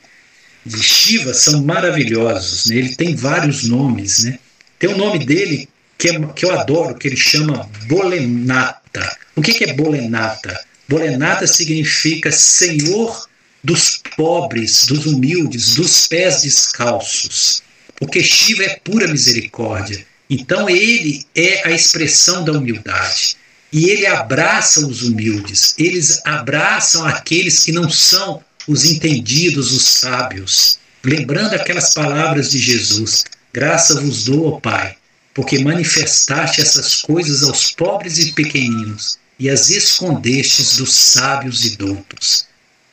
de 0.65 0.83
Shiva, 0.83 1.33
são 1.33 1.63
maravilhosos. 1.63 2.67
Né? 2.67 2.75
Ele 2.75 2.95
tem 2.95 3.15
vários 3.15 3.63
nomes. 3.63 4.25
Né? 4.25 4.39
Tem 4.77 4.89
o 4.89 4.93
um 4.93 4.97
nome 4.97 5.25
dele 5.25 5.67
que, 5.97 6.09
é, 6.09 6.19
que 6.35 6.45
eu 6.45 6.59
adoro, 6.59 6.95
que 6.95 7.07
ele 7.07 7.17
chama 7.17 7.69
Bolenata. 7.87 9.17
O 9.35 9.41
que, 9.41 9.53
que 9.53 9.63
é 9.63 9.73
Bolenata? 9.73 10.59
Bolenata 10.87 11.47
significa 11.47 12.31
Senhor 12.31 13.27
dos 13.63 14.01
pobres, 14.17 14.85
dos 14.85 15.05
humildes, 15.05 15.75
dos 15.75 16.07
pés 16.07 16.41
descalços. 16.41 17.63
Porque 17.95 18.21
Shiva 18.21 18.63
é 18.63 18.79
pura 18.83 19.07
misericórdia. 19.07 20.05
Então 20.29 20.69
ele 20.69 21.25
é 21.33 21.67
a 21.67 21.71
expressão 21.71 22.43
da 22.43 22.51
humildade. 22.51 23.37
E 23.73 23.89
ele 23.89 24.05
abraça 24.05 24.85
os 24.85 25.01
humildes, 25.01 25.73
eles 25.79 26.21
abraçam 26.23 27.03
aqueles 27.07 27.63
que 27.63 27.71
não 27.71 27.89
são 27.89 28.43
os 28.67 28.85
entendidos, 28.85 29.71
os 29.71 29.83
sábios. 29.83 30.77
Lembrando 31.03 31.55
aquelas 31.55 31.91
palavras 31.91 32.51
de 32.51 32.59
Jesus: 32.59 33.23
Graça 33.51 33.99
vos 33.99 34.25
dou, 34.25 34.53
ó 34.53 34.59
Pai, 34.59 34.95
porque 35.33 35.57
manifestaste 35.57 36.61
essas 36.61 37.01
coisas 37.01 37.41
aos 37.41 37.71
pobres 37.71 38.19
e 38.19 38.33
pequeninos 38.33 39.17
e 39.39 39.49
as 39.49 39.71
escondestes 39.71 40.77
dos 40.77 40.93
sábios 40.93 41.65
e 41.65 41.75
doutos. 41.75 42.45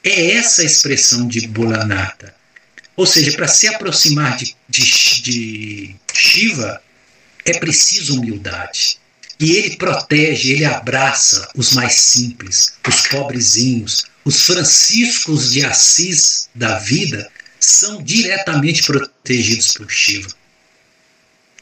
É 0.02 0.32
essa 0.32 0.62
a 0.62 0.64
expressão 0.64 1.28
de 1.28 1.46
Bolanata. 1.46 2.34
Ou 2.96 3.04
seja, 3.04 3.32
para 3.32 3.46
se 3.46 3.68
aproximar 3.68 4.38
de, 4.38 4.56
de, 4.66 5.22
de 5.22 5.96
Shiva, 6.14 6.80
é 7.44 7.58
preciso 7.58 8.16
humildade. 8.16 8.99
E 9.40 9.52
ele 9.52 9.76
protege, 9.76 10.52
ele 10.52 10.66
abraça 10.66 11.48
os 11.56 11.72
mais 11.72 11.94
simples, 11.94 12.74
os 12.86 13.06
pobrezinhos. 13.08 14.04
Os 14.22 14.42
franciscos 14.42 15.50
de 15.50 15.64
Assis 15.64 16.50
da 16.54 16.78
vida 16.78 17.26
são 17.58 18.02
diretamente 18.02 18.82
protegidos 18.82 19.72
por 19.72 19.90
Shiva. 19.90 20.28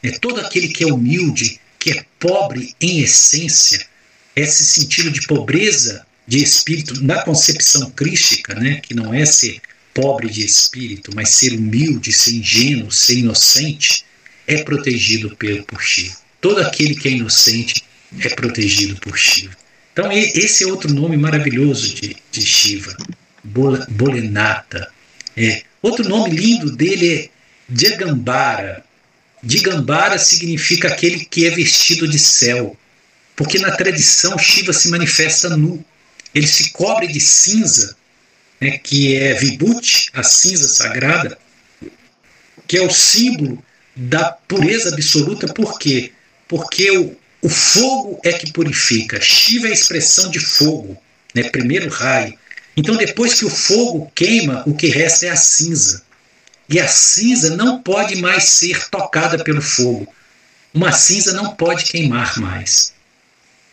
É 0.03 0.11
todo 0.11 0.41
aquele 0.41 0.67
que 0.67 0.83
é 0.83 0.93
humilde, 0.93 1.61
que 1.79 1.91
é 1.91 2.05
pobre 2.19 2.75
em 2.81 2.99
essência, 2.99 3.87
esse 4.35 4.65
sentido 4.65 5.09
de 5.09 5.25
pobreza 5.25 6.05
de 6.27 6.43
espírito 6.43 7.01
na 7.01 7.23
concepção 7.23 7.89
crística, 7.91 8.55
né, 8.55 8.81
que 8.81 8.93
não 8.93 9.13
é 9.13 9.25
ser 9.25 9.61
pobre 9.93 10.29
de 10.29 10.45
espírito, 10.45 11.11
mas 11.15 11.29
ser 11.29 11.53
humilde, 11.53 12.11
ser 12.11 12.33
ingênuo, 12.33 12.91
ser 12.91 13.17
inocente, 13.19 14.05
é 14.45 14.63
protegido 14.63 15.35
pelo 15.37 15.63
por 15.63 15.81
Shiva. 15.81 16.28
Todo 16.41 16.61
aquele 16.61 16.95
que 16.95 17.07
é 17.07 17.11
inocente 17.11 17.83
é 18.19 18.29
protegido 18.29 18.95
por 18.97 19.17
Shiva. 19.17 19.55
Então, 19.91 20.11
esse 20.11 20.63
é 20.63 20.67
outro 20.67 20.93
nome 20.93 21.17
maravilhoso 21.17 21.93
de, 21.93 22.15
de 22.31 22.41
Shiva, 22.41 22.95
Bolenata. 23.43 24.89
É. 25.35 25.63
Outro 25.81 26.07
nome 26.07 26.31
lindo 26.31 26.71
dele 26.71 27.13
é 27.13 27.29
Digambara. 27.67 28.83
Digambara 29.43 30.17
significa 30.17 30.87
aquele 30.87 31.25
que 31.25 31.45
é 31.45 31.49
vestido 31.49 32.07
de 32.07 32.19
céu, 32.19 32.77
porque 33.35 33.59
na 33.59 33.71
tradição 33.71 34.37
Shiva 34.37 34.73
se 34.73 34.89
manifesta 34.89 35.55
nu. 35.55 35.83
Ele 36.33 36.47
se 36.47 36.71
cobre 36.71 37.07
de 37.07 37.19
cinza, 37.19 37.95
né, 38.59 38.77
que 38.77 39.15
é 39.15 39.33
Vibhuti, 39.33 40.09
a 40.13 40.23
cinza 40.23 40.67
sagrada, 40.67 41.37
que 42.67 42.77
é 42.77 42.81
o 42.81 42.89
símbolo 42.89 43.63
da 43.95 44.31
pureza 44.31 44.93
absoluta, 44.93 45.51
por 45.53 45.79
quê? 45.79 46.11
Porque 46.49 46.89
o, 46.97 47.15
o 47.41 47.47
fogo 47.47 48.19
é 48.25 48.33
que 48.33 48.51
purifica. 48.51 49.21
Shiva 49.21 49.67
é 49.67 49.69
a 49.69 49.73
expressão 49.73 50.29
de 50.29 50.39
fogo, 50.39 50.97
né? 51.33 51.43
primeiro 51.43 51.87
raio. 51.89 52.37
Então, 52.75 52.97
depois 52.97 53.35
que 53.35 53.45
o 53.45 53.49
fogo 53.49 54.11
queima, 54.15 54.63
o 54.65 54.73
que 54.73 54.87
resta 54.87 55.27
é 55.27 55.29
a 55.29 55.35
cinza. 55.35 56.01
E 56.67 56.79
a 56.79 56.87
cinza 56.87 57.55
não 57.55 57.81
pode 57.81 58.15
mais 58.17 58.45
ser 58.45 58.89
tocada 58.89 59.43
pelo 59.43 59.61
fogo. 59.61 60.11
Uma 60.73 60.91
cinza 60.91 61.33
não 61.33 61.55
pode 61.55 61.85
queimar 61.85 62.39
mais. 62.39 62.93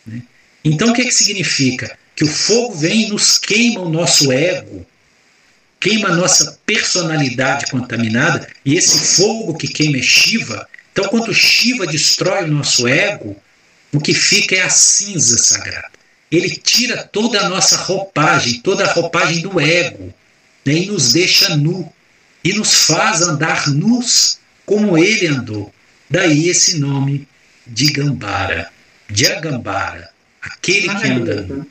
Né? 0.05 0.21
Então, 0.63 0.89
o 0.89 0.93
que, 0.93 1.01
é 1.01 1.05
que 1.05 1.11
significa? 1.11 1.97
Que 2.15 2.23
o 2.23 2.27
fogo 2.27 2.75
vem 2.75 3.03
e 3.03 3.09
nos 3.09 3.37
queima 3.37 3.81
o 3.81 3.89
nosso 3.89 4.31
ego, 4.31 4.85
queima 5.79 6.09
a 6.09 6.15
nossa 6.15 6.59
personalidade 6.65 7.71
contaminada, 7.71 8.47
e 8.65 8.75
esse 8.75 9.15
fogo 9.15 9.55
que 9.55 9.67
queima 9.67 9.97
é 9.97 10.01
Shiva, 10.01 10.67
então, 10.97 11.11
quando 11.11 11.31
Shiva 11.31 11.85
destrói 11.85 12.45
o 12.45 12.47
nosso 12.47 12.87
ego, 12.87 13.39
o 13.93 13.99
que 13.99 14.15
fica 14.15 14.55
é 14.55 14.61
a 14.61 14.69
cinza 14.69 15.37
sagrada. 15.37 15.91
Ele 16.31 16.49
tira 16.49 17.03
toda 17.03 17.39
a 17.39 17.49
nossa 17.49 17.77
roupagem, 17.77 18.61
toda 18.61 18.83
a 18.83 18.91
roupagem 18.91 19.41
do 19.41 19.59
ego, 19.61 20.11
né, 20.65 20.73
e 20.73 20.85
nos 20.87 21.13
deixa 21.13 21.55
nu, 21.55 21.93
e 22.43 22.51
nos 22.51 22.85
faz 22.85 23.21
andar 23.21 23.67
nus 23.69 24.39
como 24.65 24.97
ele 24.97 25.27
andou. 25.27 25.71
Daí 26.09 26.49
esse 26.49 26.79
nome 26.79 27.27
de 27.67 27.91
Gambara, 27.91 28.71
de 29.07 29.27
Agambara, 29.27 30.09
aquele 30.41 30.89
que 30.95 31.07
anda 31.07 31.67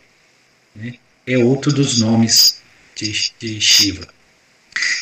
Né? 0.76 0.94
É 1.26 1.36
outro 1.36 1.72
dos 1.72 1.98
nomes 1.98 2.62
de, 2.94 3.32
de 3.40 3.60
Shiva. 3.60 4.06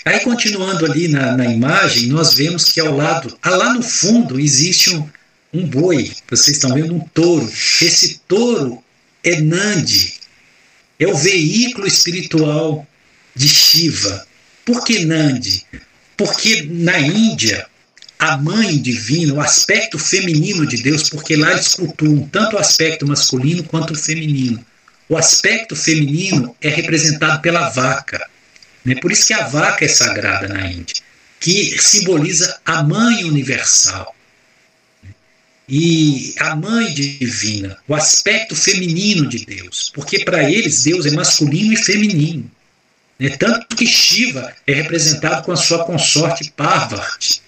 Aí, 0.05 0.21
continuando 0.21 0.85
ali 0.85 1.09
na, 1.09 1.37
na, 1.37 1.47
imagem, 1.47 2.09
nós 2.09 2.35
vemos 2.35 2.71
que 2.71 2.81
ao 2.81 2.95
lado, 2.97 3.37
ah, 3.43 3.51
lá 3.51 3.73
no 3.73 3.83
fundo, 3.83 4.39
existe 4.39 4.95
um, 4.95 5.09
um 5.53 5.67
boi. 5.67 6.13
Vocês 6.29 6.57
estão 6.57 6.75
vendo 6.75 6.95
um 6.95 7.01
touro. 7.01 7.51
Esse 7.81 8.21
touro 8.29 8.83
é 9.23 9.41
Nandi, 9.41 10.15
é 10.99 11.07
o 11.07 11.17
veículo 11.17 11.87
espiritual 11.87 12.87
de 13.35 13.49
Shiva. 13.49 14.27
Por 14.65 14.85
que 14.85 15.05
Nandi? 15.05 15.65
Porque 16.17 16.63
na 16.71 16.99
Índia, 17.01 17.67
a 18.19 18.37
mãe 18.37 18.79
divina, 18.79 19.35
o 19.35 19.41
aspecto 19.41 19.99
feminino 19.99 20.67
de 20.67 20.83
Deus, 20.83 21.09
porque 21.09 21.37
lá 21.37 21.53
eles 21.53 21.75
cultuam 21.75 22.29
tanto 22.31 22.57
o 22.57 22.59
aspecto 22.59 23.07
masculino 23.07 23.65
quanto 23.65 23.93
o 23.93 23.97
feminino. 23.97 24.65
O 25.09 25.17
aspecto 25.17 25.77
feminino 25.77 26.55
é 26.61 26.69
representado 26.69 27.41
pela 27.43 27.69
vaca. 27.69 28.27
Né? 28.85 28.95
Por 28.97 29.11
isso 29.11 29.27
que 29.27 29.35
a 29.35 29.47
vaca 29.47 29.85
é 29.85 29.89
sagrada 29.89 30.49
na 30.49 30.67
Índia, 30.67 30.97
que 31.41 31.77
simboliza 31.81 32.59
a 32.65 32.83
mãe 32.83 33.25
universal. 33.25 34.15
E 35.67 36.35
a 36.39 36.55
mãe 36.55 36.93
divina, 36.93 37.79
o 37.89 37.95
aspecto 37.95 38.55
feminino 38.55 39.27
de 39.27 39.47
Deus, 39.47 39.91
porque 39.95 40.23
para 40.23 40.49
eles 40.51 40.83
Deus 40.83 41.07
é 41.07 41.11
masculino 41.13 41.73
e 41.73 41.77
feminino. 41.77 42.51
Né? 43.19 43.31
Tanto 43.31 43.75
que 43.75 43.87
Shiva 43.87 44.55
é 44.67 44.75
representado 44.75 45.43
com 45.43 45.53
a 45.53 45.57
sua 45.57 45.85
consorte 45.85 46.53
Parvati, 46.55 47.41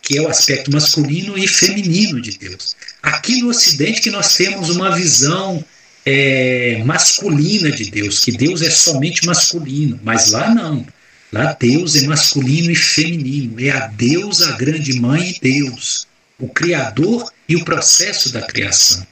que 0.00 0.16
é 0.16 0.20
o 0.20 0.28
aspecto 0.28 0.70
masculino 0.70 1.36
e 1.36 1.48
feminino 1.48 2.20
de 2.20 2.38
Deus. 2.38 2.76
Aqui 3.02 3.40
no 3.40 3.48
Ocidente 3.48 4.00
que 4.00 4.10
nós 4.10 4.36
temos 4.36 4.70
uma 4.70 4.94
visão 4.94 5.64
é, 6.06 6.80
masculina 6.84 7.72
de 7.72 7.90
Deus, 7.90 8.20
que 8.24 8.30
Deus 8.30 8.62
é 8.62 8.70
somente 8.70 9.26
masculino, 9.26 9.98
mas 10.04 10.30
lá 10.30 10.54
não. 10.54 10.86
Lá 11.32 11.56
Deus 11.58 11.96
é 11.96 12.06
masculino 12.06 12.70
e 12.70 12.76
feminino, 12.76 13.60
é 13.60 13.70
a 13.70 13.88
Deus, 13.88 14.40
a 14.42 14.52
grande 14.52 14.92
mãe 15.00 15.30
e 15.30 15.40
Deus, 15.40 16.06
o 16.38 16.48
Criador 16.48 17.32
e 17.48 17.56
o 17.56 17.64
processo 17.64 18.32
da 18.32 18.40
criação. 18.40 19.04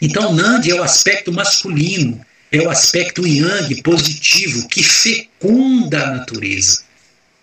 Então, 0.00 0.34
Nandi 0.34 0.70
é 0.70 0.74
o 0.74 0.82
aspecto 0.82 1.30
masculino, 1.30 2.24
é 2.50 2.62
o 2.62 2.70
aspecto 2.70 3.26
yang 3.26 3.82
positivo 3.82 4.66
que 4.68 4.82
fecunda 4.82 6.04
a 6.04 6.10
natureza, 6.16 6.80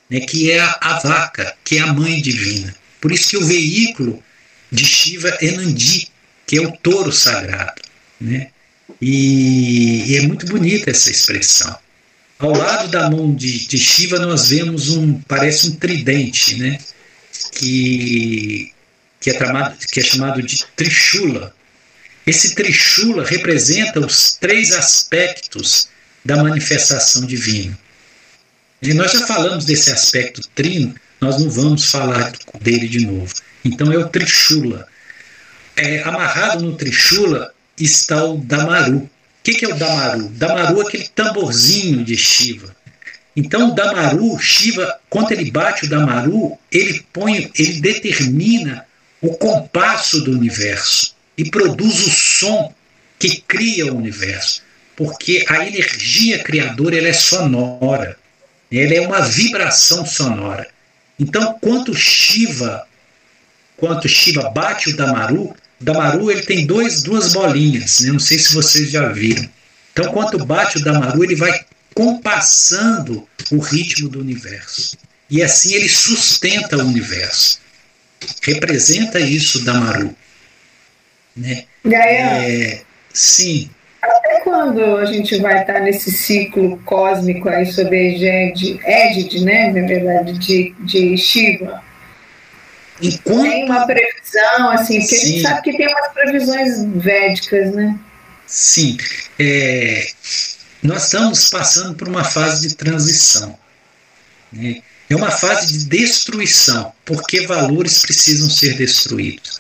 né, 0.10 0.22
que 0.22 0.50
é 0.50 0.60
a, 0.60 0.78
a 0.82 1.00
vaca, 1.00 1.56
que 1.64 1.78
é 1.78 1.82
a 1.82 1.94
mãe 1.94 2.20
divina. 2.20 2.76
Por 3.00 3.12
isso 3.12 3.30
que 3.30 3.38
o 3.38 3.46
veículo 3.46 4.24
de 4.72 4.84
Shiva 4.84 5.38
é 5.40 5.52
Nandi, 5.52 6.08
que 6.48 6.58
é 6.58 6.62
o 6.62 6.72
touro 6.72 7.12
sagrado. 7.12 7.82
Né? 8.20 8.50
E, 9.02 10.12
e, 10.12 10.18
é 10.18 10.22
muito 10.22 10.46
bonita 10.46 10.92
essa 10.92 11.12
expressão. 11.12 11.76
Ao 12.40 12.52
lado 12.52 12.90
da 12.90 13.10
mão 13.10 13.34
de, 13.34 13.66
de 13.68 13.78
Shiva 13.78 14.20
nós 14.20 14.50
vemos 14.50 14.90
um, 14.90 15.20
parece 15.22 15.70
um 15.70 15.76
tridente, 15.76 16.56
né? 16.56 16.78
que, 17.52 18.72
que, 19.20 19.30
é, 19.30 19.38
chamado, 19.38 19.78
que 19.78 20.00
é 20.00 20.04
chamado 20.04 20.42
de 20.42 20.66
Trishula. 20.76 21.54
Esse 22.26 22.56
Trishula 22.56 23.26
representa 23.26 24.00
os 24.00 24.34
três 24.34 24.72
aspectos 24.72 25.90
da 26.24 26.42
manifestação 26.42 27.26
divina. 27.26 27.78
E 28.82 28.94
nós 28.94 29.12
já 29.12 29.26
falamos 29.26 29.66
desse 29.66 29.92
aspecto 29.92 30.42
trino, 30.54 30.94
nós 31.22 31.40
não 31.40 31.50
vamos 31.50 31.90
falar 31.90 32.34
dele 32.62 32.88
de 32.88 33.06
novo. 33.06 33.34
Então 33.64 33.92
é 33.92 33.98
o 33.98 34.10
Trishula. 34.10 34.88
É, 35.76 36.02
amarrado 36.04 36.64
no 36.64 36.76
Trishula 36.76 37.54
está 37.80 38.24
o 38.24 38.38
Damaru. 38.38 38.98
O 38.98 39.10
que, 39.44 39.54
que 39.54 39.66
é 39.66 39.70
o 39.70 39.76
Damaru? 39.76 40.30
Damaru 40.30 40.82
é 40.82 40.84
aquele 40.84 41.08
tamborzinho 41.10 42.04
de 42.04 42.18
Shiva. 42.18 42.76
Então 43.36 43.72
o 43.72 43.76
Damaru, 43.76 44.40
Shiva, 44.40 45.00
quando 45.10 45.32
ele 45.32 45.52
bate 45.52 45.86
o 45.86 45.90
Damaru, 45.90 46.58
ele 46.72 47.06
põe, 47.12 47.52
ele 47.58 47.82
determina 47.82 48.86
o 49.22 49.36
compasso 49.36 50.22
do 50.22 50.32
universo 50.32 51.16
e 51.38 51.50
produz 51.50 52.08
o 52.08 52.12
som 52.12 52.74
que 53.20 53.42
cria 53.42 53.92
o 53.92 53.98
universo. 53.98 54.64
Porque 54.96 55.46
a 55.50 55.68
energia 55.68 56.40
criadora 56.40 56.98
ela 56.98 57.10
é 57.10 57.14
sonora, 57.14 58.18
ela 58.72 58.94
é 58.94 59.02
uma 59.02 59.22
vibração 59.22 60.06
sonora. 60.06 60.68
Então, 61.20 61.58
quanto 61.60 61.94
Shiva, 61.94 62.88
quanto 63.76 64.08
Shiva 64.08 64.50
bate 64.50 64.90
o 64.90 64.96
Damaru, 64.96 65.54
Damaru 65.80 66.32
ele 66.32 66.44
tem 66.44 66.66
dois, 66.66 67.02
duas 67.02 67.34
bolinhas, 67.34 68.00
né? 68.02 68.12
não 68.12 68.20
sei 68.20 68.40
se 68.40 68.54
vocês 68.54 68.90
já 68.90 69.10
viram. 69.10 69.48
Então, 69.92 70.12
quando 70.12 70.46
bate 70.46 70.78
o 70.78 70.84
Damaru, 70.84 71.24
ele 71.24 71.36
vai 71.36 71.66
compassando 71.94 73.28
o 73.52 73.60
ritmo 73.60 74.10
do 74.10 74.20
universo. 74.20 74.98
E 75.30 75.42
assim 75.42 75.74
ele 75.74 75.90
sustenta 75.90 76.78
o 76.78 76.88
universo. 76.88 77.60
Representa 78.42 79.20
isso 79.20 79.64
Damaru. 79.64 80.16
Né? 81.36 81.66
Gaia, 81.84 82.48
é, 82.48 82.82
sim. 83.14 83.70
Até 84.02 84.42
quando 84.42 84.98
a 84.98 85.06
gente 85.06 85.38
vai 85.40 85.62
estar 85.62 85.80
nesse 85.80 86.12
ciclo 86.12 86.78
cósmico 86.86 87.50
aí 87.50 87.66
sobre 87.66 88.16
Egid, 88.16 89.44
né, 89.44 89.72
na 89.72 89.88
verdade, 89.88 90.38
de, 90.38 90.76
de 90.82 91.18
Shiva? 91.18 91.82
Enquanto... 93.02 93.42
Tem 93.42 93.66
uma 93.66 93.86
previsão, 93.86 94.70
assim, 94.72 95.00
porque 95.00 95.16
Sim. 95.16 95.22
a 95.22 95.28
gente 95.28 95.42
sabe 95.42 95.62
que 95.62 95.78
tem 95.78 95.88
umas 95.88 96.14
previsões 96.14 96.86
védicas, 96.96 97.74
né? 97.74 98.00
Sim. 98.48 98.98
É, 99.40 100.08
nós 100.82 101.06
estamos 101.06 101.50
passando 101.50 101.96
por 101.96 102.08
uma 102.08 102.24
fase 102.24 102.68
de 102.68 102.76
transição. 102.76 103.58
Né? 104.52 104.82
É 105.10 105.16
uma 105.16 105.32
fase 105.32 105.68
de 105.68 105.86
destruição, 105.86 106.94
porque 107.04 107.46
valores 107.46 108.00
precisam 108.00 108.50
ser 108.50 108.76
destruídos. 108.76 109.60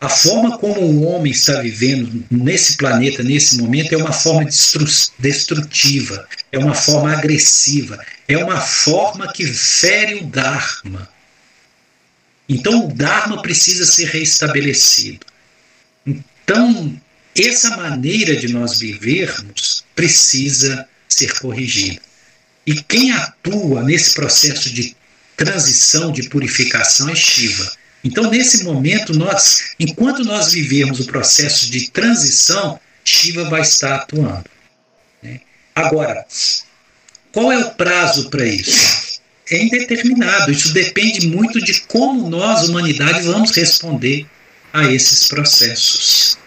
A 0.00 0.08
forma 0.08 0.58
como 0.58 0.80
o 0.80 1.04
homem 1.04 1.32
está 1.32 1.60
vivendo 1.60 2.24
nesse 2.30 2.76
planeta, 2.76 3.22
nesse 3.22 3.56
momento, 3.56 3.94
é 3.94 3.96
uma 3.96 4.12
forma 4.12 4.44
destrutiva, 5.18 6.26
é 6.52 6.58
uma 6.58 6.74
forma 6.74 7.12
agressiva, 7.12 7.98
é 8.28 8.36
uma 8.36 8.60
forma 8.60 9.32
que 9.32 9.46
fere 9.46 10.16
o 10.16 10.26
Dharma. 10.26 11.08
Então 12.48 12.86
o 12.86 12.94
Dharma 12.94 13.40
precisa 13.40 13.84
ser 13.84 14.08
reestabelecido. 14.08 15.26
Então, 16.06 17.00
essa 17.36 17.76
maneira 17.76 18.36
de 18.36 18.48
nós 18.48 18.78
vivermos 18.78 19.84
precisa 19.94 20.86
ser 21.08 21.38
corrigida. 21.38 22.00
E 22.66 22.74
quem 22.82 23.12
atua 23.12 23.82
nesse 23.82 24.14
processo 24.14 24.70
de 24.70 24.96
transição, 25.36 26.12
de 26.12 26.28
purificação, 26.28 27.08
é 27.08 27.14
Shiva. 27.14 27.72
Então, 28.02 28.30
nesse 28.30 28.64
momento, 28.64 29.16
nós, 29.16 29.74
enquanto 29.80 30.24
nós 30.24 30.52
vivermos 30.52 31.00
o 31.00 31.06
processo 31.06 31.70
de 31.70 31.90
transição, 31.90 32.78
Shiva 33.02 33.48
vai 33.48 33.62
estar 33.62 33.96
atuando. 33.96 34.44
Né? 35.22 35.40
Agora, 35.74 36.24
qual 37.32 37.50
é 37.50 37.58
o 37.58 37.70
prazo 37.74 38.30
para 38.30 38.46
isso? 38.46 39.03
É 39.50 39.62
indeterminado. 39.62 40.50
Isso 40.50 40.72
depende 40.72 41.26
muito 41.26 41.60
de 41.62 41.80
como 41.82 42.28
nós, 42.28 42.68
humanidade, 42.68 43.22
vamos 43.22 43.50
responder 43.50 44.26
a 44.72 44.90
esses 44.90 45.28
processos. 45.28 46.38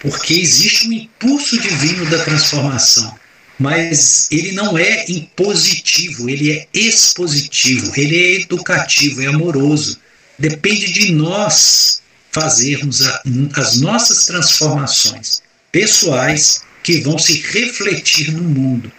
Porque 0.00 0.34
existe 0.34 0.88
um 0.88 0.92
impulso 0.92 1.58
divino 1.58 2.06
da 2.06 2.22
transformação, 2.22 3.18
mas 3.58 4.28
ele 4.30 4.52
não 4.52 4.76
é 4.76 5.04
impositivo, 5.08 6.28
ele 6.28 6.52
é 6.52 6.68
expositivo, 6.72 7.92
ele 7.96 8.16
é 8.16 8.40
educativo, 8.42 9.22
é 9.22 9.26
amoroso. 9.26 9.98
Depende 10.38 10.92
de 10.92 11.12
nós 11.12 12.02
fazermos 12.30 13.02
a, 13.02 13.22
as 13.54 13.80
nossas 13.80 14.26
transformações 14.26 15.42
pessoais 15.72 16.62
que 16.82 17.00
vão 17.00 17.18
se 17.18 17.40
refletir 17.40 18.32
no 18.32 18.44
mundo. 18.44 18.92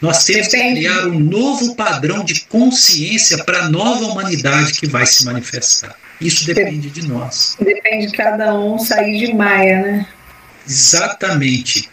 Nós 0.00 0.24
temos 0.24 0.48
que 0.48 0.56
criar 0.56 1.06
um 1.06 1.18
novo 1.18 1.74
padrão 1.74 2.24
de 2.24 2.40
consciência 2.42 3.44
para 3.44 3.64
a 3.64 3.68
nova 3.68 4.04
humanidade 4.06 4.74
que 4.74 4.86
vai 4.86 5.04
se 5.04 5.24
manifestar. 5.24 5.96
Isso 6.20 6.46
depende 6.46 6.88
de 6.90 7.06
nós. 7.06 7.56
Depende 7.60 8.06
de 8.06 8.16
cada 8.16 8.54
um 8.54 8.78
sair 8.78 9.26
de 9.26 9.34
Maia, 9.34 9.82
né? 9.82 10.08
Exatamente. 10.66 11.88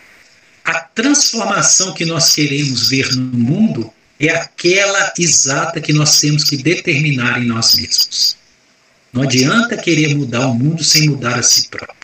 A 0.64 0.80
transformação 0.80 1.94
que 1.94 2.06
nós 2.06 2.34
queremos 2.34 2.90
ver 2.90 3.16
no 3.16 3.38
mundo 3.38 3.94
é 4.20 4.30
aquela 4.30 5.14
exata 5.18 5.82
que 5.82 5.94
nós 5.94 6.20
temos 6.20 6.44
que 6.44 6.58
determinar 6.58 7.42
em 7.42 7.46
nós 7.46 7.76
mesmos. 7.76 8.38
Não 9.12 9.24
adianta 9.24 9.78
querer 9.78 10.16
mudar 10.16 10.48
o 10.48 10.54
mundo 10.54 10.84
sem 10.84 11.10
mudar 11.10 11.40
a 11.40 11.44
si 11.44 11.68
próprio. 11.70 11.96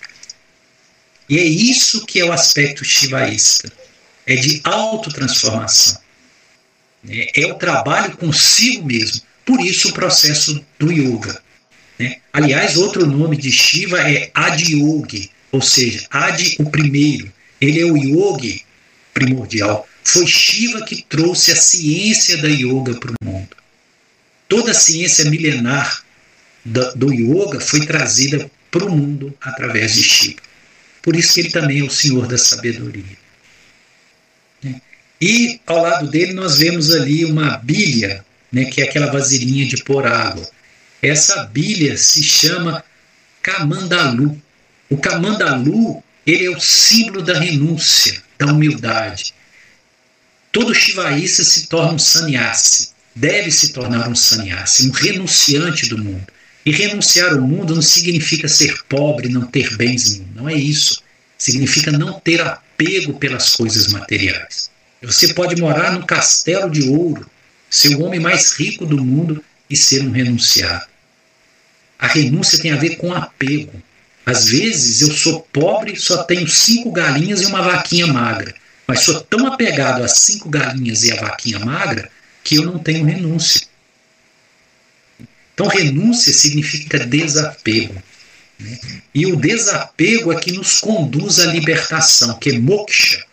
E 1.29 1.37
é 1.37 1.43
isso 1.43 2.05
que 2.05 2.19
é 2.19 2.25
o 2.25 2.31
aspecto 2.31 2.83
shivaísta 2.83 3.71
é 4.25 4.35
de 4.35 4.61
autotransformação. 4.63 5.99
É, 7.07 7.41
é 7.41 7.51
o 7.51 7.55
trabalho 7.55 8.15
consigo 8.17 8.85
mesmo. 8.85 9.21
Por 9.45 9.59
isso 9.59 9.89
o 9.89 9.93
processo 9.93 10.63
do 10.77 10.91
yoga. 10.91 11.41
Né? 11.97 12.17
Aliás, 12.31 12.77
outro 12.77 13.05
nome 13.05 13.37
de 13.37 13.51
Shiva 13.51 13.99
é 13.99 14.31
Adiyogi, 14.33 15.31
ou 15.51 15.61
seja, 15.61 16.05
Adi 16.09 16.55
o 16.59 16.69
primeiro. 16.69 17.31
Ele 17.59 17.79
é 17.79 17.85
o 17.85 17.97
yogi 17.97 18.63
primordial. 19.13 19.87
Foi 20.03 20.25
Shiva 20.25 20.83
que 20.85 21.03
trouxe 21.03 21.51
a 21.51 21.55
ciência 21.55 22.37
da 22.37 22.47
yoga 22.47 22.95
para 22.95 23.11
o 23.11 23.25
mundo. 23.25 23.55
Toda 24.47 24.71
a 24.71 24.75
ciência 24.75 25.29
milenar 25.29 26.03
do 26.63 27.13
yoga 27.13 27.59
foi 27.59 27.85
trazida 27.85 28.49
para 28.69 28.85
o 28.85 28.95
mundo 28.95 29.35
através 29.41 29.95
de 29.95 30.03
Shiva. 30.03 30.41
Por 31.01 31.15
isso 31.15 31.33
que 31.33 31.39
ele 31.41 31.51
também 31.51 31.79
é 31.79 31.83
o 31.83 31.89
Senhor 31.89 32.27
da 32.27 32.37
sabedoria. 32.37 33.20
E 35.21 35.59
ao 35.67 35.81
lado 35.81 36.09
dele 36.09 36.33
nós 36.33 36.57
vemos 36.57 36.91
ali 36.91 37.23
uma 37.25 37.57
bilha, 37.57 38.25
né, 38.51 38.65
que 38.65 38.81
é 38.81 38.85
aquela 38.85 39.11
vasilhinha 39.11 39.67
de 39.67 39.83
pôr 39.83 40.07
água. 40.07 40.49
Essa 41.01 41.43
bilha 41.43 41.95
se 41.95 42.23
chama 42.23 42.83
Kamandalu. 43.41 44.41
O 44.89 44.97
Kamandalu 44.97 46.03
ele 46.25 46.45
é 46.45 46.49
o 46.49 46.59
símbolo 46.59 47.21
da 47.21 47.39
renúncia, 47.39 48.21
da 48.37 48.47
humildade. 48.47 49.33
Todo 50.51 50.73
shivaísta 50.73 51.43
se 51.43 51.67
torna 51.67 51.93
um 51.93 51.99
sannyasi, 51.99 52.89
deve 53.15 53.51
se 53.51 53.69
tornar 53.73 54.09
um 54.09 54.15
sannyasi, 54.15 54.89
um 54.89 54.91
renunciante 54.91 55.87
do 55.87 55.97
mundo. 55.97 56.27
E 56.65 56.71
renunciar 56.71 57.33
ao 57.33 57.41
mundo 57.41 57.73
não 57.73 57.81
significa 57.81 58.47
ser 58.47 58.83
pobre, 58.83 59.29
não 59.29 59.47
ter 59.47 59.75
bens 59.77 60.11
nenhum. 60.11 60.27
Não 60.35 60.49
é 60.49 60.53
isso. 60.53 61.01
Significa 61.37 61.91
não 61.91 62.19
ter 62.19 62.41
apego 62.41 63.13
pelas 63.13 63.55
coisas 63.55 63.87
materiais. 63.87 64.69
Você 65.01 65.33
pode 65.33 65.59
morar 65.59 65.93
num 65.93 66.05
castelo 66.05 66.69
de 66.69 66.87
ouro, 66.89 67.29
ser 67.69 67.95
o 67.95 68.03
homem 68.03 68.19
mais 68.19 68.51
rico 68.51 68.85
do 68.85 69.03
mundo 69.03 69.43
e 69.69 69.75
ser 69.75 70.03
um 70.03 70.11
renunciado. 70.11 70.85
A 71.97 72.07
renúncia 72.07 72.59
tem 72.59 72.71
a 72.71 72.77
ver 72.77 72.97
com 72.97 73.13
apego. 73.13 73.81
Às 74.25 74.47
vezes 74.47 75.01
eu 75.01 75.11
sou 75.11 75.41
pobre, 75.51 75.95
só 75.95 76.23
tenho 76.23 76.47
cinco 76.47 76.91
galinhas 76.91 77.41
e 77.41 77.45
uma 77.45 77.61
vaquinha 77.61 78.07
magra. 78.07 78.53
Mas 78.85 79.01
sou 79.01 79.21
tão 79.21 79.47
apegado 79.47 80.03
às 80.03 80.19
cinco 80.19 80.49
galinhas 80.49 81.03
e 81.03 81.11
à 81.11 81.21
vaquinha 81.21 81.59
magra 81.59 82.09
que 82.43 82.55
eu 82.55 82.65
não 82.65 82.77
tenho 82.77 83.05
renúncia. 83.05 83.67
Então, 85.53 85.67
renúncia 85.67 86.33
significa 86.33 86.99
desapego. 87.05 88.01
Né? 88.59 88.79
E 89.13 89.25
o 89.27 89.35
desapego 89.35 90.31
é 90.31 90.39
que 90.39 90.51
nos 90.51 90.79
conduz 90.79 91.39
à 91.39 91.45
libertação, 91.47 92.37
que 92.39 92.49
é 92.49 92.59
moksha. 92.59 93.23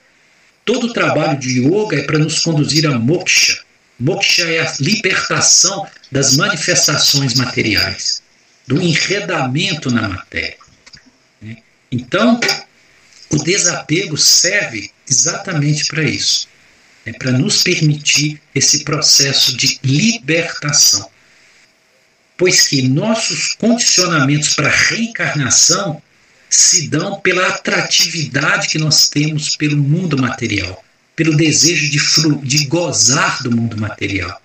Todo 0.69 0.93
trabalho 0.93 1.39
de 1.39 1.61
yoga 1.61 1.97
é 1.97 2.03
para 2.03 2.19
nos 2.19 2.41
conduzir 2.41 2.87
a 2.87 2.99
moksha. 2.99 3.59
Moksha 3.99 4.43
é 4.43 4.61
a 4.61 4.75
libertação 4.79 5.87
das 6.13 6.37
manifestações 6.37 7.33
materiais, 7.33 8.23
do 8.67 8.79
enredamento 8.79 9.91
na 9.91 10.07
matéria. 10.07 10.59
Né? 11.41 11.57
Então, 11.91 12.39
o 13.31 13.43
desapego 13.43 14.19
serve 14.19 14.91
exatamente 15.09 15.87
para 15.87 16.03
isso 16.03 16.47
é 17.07 17.13
para 17.15 17.33
nos 17.33 17.63
permitir 17.63 18.39
esse 18.55 18.85
processo 18.85 19.57
de 19.57 19.81
libertação 19.83 21.09
pois 22.37 22.69
que 22.69 22.83
nossos 22.83 23.55
condicionamentos 23.55 24.55
para 24.55 24.69
reencarnação 24.69 26.01
se 26.49 26.89
dão 26.89 27.21
pela 27.21 27.47
atratividade 27.49 28.69
que 28.69 28.79
nós 28.79 29.09
temos 29.09 29.57
pelo 29.57 29.77
mundo 29.77 30.17
material, 30.17 30.85
pelo 31.15 31.37
desejo 31.37 31.91
de, 31.91 32.47
de 32.47 32.65
gozar 32.67 33.43
do 33.43 33.51
mundo 33.51 33.77
material, 33.77 34.41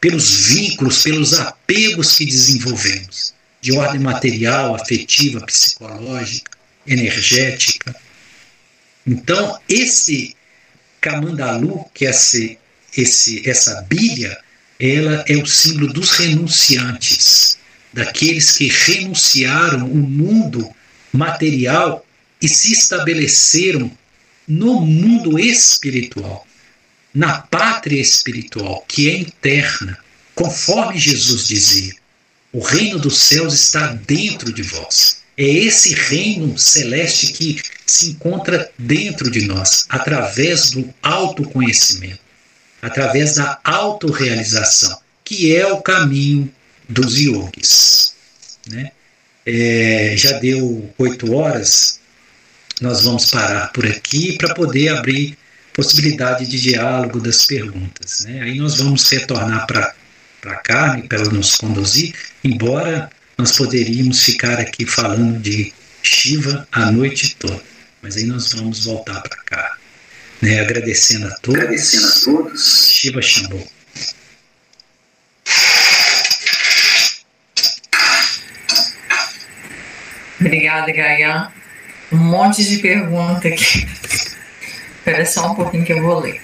pelos 0.00 0.46
vínculos, 0.48 1.02
pelos 1.02 1.34
apegos 1.34 2.16
que 2.16 2.26
desenvolvemos, 2.26 3.34
de 3.60 3.72
ordem 3.72 4.00
material, 4.00 4.74
afetiva, 4.74 5.40
psicológica, 5.46 6.50
energética. 6.86 7.94
Então, 9.06 9.58
esse 9.68 10.36
Kamandalu, 11.00 11.84
que 11.94 12.06
é 12.06 12.10
esse, 12.10 12.58
esse, 12.96 13.48
essa 13.48 13.82
bilha, 13.82 14.36
ela 14.78 15.24
é 15.26 15.36
o 15.36 15.46
símbolo 15.46 15.92
dos 15.92 16.10
renunciantes, 16.12 17.58
daqueles 17.92 18.52
que 18.52 18.68
renunciaram 18.68 19.86
o 19.86 19.96
mundo 19.96 20.74
material 21.16 22.04
e 22.40 22.48
se 22.48 22.72
estabeleceram 22.72 23.90
no 24.46 24.80
mundo 24.80 25.38
espiritual, 25.38 26.46
na 27.14 27.40
pátria 27.40 28.00
espiritual, 28.00 28.84
que 28.86 29.08
é 29.08 29.16
interna, 29.16 29.98
conforme 30.34 30.98
Jesus 30.98 31.48
dizia. 31.48 31.94
O 32.52 32.60
reino 32.60 32.98
dos 32.98 33.18
céus 33.18 33.54
está 33.54 33.88
dentro 33.88 34.52
de 34.52 34.62
vós. 34.62 35.22
É 35.36 35.44
esse 35.44 35.94
reino 35.94 36.56
celeste 36.58 37.32
que 37.32 37.60
se 37.84 38.10
encontra 38.10 38.70
dentro 38.78 39.30
de 39.30 39.46
nós, 39.46 39.84
através 39.88 40.70
do 40.70 40.92
autoconhecimento 41.02 42.26
através 42.86 43.34
da 43.34 43.58
autorrealização, 43.64 44.98
que 45.24 45.54
é 45.54 45.66
o 45.66 45.80
caminho 45.80 46.52
dos 46.88 47.18
yogis. 47.18 48.14
Né? 48.68 48.92
É, 49.46 50.14
já 50.16 50.32
deu 50.38 50.92
oito 50.98 51.32
horas, 51.32 52.00
nós 52.80 53.04
vamos 53.04 53.30
parar 53.30 53.72
por 53.72 53.86
aqui 53.86 54.36
para 54.36 54.52
poder 54.54 54.88
abrir 54.88 55.38
possibilidade 55.72 56.46
de 56.46 56.60
diálogo 56.60 57.20
das 57.20 57.46
perguntas. 57.46 58.20
Né? 58.20 58.42
Aí 58.42 58.58
nós 58.58 58.78
vamos 58.78 59.08
retornar 59.08 59.66
para 59.66 59.94
a 60.46 60.54
Carmen 60.56 61.06
para 61.06 61.18
ela 61.18 61.30
nos 61.30 61.54
conduzir, 61.54 62.14
embora 62.42 63.10
nós 63.38 63.52
poderíamos 63.56 64.22
ficar 64.24 64.58
aqui 64.58 64.86
falando 64.86 65.38
de 65.40 65.72
Shiva 66.02 66.66
a 66.70 66.90
noite 66.90 67.36
toda, 67.36 67.60
mas 68.00 68.16
aí 68.16 68.24
nós 68.24 68.52
vamos 68.52 68.84
voltar 68.84 69.20
para 69.20 69.36
cá. 69.44 69.76
Né, 70.40 70.60
agradecendo 70.60 71.26
a 71.26 71.30
todos. 71.36 71.60
Agradecendo 71.60 72.06
a 72.06 72.12
todos. 72.20 72.88
Shiva 72.90 73.22
Shambhu. 73.22 73.75
Obrigada, 80.40 80.92
Gaia. 80.92 81.48
Um 82.12 82.18
monte 82.18 82.64
de 82.64 82.78
pergunta 82.78 83.48
aqui. 83.48 83.86
Espera 84.98 85.26
só 85.26 85.52
um 85.52 85.54
pouquinho 85.54 85.84
que 85.84 85.92
eu 85.92 86.02
vou 86.02 86.20
ler. 86.20 86.40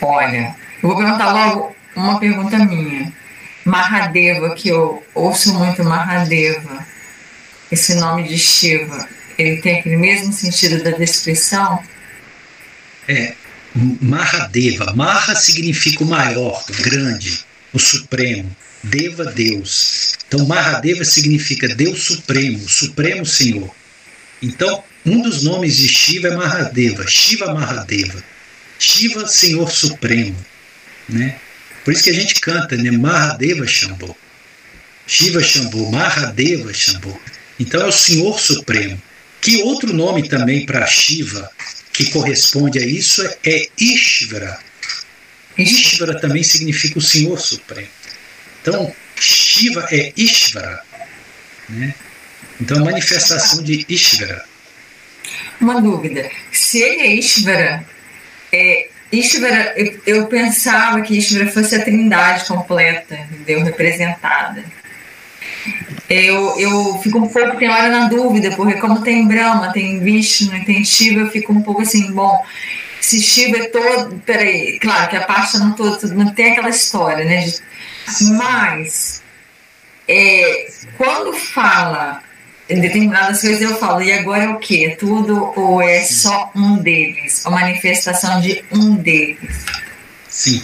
Olha, 0.00 0.54
eu 0.82 0.88
vou 0.88 0.96
perguntar 0.96 1.32
logo 1.32 1.74
uma 1.94 2.18
pergunta 2.20 2.58
minha. 2.58 3.12
Mahadeva, 3.64 4.54
que 4.54 4.68
eu 4.68 5.04
ouço 5.14 5.54
muito 5.54 5.82
Mahadeva, 5.82 6.86
esse 7.70 7.94
nome 7.94 8.28
de 8.28 8.38
Shiva, 8.38 9.08
ele 9.36 9.60
tem 9.60 9.80
aquele 9.80 9.96
mesmo 9.96 10.32
sentido 10.32 10.82
da 10.84 10.90
descrição? 10.90 11.82
é 13.08 13.34
Mahadeva. 14.00 14.94
Maha 14.94 15.34
significa 15.36 16.02
o 16.02 16.06
maior, 16.06 16.64
o 16.68 16.82
grande, 16.82 17.44
o 17.72 17.78
supremo. 17.78 18.54
Deva, 18.86 19.24
Deus. 19.26 20.14
Então, 20.26 20.46
Mahadeva 20.46 21.04
significa 21.04 21.74
Deus 21.74 22.02
Supremo, 22.02 22.68
Supremo 22.68 23.24
Senhor. 23.24 23.74
Então, 24.42 24.82
um 25.04 25.22
dos 25.22 25.42
nomes 25.42 25.76
de 25.76 25.88
Shiva 25.88 26.28
é 26.28 26.36
Mahadeva, 26.36 27.06
Shiva 27.06 27.52
Mahadeva. 27.54 28.22
Shiva, 28.78 29.26
Senhor 29.26 29.70
Supremo. 29.70 30.36
Né? 31.08 31.36
Por 31.84 31.92
isso 31.92 32.04
que 32.04 32.10
a 32.10 32.14
gente 32.14 32.40
canta, 32.40 32.76
né? 32.76 32.90
Mahadeva 32.90 33.66
Shambhu. 33.66 34.16
Shiva 35.06 35.42
Shambhu, 35.42 35.90
Mahadeva 35.92 36.74
Shambhu. 36.74 37.18
Então 37.58 37.80
é 37.80 37.86
o 37.86 37.92
Senhor 37.92 38.38
Supremo. 38.40 39.00
Que 39.40 39.62
outro 39.62 39.92
nome 39.92 40.28
também 40.28 40.66
para 40.66 40.86
Shiva 40.86 41.48
que 41.96 42.10
corresponde 42.10 42.78
a 42.78 42.84
isso 42.84 43.26
é 43.42 43.68
Ishvara. 43.78 44.58
Ishvara 45.56 46.20
também 46.20 46.42
significa 46.42 46.98
o 46.98 47.02
Senhor 47.02 47.40
Supremo. 47.40 47.88
Então, 48.66 48.92
Shiva 49.14 49.86
é 49.90 50.12
Ishvara. 50.16 50.82
Né? 51.68 51.94
Então, 52.60 52.84
manifestação 52.84 53.62
de 53.62 53.84
Ishvara. 53.88 54.44
Uma 55.60 55.80
dúvida. 55.80 56.28
Se 56.52 56.82
ele 56.82 57.02
é 57.02 57.14
Ishvara, 57.14 57.84
é, 58.52 58.88
Ishvara 59.12 59.74
eu, 59.76 60.00
eu 60.06 60.26
pensava 60.26 61.00
que 61.02 61.16
Ishvara 61.16 61.50
fosse 61.50 61.76
a 61.76 61.84
trindade 61.84 62.44
completa, 62.44 63.14
entendeu? 63.14 63.62
representada 63.62 64.64
eu, 66.08 66.58
eu 66.58 66.98
fico 67.02 67.18
um 67.18 67.28
pouco, 67.28 67.56
tem 67.56 67.68
hora 67.68 67.88
na 67.88 68.08
dúvida, 68.08 68.52
porque 68.52 68.74
como 68.74 69.02
tem 69.02 69.26
Brahma, 69.26 69.72
tem 69.72 69.98
Vishnu, 70.00 70.64
tem 70.64 70.84
Shiva, 70.84 71.20
eu 71.20 71.30
fico 71.30 71.52
um 71.52 71.62
pouco 71.62 71.82
assim, 71.82 72.12
bom, 72.12 72.44
se 73.00 73.20
Shiva 73.20 73.58
é 73.58 73.68
todo. 73.68 74.16
Peraí, 74.24 74.78
claro 74.78 75.08
que 75.08 75.16
a 75.16 75.22
parte 75.22 75.58
não, 75.58 75.72
todo, 75.72 76.14
não 76.14 76.32
tem 76.32 76.52
aquela 76.52 76.68
história, 76.68 77.24
né? 77.24 77.44
Mas, 78.36 79.22
é, 80.08 80.68
quando 80.96 81.32
fala 81.32 82.22
em 82.68 82.80
determinadas 82.80 83.40
coisas, 83.40 83.60
eu 83.60 83.78
falo, 83.78 84.02
e 84.02 84.12
agora 84.12 84.44
é 84.44 84.48
o 84.48 84.58
que? 84.58 84.86
É 84.86 84.96
tudo 84.96 85.52
ou 85.56 85.80
é 85.80 86.02
só 86.02 86.50
um 86.54 86.78
deles? 86.78 87.44
A 87.46 87.50
manifestação 87.50 88.40
de 88.40 88.64
um 88.72 88.96
deles? 88.96 89.64
Sim. 90.28 90.62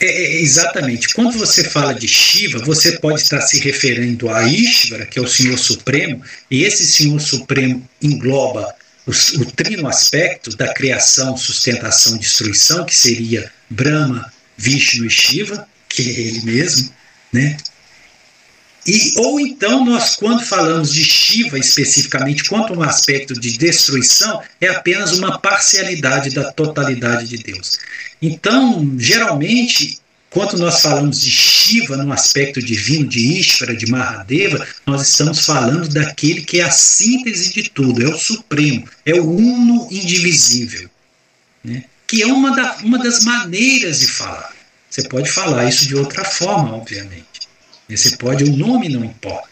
É, 0.00 0.06
é, 0.06 0.40
exatamente. 0.40 1.12
Quando 1.14 1.38
você 1.38 1.64
fala 1.64 1.94
de 1.94 2.06
Shiva, 2.06 2.58
você 2.60 2.92
pode 2.98 3.20
estar 3.20 3.40
se 3.40 3.58
referindo 3.60 4.30
a 4.30 4.44
Ishvara, 4.44 5.06
que 5.06 5.18
é 5.18 5.22
o 5.22 5.28
Senhor 5.28 5.58
Supremo, 5.58 6.22
e 6.50 6.64
esse 6.64 6.86
Senhor 6.86 7.20
Supremo 7.20 7.86
engloba 8.00 8.74
o, 9.06 9.10
o 9.10 9.44
trino 9.46 9.88
aspecto 9.88 10.56
da 10.56 10.72
criação, 10.72 11.36
sustentação, 11.36 12.16
destruição, 12.16 12.84
que 12.84 12.94
seria 12.94 13.50
Brahma, 13.68 14.32
Vishnu 14.56 15.04
e 15.04 15.10
Shiva, 15.10 15.66
que 15.92 16.02
ele 16.02 16.42
mesmo, 16.42 16.90
né? 17.32 17.56
E, 18.86 19.14
ou 19.16 19.38
então 19.38 19.84
nós, 19.84 20.16
quando 20.16 20.44
falamos 20.44 20.92
de 20.92 21.04
Shiva 21.04 21.58
especificamente, 21.58 22.44
quanto 22.44 22.74
um 22.74 22.82
aspecto 22.82 23.38
de 23.38 23.56
destruição, 23.56 24.42
é 24.60 24.68
apenas 24.68 25.12
uma 25.12 25.38
parcialidade 25.38 26.30
da 26.30 26.50
totalidade 26.50 27.28
de 27.28 27.38
Deus. 27.38 27.78
Então, 28.20 28.92
geralmente, 28.98 30.00
quando 30.30 30.58
nós 30.58 30.80
falamos 30.80 31.20
de 31.20 31.30
Shiva 31.30 31.96
no 31.96 32.12
aspecto 32.12 32.60
divino, 32.60 33.06
de 33.06 33.38
Ishvara, 33.38 33.76
de 33.76 33.86
Mahadeva, 33.86 34.66
nós 34.84 35.08
estamos 35.08 35.46
falando 35.46 35.88
daquele 35.88 36.42
que 36.42 36.58
é 36.58 36.64
a 36.64 36.70
síntese 36.70 37.52
de 37.52 37.70
tudo, 37.70 38.02
é 38.02 38.08
o 38.08 38.18
Supremo, 38.18 38.88
é 39.06 39.14
o 39.14 39.30
Uno 39.30 39.86
indivisível. 39.92 40.90
Né? 41.62 41.84
Que 42.06 42.22
é 42.22 42.26
uma, 42.26 42.56
da, 42.56 42.78
uma 42.82 42.98
das 42.98 43.24
maneiras 43.24 44.00
de 44.00 44.08
falar. 44.08 44.51
Você 44.92 45.04
pode 45.04 45.30
falar 45.30 45.64
isso 45.64 45.88
de 45.88 45.96
outra 45.96 46.22
forma, 46.22 46.76
obviamente. 46.76 47.48
Você 47.88 48.14
pode, 48.18 48.44
o 48.44 48.54
nome 48.54 48.90
não 48.90 49.02
importa. 49.02 49.48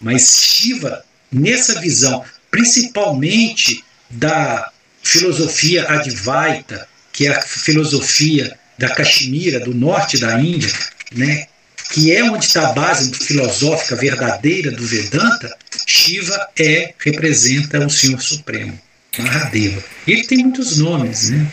Mas 0.00 0.40
Shiva, 0.42 1.04
nessa 1.30 1.78
visão, 1.78 2.24
principalmente 2.50 3.84
da 4.08 4.72
filosofia 5.02 5.86
Advaita, 5.92 6.88
que 7.12 7.26
é 7.26 7.36
a 7.36 7.42
filosofia 7.42 8.58
da 8.78 8.88
Caxemira, 8.88 9.60
do 9.60 9.74
norte 9.74 10.16
da 10.16 10.40
Índia, 10.40 10.72
né, 11.12 11.48
que 11.90 12.10
é 12.10 12.24
onde 12.24 12.46
está 12.46 12.70
a 12.70 12.72
base 12.72 13.12
filosófica 13.12 13.94
verdadeira 13.94 14.70
do 14.70 14.86
Vedanta, 14.86 15.54
Shiva 15.86 16.48
é 16.58 16.94
representa 16.98 17.84
o 17.84 17.90
Senhor 17.90 18.22
Supremo, 18.22 18.80
Mahadeva. 19.18 19.84
Ele 20.06 20.24
tem 20.24 20.38
muitos 20.38 20.78
nomes, 20.78 21.28
né? 21.28 21.46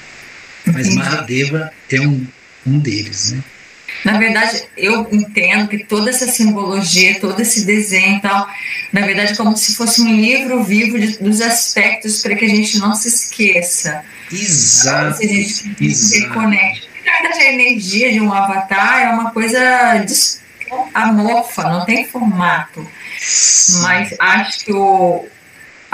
Mas 0.67 0.93
Mahadeva 0.93 1.71
é 1.91 1.99
um, 1.99 2.25
um 2.65 2.79
deles, 2.79 3.31
né? 3.31 3.43
Na 4.03 4.17
verdade, 4.19 4.63
eu 4.77 5.07
entendo 5.11 5.67
que 5.67 5.83
toda 5.83 6.09
essa 6.09 6.27
simbologia, 6.27 7.19
todo 7.19 7.39
esse 7.41 7.65
desenho 7.65 8.17
e 8.17 8.21
tal, 8.21 8.47
na 8.93 9.01
verdade, 9.01 9.33
é 9.33 9.35
como 9.35 9.57
se 9.57 9.75
fosse 9.75 10.01
um 10.01 10.15
livro 10.15 10.63
vivo 10.63 10.99
de, 10.99 11.17
dos 11.17 11.41
aspectos 11.41 12.21
para 12.21 12.35
que 12.35 12.45
a 12.45 12.49
gente 12.49 12.77
não 12.77 12.93
se 12.93 13.07
esqueça. 13.07 14.03
Exato. 14.31 15.17
Se 15.17 15.25
a 15.25 15.27
gente 15.27 15.95
se 15.95 16.19
reconecte. 16.19 16.87
Na 17.05 17.11
verdade, 17.13 17.39
a 17.39 17.53
energia 17.53 18.11
de 18.11 18.19
um 18.19 18.31
avatar 18.31 19.01
é 19.01 19.09
uma 19.09 19.31
coisa 19.31 20.05
amorfa, 20.93 21.63
não 21.63 21.85
tem 21.85 22.05
formato. 22.05 22.87
Mas 23.81 24.15
acho 24.19 24.65
que 24.65 24.73
o, 24.73 25.27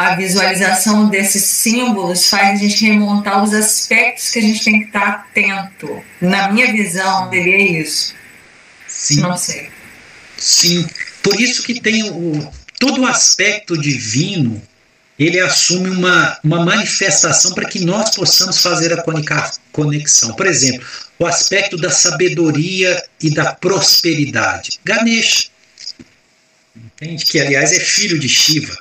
a 0.01 0.15
visualização 0.15 1.09
desses 1.09 1.43
símbolos 1.43 2.27
faz 2.27 2.59
a 2.59 2.63
gente 2.63 2.83
remontar 2.85 3.43
os 3.43 3.53
aspectos 3.53 4.31
que 4.31 4.39
a 4.39 4.41
gente 4.41 4.63
tem 4.63 4.79
que 4.79 4.85
estar 4.87 5.07
atento. 5.07 6.03
Na 6.19 6.51
minha 6.51 6.71
visão, 6.71 7.29
seria 7.29 7.79
isso. 7.79 8.15
Sim. 8.87 9.21
Não 9.21 9.37
sei. 9.37 9.69
Sim. 10.37 10.87
Por 11.21 11.39
isso 11.39 11.61
que 11.61 11.79
tem 11.79 12.09
o, 12.09 12.51
todo 12.79 13.01
o 13.01 13.05
aspecto 13.05 13.79
divino, 13.79 14.59
ele 15.19 15.39
assume 15.39 15.91
uma, 15.91 16.39
uma 16.43 16.65
manifestação 16.65 17.53
para 17.53 17.69
que 17.69 17.85
nós 17.85 18.15
possamos 18.15 18.57
fazer 18.57 18.91
a 18.93 19.03
conexão. 19.71 20.33
Por 20.33 20.47
exemplo, 20.47 20.87
o 21.19 21.27
aspecto 21.27 21.77
da 21.77 21.91
sabedoria 21.91 23.03
e 23.21 23.29
da 23.29 23.53
prosperidade. 23.53 24.79
Ganesha. 24.83 25.49
Entende? 26.75 27.23
Que, 27.23 27.39
aliás, 27.39 27.71
é 27.71 27.79
filho 27.79 28.17
de 28.17 28.27
Shiva. 28.27 28.80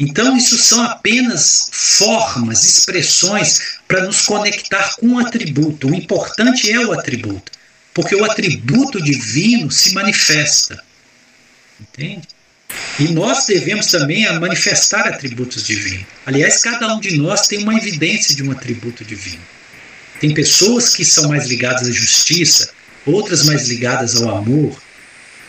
Então, 0.00 0.34
isso 0.34 0.56
são 0.56 0.82
apenas 0.82 1.68
formas, 1.70 2.64
expressões 2.64 3.76
para 3.86 4.06
nos 4.06 4.22
conectar 4.22 4.94
com 4.94 5.08
o 5.08 5.18
atributo. 5.18 5.88
O 5.88 5.94
importante 5.94 6.72
é 6.72 6.80
o 6.80 6.98
atributo, 6.98 7.52
porque 7.92 8.14
o 8.16 8.24
atributo 8.24 8.98
divino 9.02 9.70
se 9.70 9.92
manifesta. 9.92 10.82
Entende? 11.78 12.26
E 12.98 13.08
nós 13.08 13.44
devemos 13.44 13.88
também 13.88 14.24
manifestar 14.38 15.06
atributos 15.06 15.64
divinos. 15.64 16.06
Aliás, 16.24 16.62
cada 16.62 16.94
um 16.94 16.98
de 17.00 17.18
nós 17.18 17.46
tem 17.46 17.62
uma 17.62 17.76
evidência 17.76 18.34
de 18.34 18.42
um 18.42 18.50
atributo 18.52 19.04
divino. 19.04 19.42
Tem 20.18 20.32
pessoas 20.32 20.94
que 20.94 21.04
são 21.04 21.28
mais 21.28 21.46
ligadas 21.46 21.86
à 21.86 21.92
justiça, 21.92 22.70
outras 23.04 23.44
mais 23.44 23.68
ligadas 23.68 24.16
ao 24.16 24.34
amor, 24.38 24.80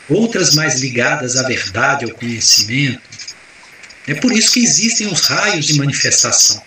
outras 0.10 0.56
mais 0.56 0.82
ligadas 0.82 1.38
à 1.38 1.44
verdade, 1.44 2.04
ao 2.04 2.12
conhecimento 2.12 3.11
é 4.12 4.16
por 4.16 4.34
isso 4.34 4.52
que 4.52 4.60
existem 4.60 5.08
os 5.08 5.22
raios 5.22 5.66
de 5.66 5.76
manifestação. 5.76 6.62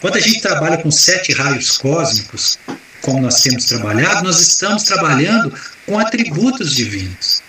Quando 0.00 0.16
a 0.16 0.20
gente 0.20 0.40
trabalha 0.40 0.78
com 0.78 0.90
sete 0.90 1.32
raios 1.32 1.78
cósmicos, 1.78 2.58
como 3.00 3.20
nós 3.20 3.40
temos 3.40 3.66
trabalhado, 3.66 4.24
nós 4.24 4.40
estamos 4.40 4.82
trabalhando 4.82 5.56
com 5.86 5.96
atributos 5.96 6.74
divinos. 6.74 7.40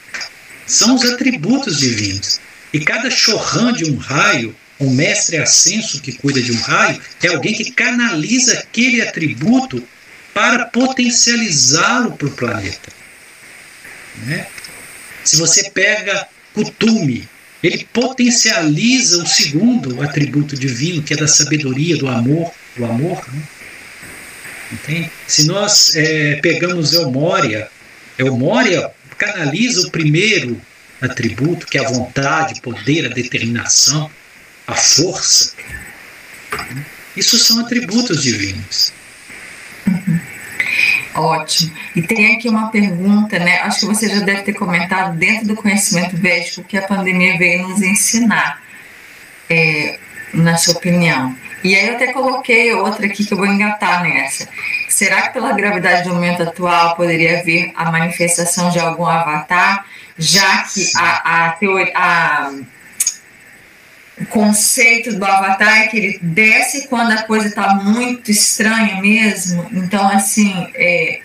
São 0.67 0.93
os 0.93 1.03
atributos 1.03 1.79
divinos. 1.79 2.39
E 2.71 2.79
cada 2.79 3.09
chorrão 3.09 3.71
de 3.71 3.85
um 3.85 3.97
raio, 3.97 4.55
um 4.79 4.91
mestre 4.91 5.37
ascenso 5.37 5.99
que 5.99 6.13
cuida 6.13 6.39
de 6.39 6.51
um 6.51 6.61
raio, 6.61 7.01
é 7.23 7.29
alguém 7.29 7.55
que 7.55 7.71
canaliza 7.71 8.53
aquele 8.53 9.01
atributo 9.01 9.83
para 10.31 10.65
potencializá-lo 10.65 12.11
para 12.11 12.27
o 12.27 12.31
planeta. 12.31 12.91
Né? 14.25 14.45
Se 15.23 15.37
você 15.37 15.71
pega 15.71 16.27
Kutume, 16.53 17.27
ele 17.61 17.85
potencializa 17.91 19.21
o 19.21 19.27
segundo 19.27 20.01
atributo 20.01 20.55
divino, 20.55 21.03
que 21.03 21.13
é 21.13 21.17
da 21.17 21.27
sabedoria, 21.27 21.97
do 21.97 22.07
amor, 22.07 22.51
do 22.75 22.85
amor. 22.85 23.21
Né? 23.33 23.43
Entende? 24.71 25.11
Se 25.27 25.45
nós 25.45 25.95
é, 25.95 26.35
pegamos 26.35 26.93
Elmória, 26.93 27.69
Elmória 28.17 28.91
canaliza 29.17 29.81
o 29.87 29.91
primeiro 29.91 30.59
atributo, 31.01 31.67
que 31.67 31.77
é 31.77 31.85
a 31.85 31.89
vontade, 31.89 32.61
poder, 32.61 33.05
a 33.05 33.09
determinação, 33.09 34.09
a 34.65 34.75
força. 34.75 35.53
Isso 37.15 37.37
são 37.37 37.59
atributos 37.59 38.23
divinos. 38.23 38.93
Ótimo. 41.19 41.73
E 41.95 42.01
tem 42.01 42.35
aqui 42.35 42.47
uma 42.47 42.69
pergunta, 42.69 43.37
né? 43.39 43.59
Acho 43.59 43.81
que 43.81 43.85
você 43.87 44.07
já 44.07 44.21
deve 44.21 44.43
ter 44.43 44.53
comentado 44.53 45.17
dentro 45.17 45.47
do 45.47 45.55
conhecimento 45.55 46.15
védico 46.15 46.63
que 46.63 46.77
a 46.77 46.87
pandemia 46.87 47.37
veio 47.37 47.67
nos 47.67 47.81
ensinar, 47.81 48.61
é, 49.49 49.99
na 50.33 50.55
sua 50.57 50.75
opinião. 50.75 51.35
E 51.61 51.75
aí 51.75 51.89
eu 51.89 51.95
até 51.95 52.13
coloquei 52.13 52.73
outra 52.73 53.05
aqui 53.05 53.25
que 53.25 53.33
eu 53.33 53.37
vou 53.37 53.47
engatar 53.47 54.01
nessa. 54.01 54.47
Será 54.87 55.23
que 55.23 55.33
pela 55.33 55.51
gravidade 55.51 56.07
do 56.07 56.15
momento 56.15 56.43
atual 56.43 56.95
poderia 56.95 57.39
haver 57.39 57.73
a 57.75 57.91
manifestação 57.91 58.69
de 58.69 58.79
algum 58.79 59.05
avatar, 59.05 59.85
já 60.17 60.63
que 60.63 60.89
a, 60.95 61.47
a, 61.47 61.51
teoria, 61.51 61.91
a 61.95 62.51
o 64.19 64.25
conceito 64.25 65.15
do 65.15 65.23
avatar 65.23 65.81
é 65.81 65.87
que 65.87 65.97
ele 65.97 66.19
desce 66.21 66.87
quando 66.87 67.11
a 67.11 67.23
coisa 67.23 67.47
está 67.47 67.73
muito 67.75 68.29
estranha 68.29 69.01
mesmo. 69.01 69.65
Então, 69.71 70.07
assim, 70.09 70.67
é, 70.75 71.21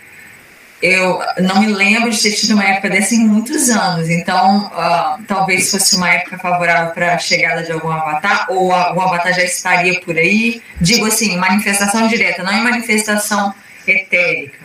eu 0.80 1.20
não 1.38 1.60
me 1.60 1.72
lembro 1.72 2.10
de 2.10 2.20
ter 2.22 2.32
tido 2.32 2.54
uma 2.54 2.64
época 2.64 2.90
dessa 2.90 3.14
em 3.14 3.26
muitos 3.26 3.68
anos. 3.68 4.08
Então, 4.08 4.66
uh, 4.66 5.24
talvez 5.26 5.70
fosse 5.70 5.96
uma 5.96 6.08
época 6.08 6.38
favorável 6.38 6.92
para 6.92 7.14
a 7.14 7.18
chegada 7.18 7.62
de 7.62 7.72
algum 7.72 7.90
avatar, 7.90 8.46
ou 8.50 8.72
a, 8.72 8.94
o 8.94 9.00
avatar 9.00 9.34
já 9.34 9.42
estaria 9.42 9.98
por 10.00 10.16
aí. 10.16 10.62
Digo 10.80 11.06
assim, 11.06 11.36
manifestação 11.36 12.06
direta, 12.06 12.42
não 12.42 12.52
é 12.52 12.60
manifestação 12.60 13.52
etérica. 13.86 14.58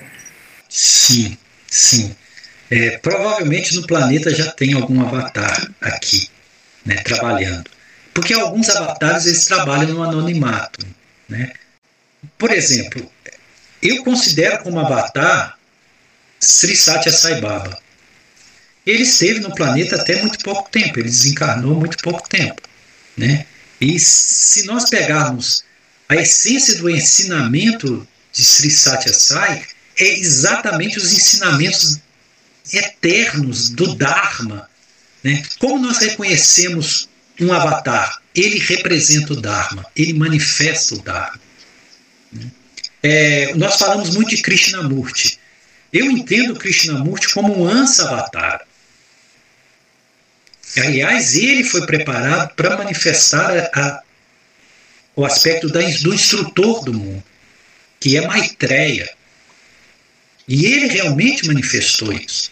Sim, 0.68 1.38
sim. 1.68 2.16
É, 2.70 2.98
provavelmente 3.00 3.76
no 3.76 3.88
planeta 3.88 4.34
já 4.36 4.52
tem 4.52 4.74
algum 4.74 5.02
avatar 5.02 5.68
aqui, 5.82 6.30
né, 6.86 6.96
trabalhando. 6.98 7.79
Porque 8.20 8.34
alguns 8.34 8.70
avatares 8.70 9.26
eles 9.28 9.46
trabalham 9.46 9.94
no 9.94 10.04
anonimato. 10.04 10.86
Né? 11.30 11.54
Por 12.38 12.52
exemplo, 12.52 13.10
eu 13.82 14.04
considero 14.04 14.62
como 14.62 14.78
avatar 14.78 15.58
Sri 16.38 16.76
Satya 16.76 17.14
Sai 17.14 17.40
Baba. 17.40 17.80
Ele 18.86 19.04
esteve 19.04 19.40
no 19.40 19.56
planeta 19.56 19.96
até 19.96 20.22
muito 20.22 20.44
pouco 20.44 20.70
tempo, 20.70 21.00
ele 21.00 21.08
desencarnou 21.08 21.76
muito 21.76 21.98
pouco 22.00 22.28
tempo. 22.28 22.62
Né? 23.16 23.46
E 23.80 23.98
se 23.98 24.66
nós 24.66 24.90
pegarmos 24.90 25.64
a 26.10 26.18
essência 26.18 26.76
do 26.76 26.90
ensinamento 26.90 28.06
de 28.34 28.44
Sri 28.44 28.70
Satya 28.70 29.14
Sai, 29.14 29.66
é 29.98 30.20
exatamente 30.20 30.98
os 30.98 31.14
ensinamentos 31.14 32.00
eternos 32.74 33.70
do 33.70 33.96
Dharma. 33.96 34.70
Né? 35.24 35.42
Como 35.58 35.80
nós 35.80 36.00
reconhecemos 36.00 37.09
um 37.40 37.52
avatar. 37.54 38.22
Ele 38.36 38.60
representa 38.60 39.34
o 39.34 39.42
Dharma, 39.42 39.86
ele 39.96 40.14
manifesta 40.14 40.96
o 40.96 41.02
Dharma. 41.02 41.40
É, 43.02 43.54
nós 43.56 43.78
falamos 43.78 44.16
muito 44.16 44.36
de 44.36 44.42
Krishnamurti. 44.42 45.40
Eu 45.92 46.12
entendo 46.12 46.56
Krishnamurti 46.56 47.34
como 47.34 47.62
um 47.62 47.68
Ansa-avatar. 47.68 48.66
Aliás, 50.78 51.36
ele 51.36 51.64
foi 51.64 51.86
preparado 51.86 52.54
para 52.56 52.78
manifestar 52.78 53.72
a, 53.74 53.80
a, 53.80 54.04
o 55.16 55.26
aspecto 55.26 55.68
da, 55.68 55.80
do 55.80 56.14
instrutor 56.14 56.86
do 56.86 56.94
mundo, 56.94 57.24
que 58.00 58.18
é 58.18 58.28
Maitreya. 58.28 59.10
E 60.48 60.66
ele 60.66 60.88
realmente 60.88 61.48
manifestou 61.48 62.14
isso. 62.14 62.52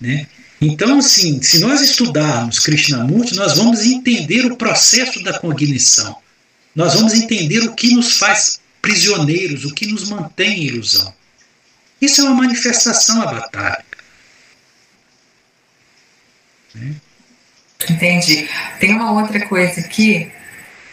Né? 0.00 0.26
Então, 0.60 0.98
assim, 0.98 1.42
se 1.42 1.58
nós 1.58 1.82
estudarmos 1.82 2.58
Krishnamurti, 2.58 3.34
nós 3.34 3.56
vamos 3.56 3.84
entender 3.84 4.46
o 4.46 4.56
processo 4.56 5.22
da 5.22 5.38
cognição. 5.38 6.16
Nós 6.74 6.94
vamos 6.94 7.14
entender 7.14 7.60
o 7.60 7.74
que 7.74 7.94
nos 7.94 8.18
faz 8.18 8.60
prisioneiros, 8.80 9.64
o 9.64 9.74
que 9.74 9.86
nos 9.86 10.08
mantém 10.08 10.60
em 10.60 10.66
ilusão. 10.66 11.12
Isso 12.00 12.20
é 12.20 12.24
uma 12.24 12.34
manifestação 12.34 13.22
avatárica. 13.22 13.98
Né? 16.74 16.94
Entendi. 17.90 18.48
Tem 18.80 18.94
uma 18.94 19.12
outra 19.12 19.46
coisa 19.46 19.80
aqui. 19.80 20.30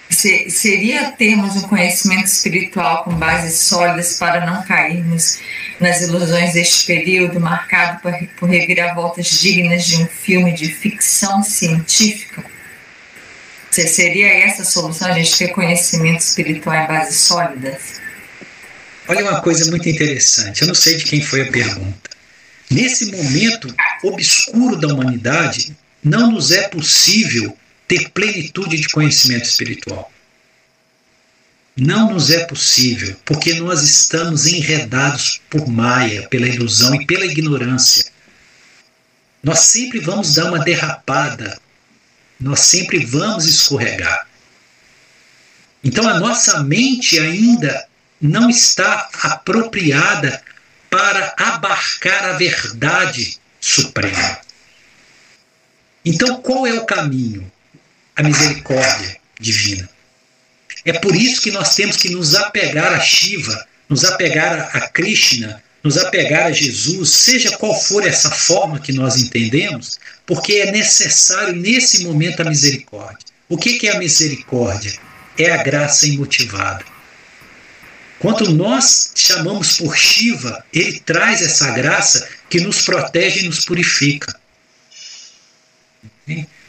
seria 0.09 1.11
termos 1.11 1.55
um 1.55 1.67
conhecimento 1.67 2.27
espiritual 2.27 3.03
com 3.03 3.15
bases 3.15 3.59
sólidas 3.59 4.17
para 4.17 4.45
não 4.45 4.63
cairmos 4.63 5.39
nas 5.83 6.01
ilusões 6.01 6.53
deste 6.53 6.85
período 6.85 7.41
marcado 7.41 8.01
por, 8.39 8.49
reviravoltas 8.49 9.41
dignas 9.41 9.85
de 9.85 9.97
um 9.97 10.07
filme 10.07 10.53
de 10.53 10.69
ficção 10.69 11.43
científica? 11.43 12.43
Seria 13.69 14.27
essa 14.27 14.61
a 14.61 14.65
solução, 14.65 15.09
a 15.09 15.13
gente 15.13 15.37
ter 15.37 15.49
conhecimento 15.49 16.21
espiritual 16.21 16.75
em 16.75 16.87
bases 16.87 17.17
sólidas? 17.17 18.01
Olha 19.09 19.23
uma 19.23 19.41
coisa 19.41 19.69
muito 19.69 19.89
interessante, 19.89 20.61
eu 20.61 20.67
não 20.67 20.75
sei 20.75 20.95
de 20.95 21.03
quem 21.03 21.21
foi 21.21 21.41
a 21.41 21.51
pergunta. 21.51 22.09
Nesse 22.71 23.11
momento 23.11 23.75
obscuro 24.03 24.77
da 24.77 24.87
humanidade, 24.87 25.75
não 26.01 26.31
nos 26.31 26.51
é 26.51 26.69
possível 26.69 27.57
ter 27.87 28.09
plenitude 28.11 28.77
de 28.77 28.87
conhecimento 28.87 29.45
espiritual. 29.45 30.12
Não 31.75 32.13
nos 32.13 32.29
é 32.29 32.45
possível, 32.45 33.15
porque 33.25 33.55
nós 33.55 33.81
estamos 33.81 34.45
enredados 34.45 35.41
por 35.49 35.67
Maia, 35.67 36.27
pela 36.29 36.47
ilusão 36.47 36.93
e 36.93 37.05
pela 37.05 37.25
ignorância. 37.25 38.11
Nós 39.41 39.59
sempre 39.59 39.99
vamos 39.99 40.35
dar 40.35 40.45
uma 40.45 40.63
derrapada, 40.63 41.59
nós 42.39 42.59
sempre 42.59 43.03
vamos 43.05 43.45
escorregar. 43.45 44.27
Então 45.83 46.07
a 46.07 46.19
nossa 46.19 46.63
mente 46.63 47.19
ainda 47.19 47.87
não 48.21 48.49
está 48.49 49.09
apropriada 49.21 50.41
para 50.89 51.33
abarcar 51.37 52.23
a 52.25 52.33
verdade 52.33 53.37
suprema. 53.59 54.39
Então, 56.05 56.41
qual 56.41 56.67
é 56.67 56.73
o 56.73 56.85
caminho? 56.85 57.51
A 58.15 58.21
misericórdia 58.21 59.17
divina. 59.39 59.89
É 60.85 60.93
por 60.93 61.15
isso 61.15 61.41
que 61.41 61.51
nós 61.51 61.75
temos 61.75 61.97
que 61.97 62.09
nos 62.09 62.35
apegar 62.35 62.93
a 62.93 62.99
Shiva, 62.99 63.65
nos 63.87 64.03
apegar 64.03 64.69
a 64.73 64.87
Krishna, 64.89 65.63
nos 65.83 65.97
apegar 65.97 66.47
a 66.47 66.51
Jesus, 66.51 67.11
seja 67.11 67.57
qual 67.57 67.79
for 67.79 68.07
essa 68.07 68.31
forma 68.31 68.79
que 68.79 68.93
nós 68.93 69.17
entendemos, 69.17 69.99
porque 70.25 70.53
é 70.53 70.71
necessário 70.71 71.55
nesse 71.55 72.03
momento 72.03 72.41
a 72.41 72.45
misericórdia. 72.45 73.27
O 73.49 73.57
que 73.57 73.87
é 73.87 73.91
a 73.91 73.99
misericórdia? 73.99 74.93
É 75.37 75.51
a 75.51 75.63
graça 75.63 76.07
imotivada. 76.07 76.85
Quando 78.19 78.53
nós 78.53 79.11
chamamos 79.15 79.77
por 79.77 79.97
Shiva, 79.97 80.63
ele 80.71 80.99
traz 81.01 81.41
essa 81.41 81.71
graça 81.71 82.27
que 82.49 82.61
nos 82.61 82.81
protege 82.81 83.41
e 83.41 83.43
nos 83.43 83.65
purifica. 83.65 84.33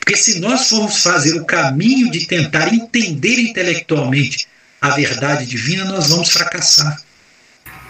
Porque 0.05 0.17
se 0.17 0.39
nós 0.39 0.69
formos 0.69 1.03
fazer 1.03 1.41
o 1.41 1.47
caminho 1.47 2.11
de 2.11 2.27
tentar 2.27 2.69
entender 2.75 3.41
intelectualmente 3.41 4.47
a 4.79 4.91
verdade 4.91 5.47
divina, 5.47 5.87
nós 5.87 6.11
vamos 6.11 6.31
fracassar. 6.31 7.03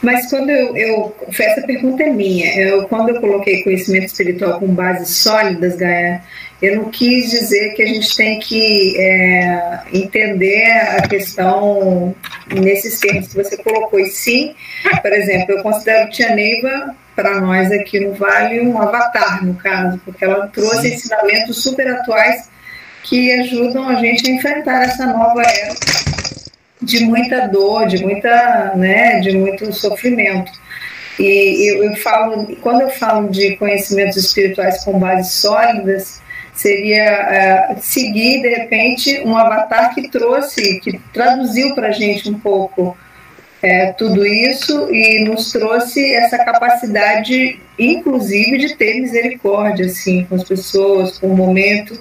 Mas 0.01 0.31
quando 0.31 0.49
eu, 0.49 0.77
eu 0.77 1.17
essa 1.37 1.62
pergunta 1.62 2.05
é 2.05 2.11
minha, 2.11 2.55
eu, 2.57 2.85
quando 2.85 3.09
eu 3.09 3.21
coloquei 3.21 3.65
conhecimento 3.65 4.07
espiritual 4.07 4.61
com 4.61 4.69
bases 4.69 5.17
sólidas, 5.17 5.77
Gaia, 5.77 6.23
eu 6.62 6.77
não 6.77 6.91
quis 6.91 7.31
dizer 7.31 7.75
que 7.75 7.83
a 7.83 7.87
gente 7.87 8.15
tem 8.15 8.39
que 8.39 8.95
é, 8.97 9.81
entender 9.93 10.71
a 10.97 11.09
questão 11.09 12.15
nesses 12.49 13.01
termos 13.01 13.29
que 13.29 13.35
você 13.35 13.57
colocou. 13.57 13.99
E 13.99 14.07
sim, 14.07 14.55
por 15.03 15.12
exemplo, 15.12 15.57
eu 15.57 15.62
considero 15.65 16.11
Tia 16.11 16.33
Neiva, 16.33 16.95
para 17.15 17.41
nós 17.41 17.71
aqui 17.71 18.01
no 18.01 18.15
Vale, 18.15 18.61
um 18.61 18.81
avatar, 18.81 19.45
no 19.45 19.55
caso, 19.55 20.01
porque 20.05 20.25
ela 20.25 20.49
trouxe 20.49 20.89
sim. 20.89 20.95
ensinamentos 20.95 21.62
super 21.62 21.89
atuais 21.89 22.49
que 23.05 23.31
ajudam 23.33 23.89
a 23.89 23.97
gente 23.97 24.27
a 24.29 24.35
enfrentar 24.35 24.85
essa 24.85 25.07
nova 25.07 25.43
era 25.43 25.75
de 26.81 27.05
muita 27.05 27.47
dor, 27.49 27.87
de 27.87 28.03
muita, 28.03 28.73
né, 28.77 29.21
de 29.21 29.37
muito 29.37 29.73
sofrimento. 29.73 30.51
E 31.19 31.71
eu, 31.71 31.85
eu 31.85 31.97
falo, 31.97 32.57
quando 32.57 32.83
eu 32.83 32.91
falo 32.91 33.29
de 33.29 33.57
conhecimentos 33.57 34.17
espirituais 34.17 34.83
com 34.85 34.99
bases 34.99 35.33
sólidas, 35.35 36.21
seria 36.55 37.73
uh, 37.73 37.81
seguir 37.81 38.43
de 38.43 38.49
repente 38.49 39.23
um 39.25 39.37
avatar 39.37 39.95
que 39.95 40.09
trouxe, 40.09 40.81
que 40.81 40.99
traduziu 41.12 41.75
para 41.75 41.89
a 41.89 41.93
gente 41.93 42.29
um 42.29 42.39
pouco 42.39 42.97
é, 43.65 43.93
tudo 43.93 44.27
isso 44.27 44.93
e 44.93 45.25
nos 45.25 45.51
trouxe 45.51 46.15
essa 46.15 46.37
capacidade, 46.45 47.59
inclusive, 47.79 48.59
de 48.59 48.77
ter 48.77 49.01
misericórdia 49.01 49.87
assim 49.87 50.27
com 50.27 50.35
as 50.35 50.45
pessoas, 50.45 51.19
com 51.19 51.29
o 51.29 51.37
momento. 51.37 51.99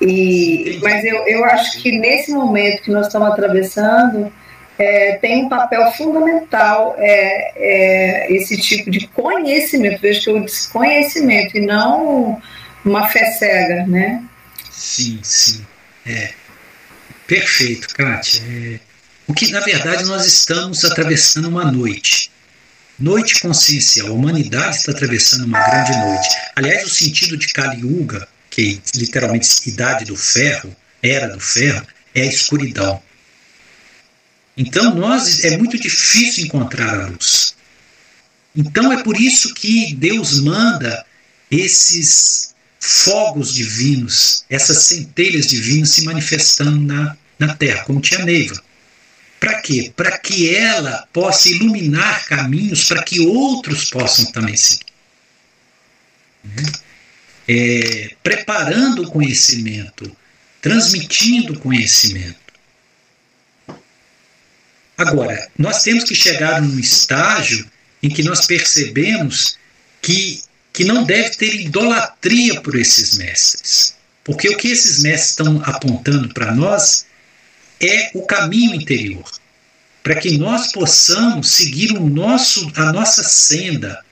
E, 0.00 0.80
mas 0.82 1.04
eu, 1.04 1.24
eu 1.28 1.44
acho 1.44 1.80
que 1.80 1.92
nesse 1.92 2.32
momento 2.32 2.82
que 2.82 2.90
nós 2.90 3.06
estamos 3.06 3.28
atravessando 3.28 4.32
é, 4.76 5.16
tem 5.18 5.44
um 5.44 5.48
papel 5.48 5.88
fundamental 5.92 6.96
é, 6.98 7.52
é, 7.54 8.32
esse 8.32 8.56
tipo 8.56 8.90
de 8.90 9.06
conhecimento, 9.06 10.00
vejo 10.00 10.22
que 10.22 10.30
eu 10.30 10.40
disse 10.40 10.68
conhecimento 10.72 11.56
e 11.56 11.60
não 11.60 12.42
uma 12.84 13.06
fé 13.06 13.24
cega, 13.32 13.86
né? 13.86 14.24
Sim, 14.68 15.20
sim. 15.22 15.64
É. 16.04 16.30
Perfeito, 17.28 17.94
Kátia. 17.94 18.42
É, 18.48 18.87
o 19.28 19.34
que, 19.34 19.52
na 19.52 19.60
verdade, 19.60 20.04
nós 20.04 20.24
estamos 20.24 20.84
atravessando 20.86 21.48
uma 21.48 21.70
noite. 21.70 22.30
Noite 22.98 23.40
consciencial. 23.40 24.08
A 24.08 24.12
humanidade 24.12 24.76
está 24.76 24.90
atravessando 24.90 25.44
uma 25.44 25.60
grande 25.60 25.96
noite. 25.98 26.28
Aliás, 26.56 26.86
o 26.86 26.90
sentido 26.90 27.36
de 27.36 27.48
Kali 27.48 27.82
Yuga, 27.82 28.26
que 28.48 28.80
é 28.94 28.98
literalmente 28.98 29.68
idade 29.68 30.06
do 30.06 30.16
ferro, 30.16 30.74
era 31.02 31.28
do 31.28 31.38
ferro, 31.38 31.86
é 32.14 32.22
a 32.22 32.26
escuridão. 32.26 33.02
Então, 34.56 34.94
nós 34.94 35.44
é 35.44 35.58
muito 35.58 35.78
difícil 35.78 36.46
encontrar 36.46 36.98
a 36.98 37.06
luz. 37.08 37.54
Então, 38.56 38.90
é 38.90 39.02
por 39.04 39.20
isso 39.20 39.52
que 39.52 39.94
Deus 39.94 40.40
manda 40.40 41.04
esses 41.50 42.54
fogos 42.80 43.54
divinos, 43.54 44.44
essas 44.48 44.84
centelhas 44.84 45.46
divinas 45.46 45.90
se 45.90 46.02
manifestando 46.02 46.80
na, 46.80 47.16
na 47.38 47.54
Terra, 47.54 47.84
como 47.84 48.00
tinha 48.00 48.24
Neiva. 48.24 48.60
Para 49.38 49.60
quê? 49.60 49.92
Para 49.94 50.18
que 50.18 50.54
ela 50.54 51.06
possa 51.12 51.48
iluminar 51.48 52.26
caminhos 52.26 52.84
para 52.84 53.02
que 53.02 53.20
outros 53.20 53.90
possam 53.90 54.26
também 54.32 54.56
seguir. 54.56 54.86
Né? 56.44 56.62
É, 57.46 58.16
preparando 58.22 59.02
o 59.02 59.10
conhecimento, 59.10 60.14
transmitindo 60.60 61.54
o 61.54 61.58
conhecimento. 61.58 62.36
Agora, 64.96 65.48
nós 65.56 65.82
temos 65.82 66.04
que 66.04 66.14
chegar 66.14 66.60
num 66.60 66.78
estágio 66.78 67.70
em 68.02 68.08
que 68.08 68.22
nós 68.22 68.46
percebemos 68.46 69.56
que 70.02 70.42
que 70.78 70.84
não 70.84 71.02
deve 71.02 71.30
ter 71.30 71.56
idolatria 71.56 72.60
por 72.60 72.76
esses 72.76 73.18
mestres. 73.18 73.96
Porque 74.22 74.48
o 74.48 74.56
que 74.56 74.68
esses 74.68 75.02
mestres 75.02 75.30
estão 75.30 75.60
apontando 75.64 76.32
para 76.32 76.54
nós 76.54 77.04
é 77.80 78.10
o 78.14 78.22
caminho 78.22 78.74
interior, 78.74 79.30
para 80.02 80.16
que 80.16 80.36
nós 80.38 80.72
possamos 80.72 81.50
seguir 81.50 81.92
o 81.92 82.08
nosso, 82.08 82.70
a 82.76 82.92
nossa 82.92 83.22
senda, 83.22 84.04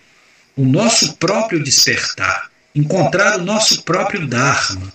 o 0.57 0.65
nosso 0.65 1.15
próprio 1.15 1.63
despertar, 1.63 2.51
encontrar 2.75 3.39
o 3.39 3.45
nosso 3.45 3.83
próprio 3.83 4.27
Dharma. 4.27 4.93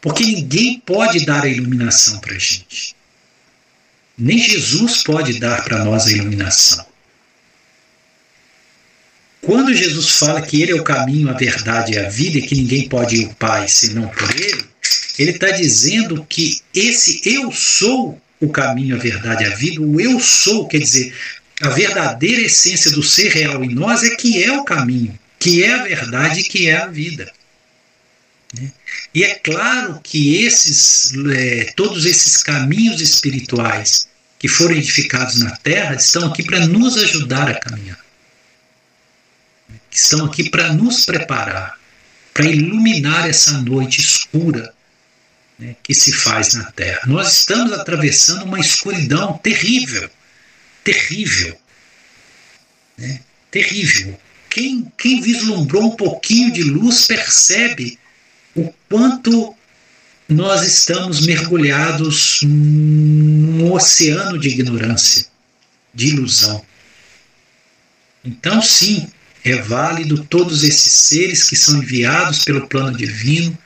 Porque 0.00 0.24
ninguém 0.24 0.80
pode 0.80 1.24
dar 1.24 1.42
a 1.42 1.48
iluminação 1.48 2.18
para 2.20 2.34
a 2.34 2.38
gente. 2.38 2.94
Nem 4.16 4.38
Jesus 4.38 5.02
pode 5.02 5.38
dar 5.40 5.64
para 5.64 5.84
nós 5.84 6.06
a 6.06 6.12
iluminação. 6.12 6.86
Quando 9.42 9.74
Jesus 9.74 10.18
fala 10.18 10.42
que 10.42 10.62
Ele 10.62 10.72
é 10.72 10.74
o 10.74 10.82
caminho, 10.82 11.30
a 11.30 11.32
verdade 11.32 11.92
e 11.92 11.98
a 11.98 12.08
vida, 12.08 12.38
e 12.38 12.42
que 12.42 12.54
ninguém 12.54 12.88
pode 12.88 13.16
ir 13.16 13.26
ao 13.26 13.34
Pai 13.34 13.68
senão 13.68 14.08
por 14.08 14.28
Ele, 14.34 14.64
Ele 15.18 15.30
está 15.30 15.50
dizendo 15.50 16.24
que 16.28 16.60
esse 16.74 17.20
eu 17.24 17.50
sou 17.50 18.20
o 18.40 18.48
caminho, 18.48 18.96
a 18.96 18.98
verdade 18.98 19.44
a 19.44 19.54
vida, 19.54 19.80
o 19.80 20.00
eu 20.00 20.20
sou, 20.20 20.68
quer 20.68 20.78
dizer, 20.78 21.14
A 21.62 21.70
verdadeira 21.70 22.42
essência 22.42 22.90
do 22.90 23.02
ser 23.02 23.32
real 23.32 23.64
em 23.64 23.74
nós 23.74 24.02
é 24.02 24.14
que 24.14 24.42
é 24.44 24.52
o 24.52 24.64
caminho, 24.64 25.18
que 25.38 25.64
é 25.64 25.72
a 25.72 25.84
verdade 25.84 26.42
que 26.42 26.68
é 26.68 26.76
a 26.76 26.86
vida. 26.86 27.32
Né? 28.54 28.70
E 29.14 29.24
é 29.24 29.34
claro 29.36 29.98
que 30.02 30.44
esses, 30.44 31.14
é, 31.34 31.72
todos 31.74 32.04
esses 32.04 32.42
caminhos 32.42 33.00
espirituais 33.00 34.06
que 34.38 34.48
foram 34.48 34.76
edificados 34.76 35.38
na 35.40 35.56
Terra 35.56 35.94
estão 35.94 36.26
aqui 36.26 36.42
para 36.42 36.66
nos 36.66 36.98
ajudar 36.98 37.48
a 37.48 37.54
caminhar. 37.54 38.04
Estão 39.90 40.26
aqui 40.26 40.50
para 40.50 40.74
nos 40.74 41.06
preparar, 41.06 41.80
para 42.34 42.44
iluminar 42.44 43.30
essa 43.30 43.52
noite 43.62 43.98
escura 43.98 44.75
né, 45.58 45.76
que 45.82 45.94
se 45.94 46.12
faz 46.12 46.54
na 46.54 46.70
Terra. 46.72 47.00
Nós 47.06 47.32
estamos 47.32 47.72
atravessando 47.72 48.44
uma 48.44 48.60
escuridão 48.60 49.38
terrível, 49.38 50.08
terrível, 50.84 51.56
né, 52.96 53.20
terrível. 53.50 54.18
Quem, 54.50 54.90
quem 54.96 55.20
vislumbrou 55.20 55.84
um 55.84 55.96
pouquinho 55.96 56.52
de 56.52 56.62
luz 56.62 57.06
percebe 57.06 57.98
o 58.54 58.72
quanto 58.88 59.54
nós 60.28 60.62
estamos 60.62 61.24
mergulhados 61.24 62.40
num 62.42 63.72
oceano 63.72 64.38
de 64.38 64.48
ignorância, 64.48 65.26
de 65.94 66.08
ilusão. 66.08 66.64
Então, 68.24 68.60
sim, 68.60 69.06
é 69.44 69.54
válido 69.56 70.24
todos 70.24 70.64
esses 70.64 70.92
seres 70.92 71.44
que 71.44 71.54
são 71.54 71.80
enviados 71.80 72.44
pelo 72.44 72.66
plano 72.66 72.96
divino, 72.96 73.56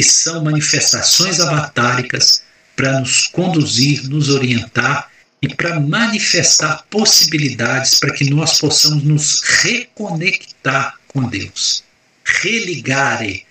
que 0.00 0.08
são 0.08 0.42
manifestações 0.42 1.40
avatáricas 1.40 2.42
para 2.74 3.00
nos 3.00 3.26
conduzir, 3.26 4.08
nos 4.08 4.30
orientar 4.30 5.10
e 5.42 5.54
para 5.54 5.78
manifestar 5.78 6.86
possibilidades 6.88 8.00
para 8.00 8.14
que 8.14 8.30
nós 8.30 8.58
possamos 8.58 9.04
nos 9.04 9.42
reconectar 9.62 10.94
com 11.08 11.28
Deus. 11.28 11.84
Religare, 12.24 13.44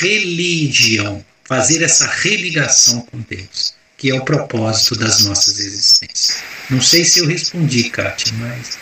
religião, 0.00 1.24
fazer 1.44 1.82
essa 1.82 2.08
religação 2.08 3.02
com 3.02 3.20
Deus, 3.20 3.74
que 3.96 4.10
é 4.10 4.14
o 4.14 4.24
propósito 4.24 4.96
das 4.96 5.24
nossas 5.24 5.60
existências. 5.60 6.42
Não 6.68 6.80
sei 6.80 7.04
se 7.04 7.20
eu 7.20 7.28
respondi, 7.28 7.90
Kátia, 7.90 8.32
mas 8.38 8.76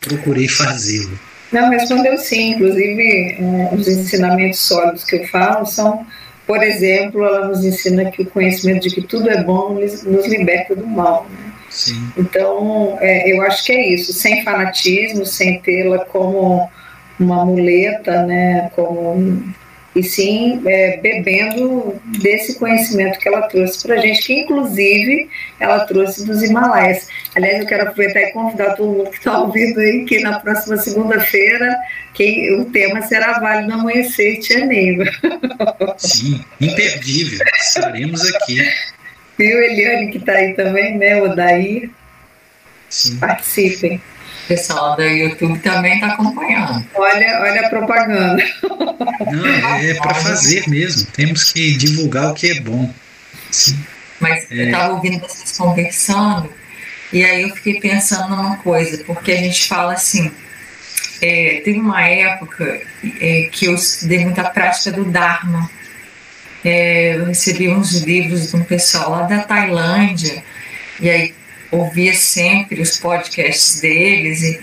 procurei 0.00 0.48
fazê-lo. 0.48 1.20
Não, 1.52 1.70
respondeu 1.70 2.16
sim. 2.18 2.52
Inclusive, 2.52 3.36
um, 3.40 3.74
os 3.74 3.88
ensinamentos 3.88 4.60
sólidos 4.60 5.04
que 5.04 5.16
eu 5.16 5.26
falo 5.28 5.66
são, 5.66 6.04
por 6.46 6.62
exemplo, 6.62 7.24
ela 7.24 7.48
nos 7.48 7.64
ensina 7.64 8.10
que 8.10 8.22
o 8.22 8.26
conhecimento 8.26 8.88
de 8.88 8.94
que 8.94 9.02
tudo 9.02 9.28
é 9.28 9.42
bom 9.42 9.74
nos, 9.74 10.02
nos 10.04 10.26
liberta 10.26 10.74
do 10.74 10.86
mal. 10.86 11.26
Né? 11.30 11.52
Sim. 11.70 12.10
Então, 12.16 12.96
é, 13.00 13.32
eu 13.32 13.42
acho 13.42 13.64
que 13.64 13.72
é 13.72 13.94
isso, 13.94 14.12
sem 14.12 14.42
fanatismo, 14.44 15.26
sem 15.26 15.60
tê-la 15.60 16.04
como 16.06 16.68
uma 17.18 17.44
muleta, 17.44 18.22
né, 18.24 18.70
como 18.74 19.42
e 19.96 20.02
sim 20.02 20.62
é, 20.66 20.98
bebendo 20.98 21.98
desse 22.20 22.58
conhecimento 22.58 23.18
que 23.18 23.26
ela 23.26 23.48
trouxe 23.48 23.82
para 23.82 23.94
a 23.94 23.98
gente, 23.98 24.26
que 24.26 24.40
inclusive 24.40 25.30
ela 25.58 25.86
trouxe 25.86 26.26
dos 26.26 26.42
Himalaias. 26.42 27.08
Aliás, 27.34 27.60
eu 27.60 27.66
quero 27.66 27.84
aproveitar 27.84 28.20
e 28.20 28.32
convidar 28.32 28.74
todo 28.74 28.92
mundo 28.92 29.10
que 29.10 29.16
está 29.16 29.38
ouvindo 29.38 29.80
aí 29.80 30.04
que 30.04 30.20
na 30.20 30.38
próxima 30.38 30.76
segunda-feira 30.76 31.74
que 32.12 32.52
o 32.52 32.66
tema 32.66 33.00
será 33.02 33.40
Vale 33.40 33.66
do 33.66 33.72
Amanhecer, 33.72 34.38
Tia 34.40 34.66
Neiva. 34.66 35.06
Sim, 35.96 36.44
imperdível. 36.60 37.38
Estaremos 37.58 38.22
aqui. 38.34 38.58
Viu, 39.38 39.62
Eliane, 39.62 40.10
que 40.12 40.18
está 40.18 40.32
aí 40.32 40.52
também, 40.54 40.98
né? 40.98 41.22
O 41.22 41.34
Daí. 41.34 41.90
Sim. 42.90 43.18
Participem. 43.18 44.00
O 44.46 44.48
pessoal 44.48 44.94
do 44.94 45.02
YouTube 45.02 45.58
também 45.58 45.94
está 45.94 46.12
acompanhando. 46.12 46.86
Olha, 46.94 47.40
olha 47.40 47.66
a 47.66 47.68
propaganda. 47.68 48.44
Não, 49.32 49.46
é, 49.46 49.90
é 49.90 49.94
para 49.94 50.14
fazer 50.14 50.68
mesmo. 50.68 51.04
Temos 51.10 51.52
que 51.52 51.76
divulgar 51.76 52.30
o 52.30 52.34
que 52.34 52.52
é 52.52 52.60
bom. 52.60 52.88
Sim. 53.50 53.76
Mas 54.20 54.48
é. 54.52 54.54
eu 54.54 54.64
estava 54.66 54.94
ouvindo 54.94 55.18
vocês 55.18 55.58
conversando 55.58 56.48
e 57.12 57.24
aí 57.24 57.42
eu 57.42 57.56
fiquei 57.56 57.80
pensando 57.80 58.36
numa 58.36 58.56
coisa, 58.58 59.02
porque 59.04 59.32
a 59.32 59.36
gente 59.36 59.66
fala 59.66 59.94
assim, 59.94 60.30
é, 61.20 61.60
teve 61.64 61.80
uma 61.80 62.02
época 62.02 62.80
é, 63.20 63.48
que 63.50 63.66
eu 63.66 63.74
estudei 63.74 64.20
muita 64.20 64.44
prática 64.44 64.92
do 64.92 65.04
Dharma. 65.04 65.68
É, 66.64 67.16
eu 67.16 67.24
recebi 67.24 67.68
uns 67.68 67.94
livros 68.02 68.50
de 68.50 68.56
um 68.56 68.62
pessoal 68.62 69.10
lá 69.10 69.22
da 69.22 69.42
Tailândia, 69.42 70.40
e 71.00 71.10
aí 71.10 71.34
ouvia 71.70 72.14
sempre 72.14 72.80
os 72.80 72.98
podcasts 72.98 73.80
deles 73.80 74.42
e, 74.42 74.60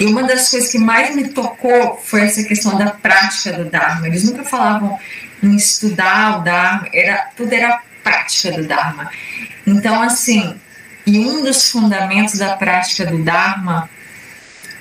e 0.00 0.06
uma 0.06 0.22
das 0.22 0.48
coisas 0.50 0.70
que 0.70 0.78
mais 0.78 1.14
me 1.14 1.28
tocou 1.28 2.00
foi 2.04 2.22
essa 2.22 2.42
questão 2.42 2.76
da 2.76 2.90
prática 2.90 3.52
do 3.52 3.64
Dharma. 3.64 4.06
Eles 4.06 4.24
nunca 4.24 4.44
falavam 4.44 4.98
em 5.42 5.56
estudar 5.56 6.38
o 6.38 6.42
Dharma, 6.42 6.88
era, 6.92 7.30
tudo 7.36 7.52
era 7.52 7.82
prática 8.02 8.52
do 8.52 8.66
Dharma. 8.66 9.10
Então, 9.66 10.02
assim, 10.02 10.58
e 11.06 11.18
um 11.18 11.42
dos 11.42 11.70
fundamentos 11.70 12.38
da 12.38 12.56
prática 12.56 13.04
do 13.06 13.22
Dharma 13.22 13.88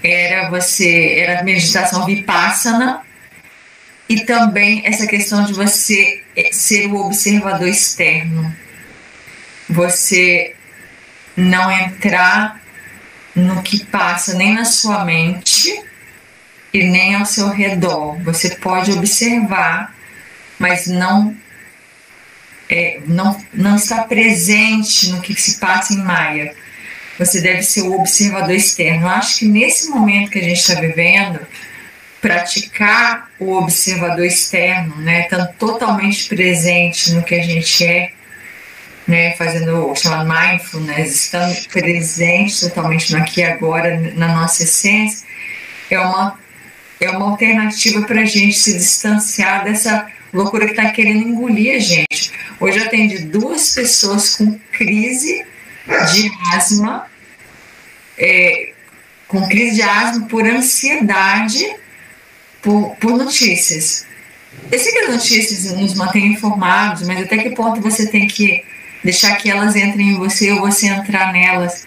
era 0.03 0.49
você, 0.49 1.15
era 1.19 1.43
meditação 1.43 2.05
vipassana 2.05 3.01
e 4.09 4.21
também 4.21 4.81
essa 4.85 5.07
questão 5.07 5.45
de 5.45 5.53
você 5.53 6.23
ser 6.51 6.88
o 6.88 7.05
observador 7.05 7.67
externo. 7.67 8.53
Você 9.69 10.55
não 11.36 11.72
entrar 11.72 12.62
no 13.36 13.62
que 13.62 13.86
passa 13.86 14.34
nem 14.34 14.53
na 14.53 14.66
sua 14.66 15.06
mente 15.06 15.82
e 16.74 16.84
nem 16.84 17.16
ao 17.16 17.26
seu 17.26 17.49
redor. 17.49 18.18
Você 18.24 18.56
pode 18.56 18.91
observar, 18.91 19.95
mas 20.60 20.88
não 20.88 21.36
é, 22.70 23.02
não, 23.06 23.38
não 23.53 23.76
está 23.76 24.03
presente 24.03 25.10
no 25.10 25.22
que 25.22 25.34
se 25.36 25.60
passa 25.60 25.94
em 25.94 25.98
Maia. 25.98 26.56
Você 27.20 27.41
deve 27.41 27.62
ser 27.64 27.82
o 27.82 27.99
observador 27.99 28.56
externo. 28.56 29.02
Eu 29.02 29.10
acho 29.10 29.40
que 29.40 29.45
nesse 29.45 29.90
momento 29.90 30.32
que 30.32 30.40
a 30.40 30.44
gente 30.44 30.60
está 30.60 30.80
vivendo, 30.80 31.45
praticar 32.22 33.30
o 33.38 33.53
observador 33.53 34.26
externo, 34.26 34.95
né, 34.98 35.24
estando 35.24 35.52
totalmente 35.60 36.30
presente 36.30 37.12
no 37.12 37.24
que 37.24 37.36
a 37.36 37.44
gente 37.44 37.84
é, 37.84 38.14
né, 39.11 39.35
fazendo 39.35 39.91
o 39.91 39.95
chamado 39.95 40.27
mindfulness, 40.27 41.25
estando 41.25 41.53
presente 41.67 42.61
totalmente 42.61 43.11
no 43.11 43.19
aqui 43.19 43.41
e 43.41 43.43
agora, 43.43 43.99
na 44.15 44.29
nossa 44.29 44.63
essência, 44.63 45.27
é 45.89 45.99
uma, 45.99 46.39
é 46.97 47.09
uma 47.09 47.29
alternativa 47.29 48.03
para 48.03 48.21
a 48.21 48.25
gente 48.25 48.57
se 48.57 48.71
distanciar 48.71 49.65
dessa 49.65 50.07
loucura 50.33 50.65
que 50.65 50.71
está 50.71 50.89
querendo 50.91 51.27
engolir 51.27 51.75
a 51.75 51.79
gente. 51.79 52.31
Hoje 52.57 52.79
eu 52.79 52.85
atendi 52.85 53.19
duas 53.19 53.75
pessoas 53.75 54.38
com 54.38 54.57
crise 54.71 55.45
de 56.13 56.31
asma, 56.53 57.05
é, 58.17 58.71
com 59.27 59.45
crise 59.49 59.75
de 59.75 59.81
asma 59.81 60.25
por 60.27 60.47
ansiedade 60.47 61.69
por, 62.61 62.95
por 62.95 63.11
notícias. 63.17 64.05
Eu 64.71 64.79
sei 64.79 64.91
que 64.93 64.99
as 64.99 65.09
notícias 65.09 65.75
nos 65.75 65.95
mantêm 65.95 66.27
informados, 66.27 67.05
mas 67.05 67.21
até 67.21 67.38
que 67.39 67.49
ponto 67.49 67.81
você 67.81 68.07
tem 68.07 68.25
que 68.25 68.63
deixar 69.03 69.36
que 69.36 69.49
elas 69.49 69.76
entrem 69.76 70.10
em 70.10 70.18
você 70.18 70.52
ou 70.52 70.61
você 70.61 70.88
entrar 70.88 71.32
nelas, 71.32 71.86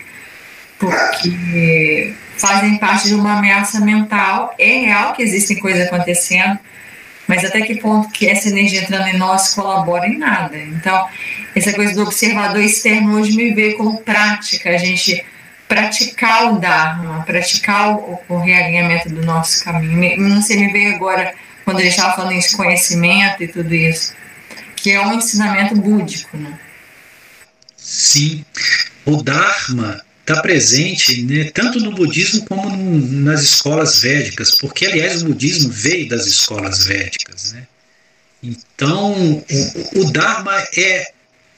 porque 0.78 2.14
fazem 2.36 2.78
parte 2.78 3.08
de 3.08 3.14
uma 3.14 3.38
ameaça 3.38 3.80
mental. 3.80 4.54
É 4.58 4.78
real 4.80 5.12
que 5.12 5.22
existem 5.22 5.58
coisas 5.58 5.86
acontecendo, 5.86 6.58
mas 7.26 7.44
até 7.44 7.62
que 7.62 7.76
ponto 7.76 8.10
que 8.10 8.28
essa 8.28 8.48
energia 8.48 8.82
entrando 8.82 9.08
em 9.08 9.16
nós 9.16 9.54
colabora 9.54 10.06
em 10.06 10.18
nada. 10.18 10.58
Então, 10.58 11.06
essa 11.54 11.72
coisa 11.72 11.94
do 11.94 12.02
observador 12.02 12.62
externo 12.62 13.18
hoje 13.18 13.36
me 13.36 13.52
vê 13.54 13.74
como 13.74 13.98
prática, 13.98 14.70
a 14.70 14.78
gente 14.78 15.24
praticar 15.68 16.52
o 16.52 16.58
Dharma, 16.58 17.22
praticar 17.24 17.90
o, 17.90 18.18
o 18.28 18.38
realinhamento 18.38 19.08
do 19.08 19.24
nosso 19.24 19.64
caminho. 19.64 20.20
Não 20.20 20.42
sei, 20.42 20.58
me 20.58 20.72
veio 20.72 20.96
agora, 20.96 21.34
quando 21.64 21.80
ele 21.80 21.88
estava 21.88 22.14
falando 22.14 22.32
em 22.32 22.52
conhecimento 22.52 23.42
e 23.42 23.48
tudo 23.48 23.74
isso, 23.74 24.14
que 24.76 24.92
é 24.92 25.00
um 25.00 25.14
ensinamento 25.14 25.74
búdico, 25.74 26.36
né? 26.36 26.58
Sim, 27.84 28.42
o 29.04 29.22
Dharma 29.22 30.02
está 30.22 30.40
presente 30.40 31.22
né, 31.22 31.44
tanto 31.50 31.78
no 31.80 31.92
budismo 31.92 32.42
como 32.46 32.74
no, 32.74 33.20
nas 33.20 33.42
escolas 33.42 34.00
védicas, 34.00 34.54
porque, 34.54 34.86
aliás, 34.86 35.20
o 35.20 35.26
budismo 35.26 35.70
veio 35.70 36.08
das 36.08 36.26
escolas 36.26 36.86
védicas. 36.86 37.52
Né? 37.52 37.66
Então, 38.42 39.12
o, 39.94 40.00
o 40.00 40.10
Dharma 40.10 40.66
é 40.74 41.12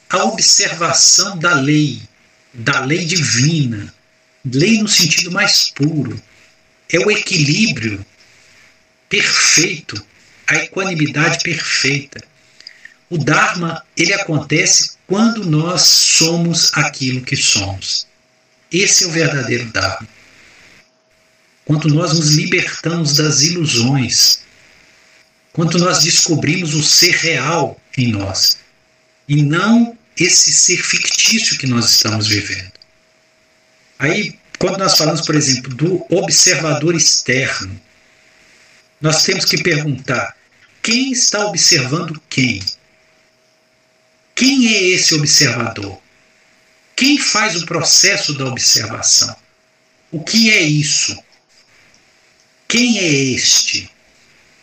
a 0.09 0.25
observação 0.25 1.37
da 1.39 1.53
lei, 1.53 2.01
da 2.53 2.81
lei 2.81 3.05
divina, 3.05 3.93
lei 4.43 4.81
no 4.81 4.87
sentido 4.89 5.31
mais 5.31 5.69
puro. 5.69 6.21
É 6.91 6.99
o 6.99 7.09
equilíbrio 7.09 8.05
perfeito, 9.07 10.05
a 10.45 10.57
equanimidade 10.57 11.39
perfeita. 11.41 12.21
O 13.09 13.17
Dharma 13.17 13.83
ele 13.95 14.13
acontece 14.13 14.97
quando 15.07 15.45
nós 15.45 15.81
somos 15.83 16.71
aquilo 16.73 17.21
que 17.21 17.35
somos. 17.35 18.05
Esse 18.71 19.05
é 19.05 19.07
o 19.07 19.11
verdadeiro 19.11 19.71
Dharma. 19.71 20.07
Quanto 21.63 21.87
nós 21.87 22.13
nos 22.13 22.31
libertamos 22.31 23.15
das 23.15 23.41
ilusões, 23.41 24.39
quanto 25.53 25.77
nós 25.77 26.03
descobrimos 26.03 26.73
o 26.73 26.83
ser 26.83 27.15
real 27.15 27.79
em 27.97 28.11
nós 28.11 28.57
e 29.27 29.41
não 29.41 29.97
esse 30.17 30.51
ser 30.51 30.77
fictício 30.77 31.57
que 31.57 31.67
nós 31.67 31.89
estamos 31.89 32.27
vivendo. 32.27 32.71
Aí, 33.99 34.37
quando 34.59 34.77
nós 34.77 34.97
falamos, 34.97 35.21
por 35.21 35.35
exemplo, 35.35 35.73
do 35.73 36.05
observador 36.09 36.95
externo, 36.95 37.79
nós 38.99 39.23
temos 39.23 39.45
que 39.45 39.61
perguntar: 39.61 40.35
quem 40.81 41.11
está 41.11 41.45
observando 41.45 42.21
quem? 42.29 42.61
Quem 44.37 44.67
é 44.67 44.83
esse 44.89 45.15
observador? 45.15 45.99
Quem 46.95 47.17
faz 47.17 47.55
o 47.55 47.65
processo 47.65 48.35
da 48.35 48.45
observação? 48.45 49.35
O 50.11 50.23
que 50.23 50.51
é 50.51 50.61
isso? 50.61 51.17
Quem 52.67 52.99
é 52.99 53.07
este? 53.07 53.89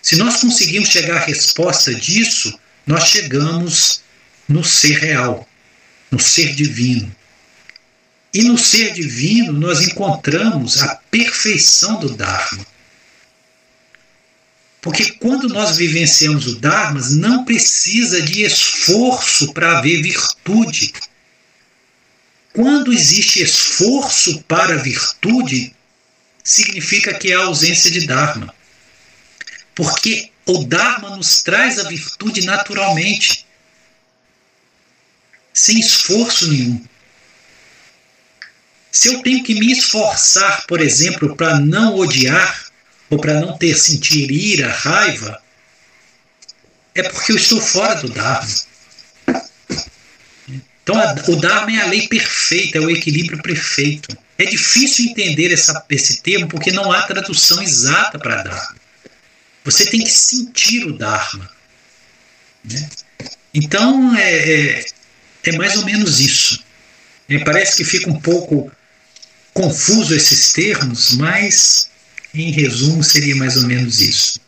Se 0.00 0.14
nós 0.14 0.40
conseguimos 0.40 0.90
chegar 0.90 1.16
à 1.16 1.24
resposta 1.26 1.92
disso, 1.92 2.56
nós 2.86 3.08
chegamos 3.08 4.00
no 4.48 4.62
ser 4.62 4.96
real, 5.00 5.44
no 6.08 6.20
ser 6.20 6.54
divino. 6.54 7.12
E 8.32 8.44
no 8.44 8.56
ser 8.56 8.92
divino 8.92 9.52
nós 9.52 9.80
encontramos 9.80 10.84
a 10.84 10.94
perfeição 11.10 11.98
do 11.98 12.14
Dharma. 12.14 12.64
Porque 14.84 15.12
quando 15.12 15.48
nós 15.48 15.78
vivenciamos 15.78 16.46
o 16.46 16.56
Dharma, 16.56 17.00
não 17.12 17.42
precisa 17.46 18.20
de 18.20 18.42
esforço 18.42 19.50
para 19.54 19.78
haver 19.78 20.02
virtude. 20.02 20.92
Quando 22.52 22.92
existe 22.92 23.42
esforço 23.42 24.42
para 24.42 24.76
virtude, 24.76 25.74
significa 26.44 27.14
que 27.14 27.32
há 27.32 27.44
ausência 27.44 27.90
de 27.90 28.06
Dharma. 28.06 28.54
Porque 29.74 30.30
o 30.44 30.64
Dharma 30.64 31.16
nos 31.16 31.42
traz 31.42 31.78
a 31.78 31.88
virtude 31.88 32.44
naturalmente, 32.44 33.46
sem 35.50 35.80
esforço 35.80 36.46
nenhum. 36.50 36.84
Se 38.92 39.08
eu 39.08 39.22
tenho 39.22 39.42
que 39.42 39.54
me 39.54 39.72
esforçar, 39.72 40.66
por 40.66 40.82
exemplo, 40.82 41.34
para 41.34 41.58
não 41.58 41.96
odiar, 41.96 42.63
ou 43.14 43.20
para 43.20 43.40
não 43.40 43.56
ter 43.56 43.76
sentir 43.76 44.30
ira, 44.30 44.72
raiva, 44.72 45.40
é 46.94 47.02
porque 47.04 47.30
eu 47.30 47.36
estou 47.36 47.60
fora 47.60 47.94
do 47.94 48.08
Dharma. 48.08 48.54
Então 50.82 50.98
a, 50.98 51.14
o 51.28 51.36
Dharma 51.36 51.72
é 51.72 51.82
a 51.82 51.86
lei 51.86 52.08
perfeita, 52.08 52.78
é 52.78 52.80
o 52.80 52.90
equilíbrio 52.90 53.40
perfeito. 53.40 54.16
É 54.36 54.44
difícil 54.44 55.06
entender 55.06 55.52
essa, 55.52 55.84
esse 55.90 56.22
termo 56.22 56.48
porque 56.48 56.72
não 56.72 56.90
há 56.90 57.02
tradução 57.02 57.62
exata 57.62 58.18
para 58.18 58.42
Dharma. 58.42 58.76
Você 59.64 59.86
tem 59.86 60.02
que 60.02 60.10
sentir 60.10 60.84
o 60.84 60.98
Dharma. 60.98 61.48
Né? 62.64 62.88
Então 63.54 64.14
é, 64.16 64.80
é, 64.80 64.84
é, 65.44 65.52
mais 65.52 65.76
ou 65.76 65.84
menos 65.84 66.18
isso. 66.18 66.64
É, 67.28 67.38
parece 67.38 67.76
que 67.76 67.84
fica 67.84 68.10
um 68.10 68.20
pouco 68.20 68.70
confuso 69.52 70.14
esses 70.14 70.52
termos, 70.52 71.16
mas 71.16 71.93
em 72.42 72.50
resumo, 72.50 73.02
seria 73.02 73.36
mais 73.36 73.56
ou 73.56 73.66
menos 73.66 74.00
isso. 74.00 74.40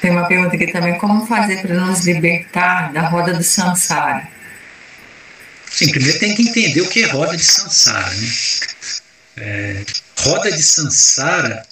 Tem 0.00 0.10
uma 0.10 0.26
pergunta 0.26 0.56
aqui 0.56 0.66
também: 0.72 0.98
como 0.98 1.26
fazer 1.26 1.62
para 1.62 1.74
nos 1.74 2.04
libertar 2.04 2.92
da 2.92 3.08
roda 3.08 3.34
do 3.34 3.42
samsara? 3.42 4.28
Sim, 5.70 5.90
primeiro 5.90 6.18
tem 6.18 6.34
que 6.34 6.42
entender 6.42 6.80
o 6.80 6.88
que 6.88 7.02
é 7.02 7.06
roda 7.06 7.36
de 7.36 7.44
samsara. 7.44 8.14
Né? 8.14 8.28
É, 9.36 9.84
roda 10.18 10.52
de 10.52 10.62
samsara 10.62 11.64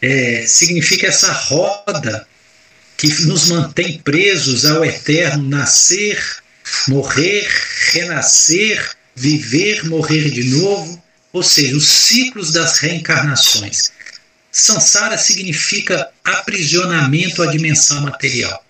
é, 0.00 0.44
significa 0.46 1.06
essa 1.06 1.32
roda 1.32 2.26
que 2.96 3.08
nos 3.26 3.48
mantém 3.48 3.98
presos 3.98 4.64
ao 4.64 4.84
eterno 4.84 5.48
nascer, 5.48 6.22
morrer, 6.88 7.48
renascer, 7.92 8.90
viver, 9.14 9.84
morrer 9.86 10.30
de 10.30 10.44
novo, 10.44 11.02
ou 11.32 11.42
seja, 11.42 11.76
os 11.76 11.88
ciclos 11.88 12.52
das 12.52 12.78
reencarnações. 12.78 13.92
Sansara 14.50 15.18
significa 15.18 16.08
aprisionamento 16.24 17.42
à 17.42 17.46
dimensão 17.46 18.00
material, 18.00 18.64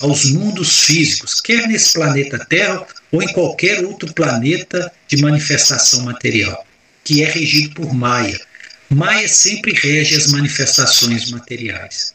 aos 0.00 0.26
mundos 0.26 0.84
físicos, 0.84 1.40
quer 1.40 1.66
nesse 1.66 1.94
planeta 1.94 2.44
Terra 2.48 2.86
ou 3.10 3.22
em 3.22 3.32
qualquer 3.32 3.84
outro 3.84 4.12
planeta 4.14 4.92
de 5.08 5.16
manifestação 5.16 6.02
material, 6.02 6.64
que 7.02 7.22
é 7.22 7.30
regido 7.30 7.74
por 7.74 7.92
Maya. 7.92 8.40
Maya 8.88 9.28
sempre 9.28 9.72
rege 9.72 10.16
as 10.16 10.28
manifestações 10.28 11.30
materiais. 11.30 12.14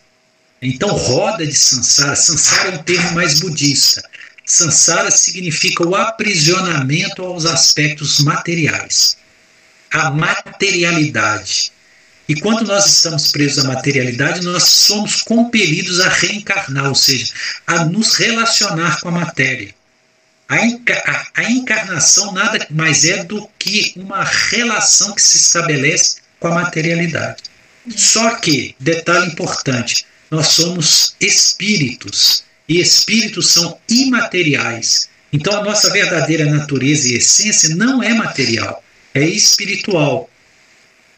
Então, 0.62 0.90
roda 0.90 1.46
de 1.46 1.54
Sansara, 1.54 2.16
Sansara 2.16 2.70
é 2.70 2.76
um 2.76 2.84
termo 2.84 3.12
mais 3.12 3.42
budista. 3.42 4.02
Sansara 4.46 5.12
significa 5.12 5.86
o 5.86 5.94
aprisionamento 5.94 7.22
aos 7.22 7.46
aspectos 7.46 8.20
materiais, 8.20 9.18
a 9.92 10.10
materialidade 10.10 11.73
e 12.28 12.36
quando 12.36 12.66
nós 12.66 12.86
estamos 12.86 13.32
presos 13.32 13.66
à 13.66 13.68
materialidade, 13.68 14.42
nós 14.42 14.64
somos 14.64 15.22
compelidos 15.22 16.00
a 16.00 16.10
reencarnar, 16.10 16.88
ou 16.88 16.96
seja, 16.96 17.34
a 17.68 17.86
nos 17.86 18.16
relacionar 18.16 19.02
com 19.02 19.10
a 19.10 19.12
matéria. 19.12 19.76
A, 20.48 20.66
enca 20.66 21.30
a 21.36 21.52
encarnação 21.52 22.32
nada 22.32 22.66
mais 22.70 23.06
é 23.06 23.24
do 23.24 23.50
que 23.60 23.94
uma 23.96 24.24
relação 24.24 25.14
que 25.14 25.22
se 25.22 25.38
estabelece 25.38 26.18
com 26.40 26.48
a 26.48 26.56
materialidade. 26.56 27.44
Só 27.96 28.36
que, 28.36 28.76
detalhe 28.80 29.28
importante, 29.28 30.06
nós 30.32 30.48
somos 30.48 31.16
espíritos 31.20 32.44
e 32.68 32.80
espíritos 32.80 33.52
são 33.52 33.78
imateriais. 33.90 35.10
Então 35.32 35.58
a 35.58 35.64
nossa 35.64 35.92
verdadeira 35.92 36.46
natureza 36.46 37.10
e 37.10 37.16
essência 37.16 37.76
não 37.76 38.02
é 38.02 38.14
material, 38.14 38.84
é 39.14 39.26
espiritual. 39.26 40.30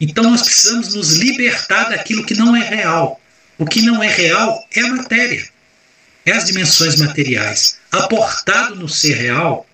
Então 0.00 0.24
nós 0.24 0.42
precisamos 0.42 0.94
nos 0.94 1.16
libertar 1.16 1.90
daquilo 1.90 2.24
que 2.24 2.34
não 2.34 2.54
é 2.54 2.68
real. 2.68 3.20
O 3.58 3.64
que 3.64 3.82
não 3.82 4.02
é 4.02 4.08
real 4.08 4.66
é 4.74 4.80
a 4.80 4.94
matéria, 4.94 5.48
é 6.26 6.32
as 6.32 6.44
dimensões 6.44 6.96
materiais. 6.96 7.78
Aportado 7.90 8.76
no 8.76 8.88
ser 8.88 9.14
real, 9.14 9.66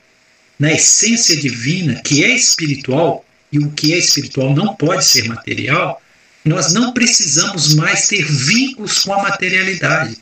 na 0.58 0.72
essência 0.72 1.36
divina, 1.36 2.00
que 2.02 2.22
é 2.22 2.28
espiritual, 2.28 3.24
e 3.50 3.58
o 3.58 3.70
que 3.72 3.92
é 3.92 3.98
espiritual 3.98 4.54
não 4.54 4.76
pode 4.76 5.04
ser 5.04 5.24
material, 5.24 6.00
nós 6.44 6.72
não 6.72 6.92
precisamos 6.92 7.74
mais 7.74 8.06
ter 8.06 8.24
vínculos 8.24 9.00
com 9.00 9.12
a 9.14 9.22
materialidade. 9.22 10.16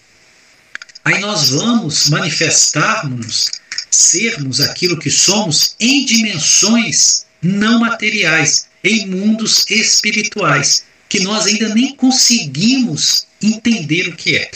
Aí 1.04 1.18
nós 1.20 1.50
vamos 1.50 2.08
manifestarmos, 2.08 3.50
sermos 3.90 4.60
aquilo 4.60 4.98
que 4.98 5.10
somos 5.10 5.74
em 5.78 6.04
dimensões 6.06 7.24
não 7.42 7.80
materiais, 7.80 8.66
em 8.82 9.06
mundos 9.06 9.64
espirituais, 9.68 10.84
que 11.08 11.20
nós 11.20 11.46
ainda 11.46 11.68
nem 11.74 11.94
conseguimos 11.94 13.26
entender 13.42 14.08
o 14.08 14.16
que 14.16 14.36
é. 14.36 14.50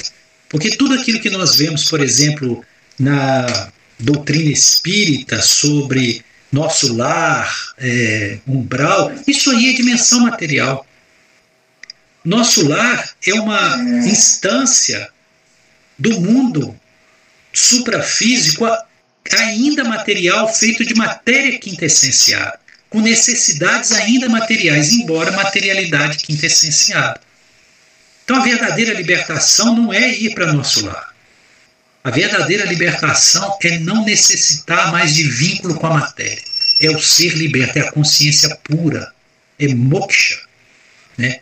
Porque 0.48 0.76
tudo 0.76 0.94
aquilo 0.94 1.20
que 1.20 1.30
nós 1.30 1.56
vemos, 1.56 1.88
por 1.88 2.00
exemplo, 2.00 2.64
na 2.98 3.72
doutrina 3.98 4.50
espírita 4.50 5.42
sobre 5.42 6.24
nosso 6.52 6.94
lar, 6.94 7.52
é, 7.78 8.38
umbral, 8.46 9.12
isso 9.26 9.50
aí 9.50 9.70
é 9.70 9.72
dimensão 9.72 10.20
material. 10.20 10.86
Nosso 12.24 12.66
lar 12.66 13.10
é 13.26 13.34
uma 13.34 13.76
instância 14.06 15.08
do 15.98 16.20
mundo 16.20 16.78
suprafísico 17.52 18.64
ainda 19.32 19.84
material 19.84 20.52
feito 20.52 20.84
de 20.84 20.94
matéria 20.94 21.58
quintessenciada 21.58 22.63
com 22.94 23.00
necessidades 23.00 23.90
ainda 23.90 24.28
materiais, 24.28 24.92
embora 24.92 25.32
materialidade 25.32 26.18
quintessenciada. 26.18 27.20
Então 28.22 28.36
a 28.36 28.44
verdadeira 28.44 28.94
libertação 28.94 29.74
não 29.74 29.92
é 29.92 30.10
ir 30.16 30.32
para 30.32 30.52
nosso 30.52 30.86
lar. 30.86 31.12
A 32.04 32.10
verdadeira 32.10 32.64
libertação 32.64 33.58
é 33.64 33.80
não 33.80 34.04
necessitar 34.04 34.92
mais 34.92 35.12
de 35.12 35.24
vínculo 35.24 35.74
com 35.74 35.88
a 35.88 35.94
matéria. 35.94 36.40
É 36.80 36.90
o 36.90 37.00
ser 37.00 37.34
liberto, 37.36 37.80
é 37.80 37.82
a 37.82 37.90
consciência 37.90 38.54
pura, 38.62 39.12
é 39.58 39.66
moksha, 39.74 40.38
né? 41.18 41.40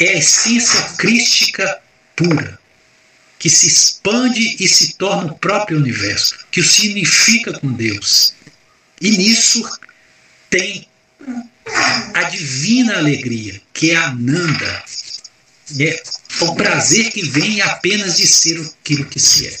é 0.00 0.08
a 0.08 0.18
essência 0.18 0.82
crística 0.98 1.78
pura, 2.16 2.58
que 3.38 3.48
se 3.48 3.68
expande 3.68 4.56
e 4.58 4.66
se 4.66 4.94
torna 4.94 5.30
o 5.30 5.38
próprio 5.38 5.78
universo, 5.78 6.36
que 6.50 6.60
o 6.60 6.64
significa 6.64 7.52
com 7.52 7.70
Deus. 7.70 8.34
E 9.00 9.10
nisso 9.12 9.62
tem 10.52 10.86
a 12.14 12.22
divina 12.24 12.98
alegria, 12.98 13.60
que 13.72 13.90
é 13.90 13.96
a 13.96 14.14
Nanda. 14.14 14.84
É 15.80 16.02
o 16.42 16.54
prazer 16.54 17.10
que 17.10 17.22
vem 17.22 17.62
apenas 17.62 18.18
de 18.18 18.26
ser 18.26 18.60
aquilo 18.60 19.06
que 19.06 19.18
se 19.18 19.48
é. 19.48 19.58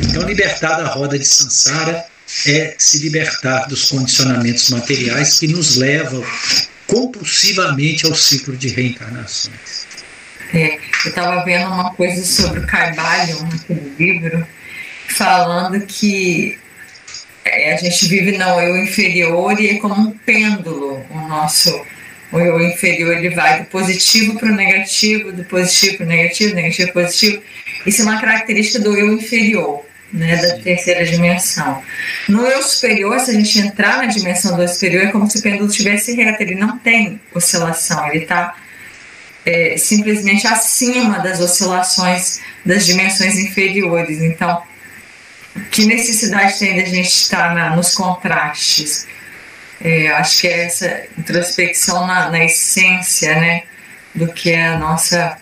Então, 0.00 0.22
libertar 0.22 0.76
da 0.76 0.88
roda 0.88 1.18
de 1.18 1.24
Sansara 1.24 2.06
é 2.46 2.76
se 2.78 2.98
libertar 2.98 3.66
dos 3.66 3.88
condicionamentos 3.88 4.68
materiais 4.68 5.38
que 5.38 5.48
nos 5.48 5.76
levam 5.76 6.22
compulsivamente 6.86 8.04
ao 8.04 8.14
ciclo 8.14 8.54
de 8.56 8.68
reencarnações. 8.68 9.86
É, 10.52 10.76
eu 10.76 11.08
estava 11.08 11.42
vendo 11.44 11.66
uma 11.66 11.94
coisa 11.94 12.24
sobre 12.24 12.60
o 12.60 12.66
Carvalho 12.66 13.42
naquele 13.44 13.94
livro, 13.98 14.46
falando 15.08 15.80
que 15.86 16.58
é, 17.46 17.72
a 17.72 17.76
gente 17.76 18.06
vive 18.06 18.36
no 18.36 18.60
eu 18.60 18.76
inferior 18.76 19.58
e 19.60 19.70
é 19.70 19.74
como 19.78 19.94
um 19.94 20.10
pêndulo 20.10 21.04
o 21.10 21.28
nosso 21.28 21.70
o 22.32 22.40
eu 22.40 22.60
inferior 22.60 23.16
ele 23.16 23.30
vai 23.30 23.60
do 23.60 23.66
positivo 23.66 24.36
para 24.38 24.50
o 24.50 24.54
negativo, 24.54 25.32
do 25.32 25.44
positivo 25.44 25.98
para 25.98 26.06
o 26.06 26.08
negativo, 26.08 26.54
negativo 26.54 26.92
para 26.92 27.02
positivo. 27.02 27.42
Isso 27.86 28.02
é 28.02 28.04
uma 28.04 28.20
característica 28.20 28.80
do 28.80 28.96
eu 28.96 29.12
inferior, 29.12 29.84
né, 30.12 30.36
da 30.36 30.58
terceira 30.58 31.04
dimensão. 31.04 31.80
No 32.28 32.44
eu 32.44 32.62
superior, 32.62 33.20
se 33.20 33.30
a 33.30 33.34
gente 33.34 33.58
entrar 33.60 33.98
na 33.98 34.06
dimensão 34.06 34.56
do 34.56 34.62
eu 34.62 34.68
superior, 34.68 35.04
é 35.04 35.12
como 35.12 35.30
se 35.30 35.38
o 35.38 35.42
pêndulo 35.42 35.70
estivesse 35.70 36.14
reto, 36.14 36.42
ele 36.42 36.56
não 36.56 36.76
tem 36.78 37.20
oscilação, 37.32 38.08
ele 38.08 38.24
está 38.24 38.56
é, 39.44 39.76
simplesmente 39.78 40.48
acima 40.48 41.20
das 41.20 41.40
oscilações 41.40 42.40
das 42.64 42.84
dimensões 42.84 43.38
inferiores. 43.38 44.20
Então, 44.20 44.60
que 45.70 45.86
necessidade 45.86 46.58
tem 46.58 46.76
da 46.76 46.84
gente 46.84 47.08
estar 47.08 47.54
na, 47.54 47.74
nos 47.74 47.94
contrastes? 47.94 49.06
É, 49.80 50.08
acho 50.08 50.40
que 50.40 50.48
é 50.48 50.64
essa 50.64 51.02
introspecção 51.18 52.06
na, 52.06 52.30
na, 52.30 52.44
essência 52.44 53.34
né, 53.38 53.62
do 54.14 54.32
que 54.32 54.50
é 54.50 54.68
a 54.68 54.78
nossa 54.78 55.36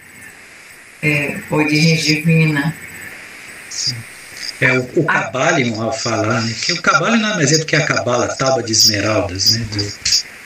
é, 1.02 1.38
origem 1.50 1.96
divina. 1.96 2.74
Sim. 3.70 3.94
É, 4.60 4.72
o, 4.78 4.88
o 4.96 5.04
Cabalion, 5.04 5.82
ao 5.82 5.92
falar, 5.92 6.40
né, 6.40 6.54
que 6.62 6.72
o 6.72 6.82
Cabalion 6.82 7.20
nada 7.20 7.36
mais 7.36 7.52
é 7.52 7.58
do 7.58 7.66
que 7.66 7.76
a 7.76 7.86
Cabala, 7.86 8.26
a 8.26 8.34
tábua 8.34 8.62
de 8.62 8.72
esmeraldas, 8.72 9.52
né, 9.52 9.66
do 9.70 9.92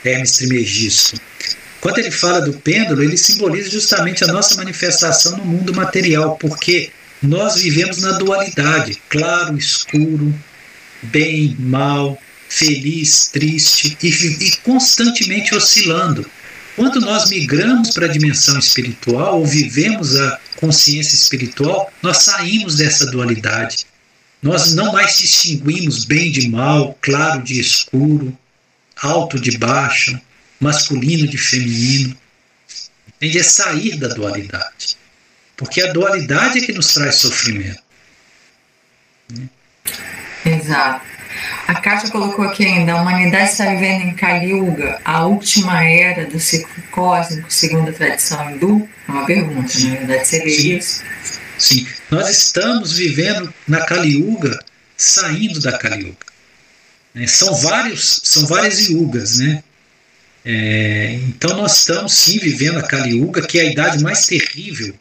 Hermes 0.03 0.31
Trimegisto. 0.33 1.19
Quando 1.81 1.99
ele 1.99 2.11
fala 2.11 2.41
do 2.41 2.53
pêndulo, 2.53 3.01
ele 3.01 3.17
simboliza 3.17 3.69
justamente 3.69 4.23
a 4.23 4.27
nossa 4.27 4.55
manifestação 4.55 5.37
no 5.37 5.45
mundo 5.45 5.73
material, 5.73 6.35
porque 6.37 6.91
nós 7.21 7.55
vivemos 7.55 7.97
na 7.97 8.13
dualidade, 8.13 9.01
claro, 9.09 9.57
escuro, 9.57 10.33
bem, 11.03 11.55
mal, 11.59 12.17
feliz, 12.47 13.27
triste 13.27 13.97
e, 14.01 14.07
e 14.07 14.55
constantemente 14.57 15.53
oscilando. 15.53 16.29
Quando 16.75 17.01
nós 17.01 17.29
migramos 17.29 17.91
para 17.91 18.05
a 18.05 18.09
dimensão 18.09 18.57
espiritual 18.57 19.39
ou 19.39 19.45
vivemos 19.45 20.15
a 20.15 20.39
consciência 20.55 21.13
espiritual, 21.15 21.91
nós 22.01 22.19
saímos 22.19 22.77
dessa 22.77 23.05
dualidade. 23.07 23.85
Nós 24.41 24.73
não 24.73 24.93
mais 24.93 25.17
distinguimos 25.17 26.05
bem 26.05 26.31
de 26.31 26.47
mal, 26.47 26.97
claro 27.01 27.43
de 27.43 27.59
escuro, 27.59 28.35
alto 29.01 29.37
de 29.37 29.57
baixo, 29.57 30.17
masculino 30.59 31.27
de 31.27 31.37
feminino. 31.37 32.17
Entende? 33.07 33.39
É 33.39 33.43
sair 33.43 33.97
da 33.97 34.07
dualidade. 34.07 34.97
Porque 35.59 35.81
a 35.81 35.91
dualidade 35.91 36.59
é 36.59 36.61
que 36.61 36.71
nos 36.71 36.93
traz 36.93 37.15
sofrimento. 37.15 37.83
Exato. 40.45 41.05
A 41.67 41.75
Kátia 41.75 42.09
colocou 42.09 42.45
aqui 42.45 42.65
ainda: 42.65 42.93
a 42.93 43.01
humanidade 43.01 43.51
está 43.51 43.65
vivendo 43.65 44.03
em 44.03 44.15
Kali 44.15 44.51
Yuga, 44.51 45.01
a 45.03 45.25
última 45.25 45.83
era 45.83 46.25
do 46.25 46.39
ciclo 46.39 46.81
cósmico, 46.91 47.51
segundo 47.51 47.89
a 47.89 47.93
tradição 47.93 48.49
hindu? 48.49 48.87
É 49.05 49.11
uma 49.11 49.25
pergunta, 49.25 49.77
na 49.79 49.95
verdade, 49.95 50.27
seria 50.27 50.57
Sim. 50.57 50.77
isso? 50.77 51.03
Sim, 51.57 51.87
nós 52.09 52.29
estamos 52.29 52.93
vivendo 52.93 53.53
na 53.67 53.85
Kali 53.85 54.13
Yuga, 54.13 54.57
saindo 54.95 55.59
da 55.59 55.77
Kali 55.77 56.05
Yuga. 56.05 56.29
É, 57.15 57.27
são, 57.27 57.53
vários, 57.53 58.21
são 58.23 58.47
várias 58.47 58.89
yugas, 58.89 59.39
né? 59.39 59.61
É, 60.45 61.19
então 61.27 61.57
nós 61.57 61.79
estamos 61.79 62.13
sim 62.13 62.39
vivendo 62.39 62.79
a 62.79 62.83
Kali 62.83 63.17
Yuga, 63.17 63.45
que 63.45 63.59
é 63.59 63.63
a 63.63 63.65
idade 63.65 64.01
mais 64.01 64.25
terrível. 64.25 64.95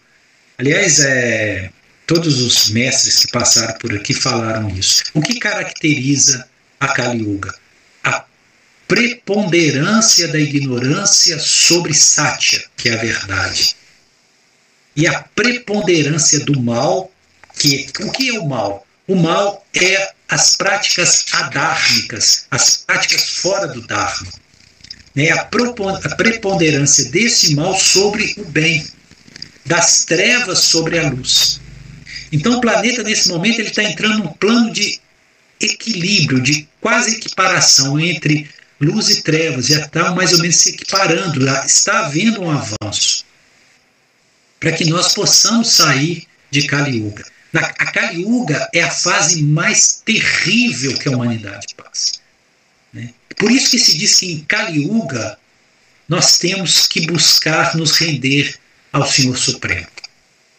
Aliás, 0.58 0.98
é, 0.98 1.70
todos 2.04 2.40
os 2.40 2.70
mestres 2.70 3.20
que 3.20 3.30
passaram 3.30 3.78
por 3.78 3.94
aqui 3.94 4.12
falaram 4.12 4.68
isso. 4.70 5.04
O 5.14 5.22
que 5.22 5.38
caracteriza 5.38 6.48
a 6.80 6.88
Kali 6.88 7.22
Yuga? 7.22 7.54
A 8.02 8.24
preponderância 8.88 10.26
da 10.26 10.40
ignorância 10.40 11.38
sobre 11.38 11.94
Satya, 11.94 12.64
que 12.76 12.88
é 12.88 12.94
a 12.94 12.96
verdade. 12.96 13.76
E 14.96 15.06
a 15.06 15.22
preponderância 15.22 16.40
do 16.40 16.60
mal, 16.60 17.12
que 17.56 17.86
o 18.00 18.10
que 18.10 18.30
é 18.34 18.40
o 18.40 18.48
mal? 18.48 18.84
O 19.06 19.14
mal 19.14 19.64
é 19.76 20.12
as 20.28 20.56
práticas 20.56 21.24
adármicas, 21.30 22.46
as 22.50 22.78
práticas 22.78 23.36
fora 23.36 23.68
do 23.68 23.80
Dharma. 23.86 24.32
Né? 25.14 25.30
A 25.30 25.44
preponderância 25.44 27.04
desse 27.10 27.54
mal 27.54 27.78
sobre 27.78 28.34
o 28.38 28.44
bem, 28.44 28.84
das 29.68 30.04
trevas 30.04 30.60
sobre 30.60 30.98
a 30.98 31.10
luz. 31.10 31.60
Então 32.32 32.56
o 32.56 32.60
planeta, 32.60 33.02
nesse 33.02 33.28
momento, 33.28 33.60
ele 33.60 33.68
está 33.68 33.84
entrando 33.84 34.24
num 34.24 34.32
plano 34.32 34.72
de 34.72 34.98
equilíbrio, 35.60 36.40
de 36.40 36.66
quase 36.80 37.16
equiparação 37.16 38.00
entre 38.00 38.50
luz 38.80 39.10
e 39.10 39.22
trevas, 39.22 39.66
já 39.66 39.80
está 39.84 40.12
mais 40.14 40.32
ou 40.32 40.38
menos 40.40 40.56
se 40.56 40.70
equiparando, 40.70 41.46
está 41.66 42.06
havendo 42.06 42.42
um 42.42 42.50
avanço 42.50 43.24
para 44.58 44.72
que 44.72 44.86
nós 44.86 45.14
possamos 45.14 45.70
sair 45.70 46.26
de 46.50 46.62
Kali 46.66 46.98
Yuga. 46.98 47.24
A 47.54 47.86
Kali 47.92 48.22
Yuga 48.22 48.68
é 48.72 48.82
a 48.82 48.90
fase 48.90 49.42
mais 49.42 50.02
terrível 50.04 50.96
que 50.98 51.08
a 51.08 51.12
humanidade 51.12 51.74
passa. 51.76 52.12
Né? 52.92 53.10
Por 53.36 53.50
isso 53.50 53.70
que 53.70 53.78
se 53.78 53.96
diz 53.96 54.18
que 54.18 54.32
em 54.32 54.40
Kali 54.44 54.84
Yuga 54.84 55.38
nós 56.08 56.38
temos 56.38 56.86
que 56.86 57.06
buscar 57.06 57.76
nos 57.76 57.92
render 57.92 58.58
ao 58.92 59.06
Senhor 59.06 59.36
Supremo. 59.36 59.86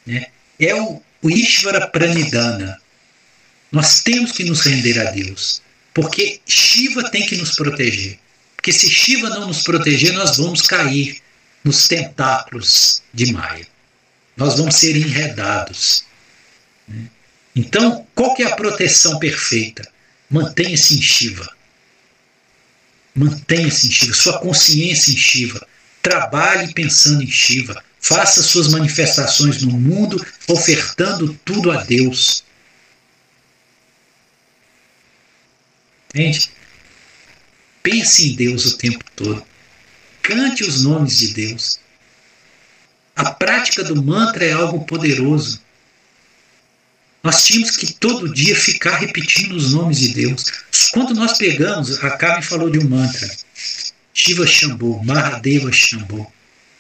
Né? 0.06 0.28
É 0.60 0.76
o, 0.76 1.02
o 1.22 1.30
Ishvara 1.30 1.88
Pranidhana. 1.88 2.80
Nós 3.72 4.02
temos 4.02 4.32
que 4.32 4.44
nos 4.44 4.62
render 4.62 5.00
a 5.00 5.12
Deus, 5.12 5.62
porque 5.94 6.42
Shiva 6.46 7.10
tem 7.10 7.26
que 7.26 7.38
nos 7.38 7.56
proteger. 7.56 8.18
Porque 8.56 8.74
se 8.74 8.90
Shiva 8.90 9.30
não 9.30 9.48
nos 9.48 9.64
proteger, 9.64 10.14
nós 10.14 10.38
vamos 10.38 10.64
cair 10.64 11.22
nos 11.64 11.88
tentáculos 11.88 13.02
de 13.14 13.32
Maya. 13.32 13.68
Nós 14.36 14.58
vamos 14.58 14.76
ser 14.76 14.96
enredados. 14.96 16.04
Né? 16.88 17.06
Então, 17.56 18.08
qual 18.16 18.34
que 18.36 18.44
é 18.44 18.48
a 18.48 18.56
proteção 18.56 19.20
perfeita? 19.20 19.88
Mantenha-se 20.30 20.98
em 20.98 21.02
Shiva. 21.02 21.50
Mantenha-se 23.14 23.88
em 23.88 23.92
Shiva, 23.92 24.14
sua 24.14 24.40
consciência 24.40 25.12
em 25.12 25.18
Shiva. 25.18 25.66
Trabalhe 26.02 26.74
pensando 26.74 27.24
em 27.24 27.30
Shiva. 27.30 27.84
Faça 28.00 28.42
suas 28.42 28.70
manifestações 28.70 29.62
no 29.62 29.72
mundo 29.72 30.26
ofertando 30.48 31.34
tudo 31.44 31.72
a 31.72 31.84
Deus. 31.84 32.44
Entende? 36.10 36.50
Pense 37.84 38.30
em 38.30 38.36
Deus 38.36 38.66
o 38.66 38.78
tempo 38.78 39.04
todo. 39.16 39.46
Cante 40.22 40.64
os 40.64 40.84
nomes 40.84 41.18
de 41.18 41.34
Deus. 41.34 41.80
A 43.16 43.32
prática 43.32 43.84
do 43.84 44.02
mantra 44.02 44.46
é 44.46 44.54
algo 44.54 44.86
poderoso. 44.86 45.62
Nós 47.22 47.46
tínhamos 47.46 47.76
que 47.76 47.94
todo 47.94 48.34
dia 48.34 48.56
ficar 48.56 48.98
repetindo 48.98 49.54
os 49.54 49.74
nomes 49.74 50.00
de 50.00 50.14
Deus. 50.14 50.46
Quando 50.94 51.14
nós 51.14 51.38
pegamos, 51.38 52.02
a 52.04 52.12
Carmen 52.12 52.42
falou 52.42 52.70
de 52.70 52.80
um 52.80 52.88
mantra: 52.88 53.30
Shiva 54.14 54.48
Shambhu, 54.48 55.04
Mahadeva 55.04 55.72
Shambhu. 55.72 56.32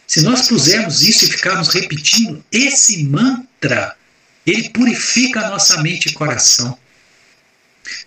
Se 0.09 0.21
nós 0.21 0.47
pusermos 0.47 1.03
isso 1.03 1.25
e 1.25 1.27
ficarmos 1.27 1.67
repetindo 1.67 2.43
esse 2.51 3.03
mantra, 3.03 3.95
ele 4.43 4.67
purifica 4.69 5.39
a 5.39 5.49
nossa 5.49 5.83
mente 5.83 6.09
e 6.09 6.13
coração. 6.13 6.75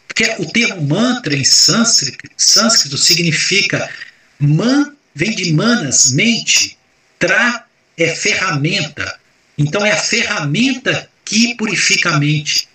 Porque 0.09 0.25
o 0.41 0.51
termo 0.51 0.83
mantra 0.83 1.33
em 1.33 1.45
sânscrito, 1.45 2.29
sânscrito 2.37 2.99
significa 2.99 3.89
man, 4.37 4.97
vem 5.15 5.33
de 5.33 5.53
manas, 5.53 6.11
mente, 6.11 6.77
tra 7.21 7.67
é 7.97 8.13
ferramenta. 8.17 9.21
Então 9.57 9.87
é 9.87 9.93
a 9.93 9.97
ferramenta 9.97 11.09
que 11.25 11.55
purifica 11.55 12.11
a 12.11 12.19
mente. 12.19 12.69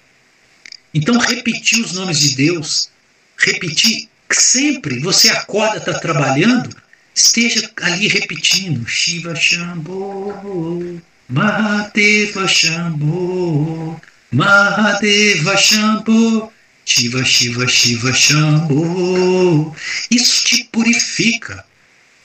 Então 0.94 1.18
repetir 1.18 1.84
os 1.84 1.91
nomes 1.91 2.22
de 2.22 2.34
Deus, 2.34 2.90
repetir 3.38 4.08
sempre, 4.32 5.02
você 5.02 5.28
acorda, 5.28 5.80
está 5.80 5.99
trabalhando, 5.99 6.74
esteja 7.18 7.69
ali 7.81 8.07
repetindo 8.07 8.88
Shiva 8.88 9.35
Shambho, 9.35 11.02
Mahadeva 11.27 12.48
Shambho, 12.48 13.99
Mahadeva 14.31 15.57
Shambho, 15.57 16.52
Shiva 16.85 17.26
Shiva 17.26 17.68
Shiva 17.68 18.14
Shambho. 18.14 19.76
Isso 20.11 20.44
te 20.45 20.64
purifica. 20.65 21.65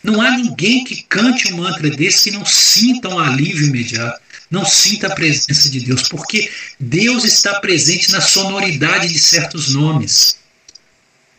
Não 0.02 0.20
há 0.20 0.32
ninguém 0.32 0.84
que 0.84 1.02
cante 1.04 1.52
um 1.52 1.58
mantra 1.58 1.88
desse 1.88 2.30
que 2.30 2.36
não 2.36 2.44
sinta 2.44 3.08
um 3.08 3.18
alívio 3.18 3.68
imediato, 3.68 4.20
não 4.50 4.64
sinta 4.64 5.06
a 5.06 5.14
presença 5.14 5.70
de 5.70 5.80
Deus, 5.80 6.08
porque 6.08 6.50
Deus 6.78 7.24
está 7.24 7.60
presente 7.60 8.10
na 8.10 8.20
sonoridade 8.20 9.08
de 9.08 9.18
certos 9.18 9.72
nomes. 9.72 10.41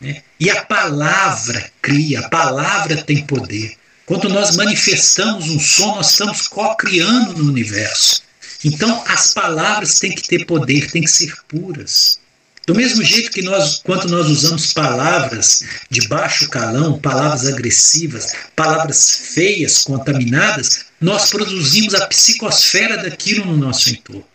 Né? 0.04 0.22
E 0.40 0.50
a 0.50 0.66
palavra 0.66 1.72
cria, 1.82 2.20
a 2.20 2.30
palavra 2.30 3.02
tem 3.02 3.26
poder. 3.26 3.76
Quando 4.06 4.28
nós 4.28 4.58
manifestamos 4.58 5.50
um 5.50 5.60
som, 5.60 5.96
nós 5.96 6.12
estamos 6.12 6.48
co-criando 6.48 7.42
no 7.42 7.50
universo. 7.50 8.22
Então, 8.66 9.02
as 9.08 9.34
palavras 9.34 10.00
têm 10.00 10.14
que 10.14 10.28
ter 10.28 10.46
poder, 10.46 10.92
têm 10.92 11.04
que 11.04 11.10
ser 11.10 11.34
puras. 11.48 12.20
Do 12.66 12.76
mesmo 12.76 13.04
jeito 13.04 13.32
que 13.32 13.42
nós, 13.42 13.82
quando 13.84 14.08
nós 14.10 14.28
usamos 14.28 14.72
palavras 14.74 15.64
de 15.90 16.08
baixo 16.08 16.50
calão, 16.50 17.00
palavras 17.00 17.46
agressivas, 17.46 18.34
palavras 18.56 19.32
feias, 19.34 19.84
contaminadas, 19.84 20.86
nós 21.00 21.30
produzimos 21.30 21.94
a 21.94 22.08
psicosfera 22.08 22.98
daquilo 22.98 23.46
no 23.46 23.58
nosso 23.58 23.90
entorno. 23.90 24.26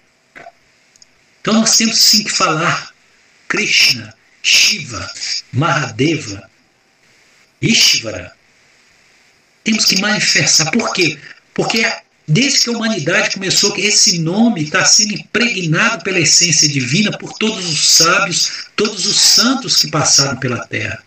Então 1.41 1.55
nós 1.55 1.77
temos 1.77 1.99
sim 1.99 2.25
que 2.25 2.31
falar 2.31 2.91
Krishna, 3.49 4.15
Shiva, 4.49 5.11
Mahadeva, 5.53 6.49
Ishvara. 7.61 8.33
Temos 9.63 9.85
que 9.85 10.01
manifestar. 10.01 10.71
Por 10.71 10.93
quê? 10.93 11.19
Porque 11.53 11.85
desde 12.27 12.61
que 12.61 12.71
a 12.71 12.73
humanidade 12.73 13.35
começou, 13.35 13.77
esse 13.77 14.19
nome 14.19 14.63
está 14.63 14.85
sendo 14.85 15.15
impregnado 15.15 16.03
pela 16.03 16.21
essência 16.21 16.69
divina 16.69 17.17
por 17.19 17.33
todos 17.35 17.69
os 17.69 17.89
sábios, 17.91 18.69
todos 18.75 19.07
os 19.07 19.21
santos 19.21 19.77
que 19.77 19.91
passaram 19.91 20.39
pela 20.39 20.67
Terra. 20.67 21.03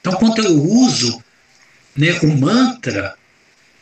Então, 0.00 0.14
quando 0.14 0.42
eu 0.42 0.62
uso 0.62 1.22
né, 1.96 2.18
o 2.22 2.28
mantra, 2.28 3.14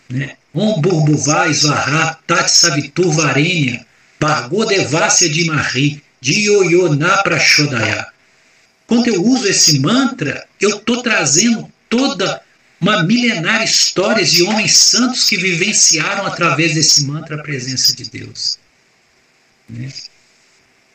né, 0.09 0.36
Om 0.55 0.81
Burbuvá 0.81 1.52
Svará 1.52 2.16
Tat 2.26 2.48
Savitur 2.48 3.12
Varenya 3.12 3.85
Bargo 4.20 4.64
Devasya 4.64 5.28
de 5.28 5.44
Mahri 5.47 6.02
Diyoyona 6.20 7.22
Prachodaya. 7.24 8.13
Quando 8.94 9.08
eu 9.08 9.24
uso 9.24 9.48
esse 9.48 9.80
mantra, 9.80 10.46
eu 10.60 10.78
estou 10.78 11.02
trazendo 11.02 11.68
toda 11.88 12.40
uma 12.80 13.02
milenária 13.02 13.64
história 13.64 14.24
de 14.24 14.44
homens 14.44 14.76
santos 14.76 15.24
que 15.24 15.36
vivenciaram 15.36 16.24
através 16.24 16.74
desse 16.74 17.02
mantra 17.02 17.34
a 17.34 17.42
presença 17.42 17.92
de 17.92 18.08
Deus. 18.08 18.56
Né? 19.68 19.92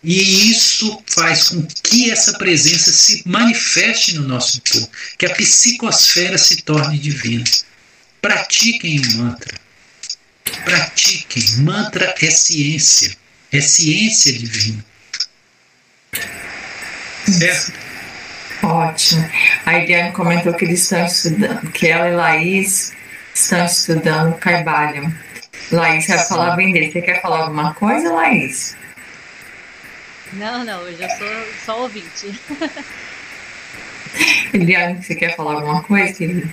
E 0.02 0.50
isso 0.50 1.04
faz 1.08 1.50
com 1.50 1.68
que 1.84 2.10
essa 2.10 2.38
presença 2.38 2.94
se 2.94 3.22
manifeste 3.26 4.16
no 4.16 4.26
nosso 4.26 4.62
corpo, 4.62 4.96
que 5.18 5.26
a 5.26 5.36
psicosfera 5.36 6.38
se 6.38 6.62
torne 6.62 6.98
divina. 6.98 7.44
Pratiquem 8.22 8.98
o 9.02 9.18
mantra. 9.18 9.60
Pratiquem. 10.64 11.44
Mantra 11.58 12.16
é 12.22 12.32
ciência. 12.32 13.14
É 13.52 13.60
ciência 13.60 14.32
divina. 14.32 14.86
Certo? 17.28 17.89
Ótimo. 18.64 19.30
A 19.66 19.78
Eliane 19.78 20.12
comentou 20.12 20.54
que 20.54 20.66
eles 20.66 20.84
estão 20.84 21.06
estudando, 21.06 21.72
que 21.72 21.88
ela 21.88 22.10
e 22.10 22.16
Laís 22.16 22.94
estão 23.34 23.66
estudando 23.66 24.38
Caibalion. 24.38 25.10
Laís 25.72 26.08
vai 26.08 26.20
falar 26.20 26.56
bem 26.56 26.74
dele. 26.74 26.92
Você 26.92 27.02
quer 27.02 27.22
falar 27.22 27.40
alguma 27.40 27.74
coisa, 27.74 28.12
Laís? 28.12 28.76
Não, 30.34 30.64
não, 30.64 30.88
eu 30.88 30.98
já 30.98 31.10
sou 31.10 31.28
só 31.66 31.82
ouvinte. 31.82 32.40
Eliane, 34.54 35.04
você 35.04 35.16
quer 35.16 35.36
falar 35.36 35.54
alguma 35.54 35.82
coisa, 35.84 36.14
querido? 36.14 36.50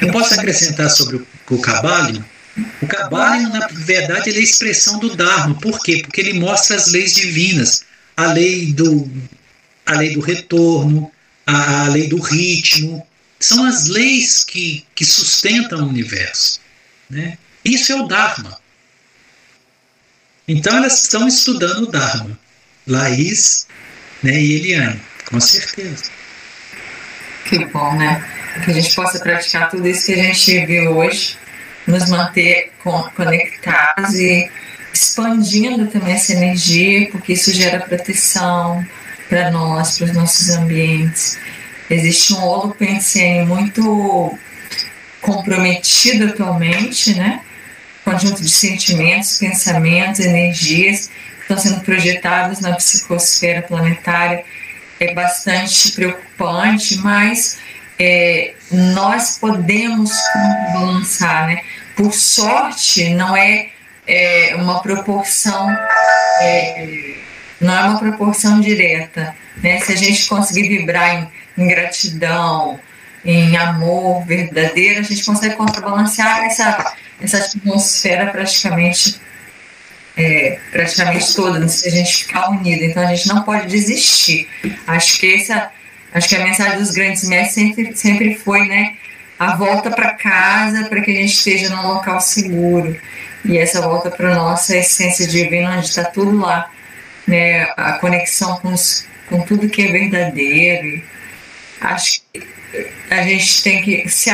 Eu 0.00 0.12
posso 0.12 0.34
acrescentar 0.34 0.90
sobre 0.90 1.16
o, 1.16 1.26
o 1.50 1.60
Cabalho? 1.60 2.24
O 2.82 2.86
Cabalho, 2.86 3.48
na 3.48 3.66
verdade, 3.68 4.30
ele 4.30 4.38
é 4.38 4.40
a 4.40 4.44
expressão 4.44 4.98
do 4.98 5.16
Dharma. 5.16 5.54
Por 5.60 5.80
quê? 5.80 6.02
Porque 6.02 6.20
ele 6.20 6.38
mostra 6.38 6.76
as 6.76 6.92
leis 6.92 7.14
divinas. 7.14 7.84
A 8.16 8.32
lei 8.32 8.72
do, 8.72 9.10
a 9.86 9.94
lei 9.94 10.14
do 10.14 10.20
retorno, 10.20 11.10
a, 11.46 11.84
a 11.84 11.88
lei 11.88 12.08
do 12.08 12.20
ritmo. 12.20 13.06
São 13.38 13.64
as 13.64 13.86
leis 13.86 14.44
que, 14.44 14.84
que 14.94 15.04
sustentam 15.04 15.82
o 15.82 15.88
universo. 15.88 16.60
Né? 17.08 17.38
Isso 17.64 17.92
é 17.92 17.96
o 17.96 18.06
Dharma. 18.06 18.58
Então 20.46 20.76
elas 20.76 21.02
estão 21.04 21.26
estudando 21.26 21.84
o 21.84 21.90
Dharma. 21.90 22.38
Laís 22.86 23.66
né, 24.22 24.32
e 24.32 24.54
Eliane, 24.54 25.00
com 25.26 25.40
certeza. 25.40 26.10
Que 27.44 27.64
bom, 27.66 27.96
né? 27.96 28.24
Que 28.64 28.70
a 28.70 28.74
gente 28.74 28.94
possa 28.94 29.18
praticar 29.20 29.70
tudo 29.70 29.86
isso 29.86 30.06
que 30.06 30.12
a 30.12 30.22
gente 30.22 30.66
viu 30.66 30.96
hoje, 30.96 31.36
nos 31.86 32.08
manter 32.08 32.72
conectados 33.14 34.14
e 34.14 34.50
expandindo 34.92 35.86
também 35.86 36.14
essa 36.14 36.32
energia, 36.32 37.08
porque 37.10 37.32
isso 37.32 37.52
gera 37.52 37.80
proteção, 37.80 38.84
para 39.30 39.50
nós, 39.52 39.96
para 39.96 40.06
os 40.06 40.12
nossos 40.12 40.50
ambientes. 40.50 41.38
Existe 41.88 42.34
um 42.34 42.42
holopensen 42.42 43.46
muito 43.46 44.36
comprometido 45.22 46.26
atualmente, 46.26 47.14
né? 47.14 47.40
Conjunto 48.04 48.42
de 48.42 48.50
sentimentos, 48.50 49.38
pensamentos, 49.38 50.20
energias 50.20 51.06
que 51.06 51.42
estão 51.42 51.58
sendo 51.58 51.80
projetados 51.82 52.60
na 52.60 52.74
psicosfera 52.74 53.62
planetária 53.62 54.44
é 54.98 55.14
bastante 55.14 55.92
preocupante, 55.92 56.98
mas 56.98 57.58
é, 57.98 58.54
nós 58.70 59.38
podemos 59.38 60.10
balançar, 60.74 61.46
né? 61.46 61.62
Por 61.94 62.12
sorte, 62.12 63.10
não 63.10 63.36
é, 63.36 63.68
é 64.06 64.56
uma 64.56 64.82
proporção 64.82 65.70
é, 66.40 67.14
não 67.60 67.76
é 67.76 67.82
uma 67.82 67.98
proporção 67.98 68.60
direta. 68.60 69.34
Né? 69.62 69.80
Se 69.80 69.92
a 69.92 69.96
gente 69.96 70.26
conseguir 70.26 70.68
vibrar 70.68 71.14
em, 71.14 71.28
em 71.62 71.68
gratidão, 71.68 72.80
em 73.24 73.56
amor 73.56 74.24
verdadeiro, 74.24 75.00
a 75.00 75.02
gente 75.02 75.24
consegue 75.24 75.56
contrabalancear 75.56 76.44
essa, 76.44 76.94
essa 77.20 77.38
atmosfera 77.38 78.30
praticamente 78.30 79.20
é, 80.16 80.58
praticamente 80.70 81.34
toda, 81.34 81.66
se 81.68 81.86
a 81.86 81.90
gente 81.90 82.24
ficar 82.24 82.50
unido. 82.50 82.82
Então 82.82 83.02
a 83.02 83.14
gente 83.14 83.28
não 83.28 83.42
pode 83.42 83.66
desistir. 83.66 84.48
Acho 84.86 85.18
que 85.18 85.34
essa, 85.34 85.70
acho 86.12 86.28
que 86.28 86.36
a 86.36 86.44
mensagem 86.44 86.78
dos 86.78 86.90
grandes 86.90 87.24
mestres 87.28 87.54
sempre, 87.54 87.96
sempre 87.96 88.34
foi, 88.34 88.66
né, 88.66 88.96
a 89.38 89.56
volta 89.56 89.90
para 89.90 90.14
casa 90.14 90.84
para 90.84 91.00
que 91.00 91.10
a 91.10 91.14
gente 91.14 91.32
esteja 91.32 91.74
num 91.74 91.86
local 91.86 92.20
seguro 92.20 92.94
e 93.44 93.56
essa 93.56 93.80
volta 93.80 94.10
para 94.10 94.34
nossa 94.34 94.76
essência 94.76 95.26
divina, 95.26 95.76
onde 95.76 95.86
está 95.86 96.04
tudo 96.04 96.38
lá 96.38 96.70
né, 97.30 97.72
a 97.76 97.92
conexão 97.94 98.58
com, 98.58 98.72
os, 98.72 99.06
com 99.28 99.40
tudo 99.42 99.68
que 99.68 99.82
é 99.82 99.92
verdadeiro. 99.92 101.02
Acho 101.80 102.20
que 102.32 102.46
a 103.08 103.22
gente 103.22 103.62
tem 103.62 103.82
que 103.82 104.08
se, 104.08 104.30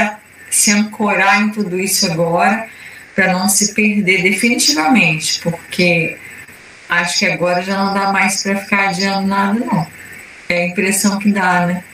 se 0.51 0.70
ancorar 0.70 1.43
em 1.43 1.51
tudo 1.51 1.78
isso 1.78 2.10
agora 2.10 2.68
para 3.14 3.32
não 3.32 3.48
se 3.48 3.73
perder 3.73 4.23
definitivamente, 4.23 5.40
porque 5.40 6.18
acho 6.89 7.18
que 7.18 7.27
agora 7.27 7.62
já 7.62 7.77
não 7.77 7.94
dá 7.94 8.12
mais 8.12 8.43
para 8.43 8.56
ficar 8.59 8.89
adiando 8.89 9.27
nada, 9.27 9.59
não. 9.59 9.86
É 10.48 10.62
a 10.62 10.66
impressão 10.66 11.18
que 11.18 11.32
dá, 11.32 11.66
né? 11.66 11.85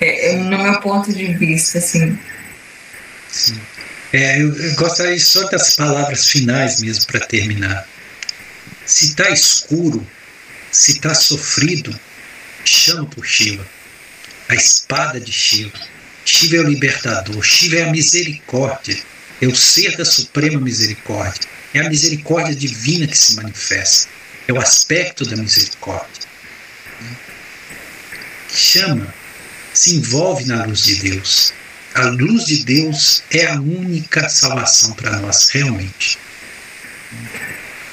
É, 0.00 0.32
é 0.32 0.36
no 0.36 0.58
meu 0.58 0.80
ponto 0.80 1.12
de 1.12 1.32
vista, 1.34 1.78
assim. 1.78 2.18
Sim. 3.28 3.60
É, 4.12 4.42
eu, 4.42 4.54
eu 4.56 4.74
gostaria 4.74 5.18
só 5.20 5.48
das 5.48 5.76
palavras 5.76 6.28
finais 6.28 6.80
mesmo 6.80 7.06
para 7.06 7.20
terminar. 7.20 7.86
Se 8.84 9.06
está 9.06 9.30
escuro, 9.30 10.04
se 10.70 10.92
está 10.92 11.14
sofrido, 11.14 11.98
chama 12.64 13.06
por 13.06 13.24
Shiva. 13.24 13.66
A 14.48 14.54
espada 14.54 15.20
de 15.20 15.32
Shiva. 15.32 15.78
Shiva 16.24 16.56
é 16.56 16.60
o 16.60 16.68
libertador, 16.68 17.42
Shiva 17.42 17.76
é 17.76 17.88
a 17.88 17.90
misericórdia, 17.90 18.98
é 19.40 19.46
o 19.46 19.54
ser 19.54 19.96
da 19.96 20.04
suprema 20.04 20.60
misericórdia. 20.60 21.48
É 21.72 21.80
a 21.80 21.88
misericórdia 21.88 22.54
divina 22.54 23.06
que 23.06 23.16
se 23.16 23.36
manifesta. 23.36 24.08
É 24.48 24.52
o 24.52 24.60
aspecto 24.60 25.24
da 25.24 25.36
misericórdia. 25.36 26.28
Chama, 28.52 29.14
se 29.72 29.94
envolve 29.94 30.44
na 30.46 30.64
luz 30.64 30.84
de 30.84 30.96
Deus. 30.96 31.52
A 31.94 32.02
luz 32.06 32.46
de 32.46 32.64
Deus 32.64 33.22
é 33.30 33.46
a 33.46 33.60
única 33.60 34.28
salvação 34.28 34.92
para 34.94 35.18
nós, 35.18 35.48
realmente. 35.50 36.18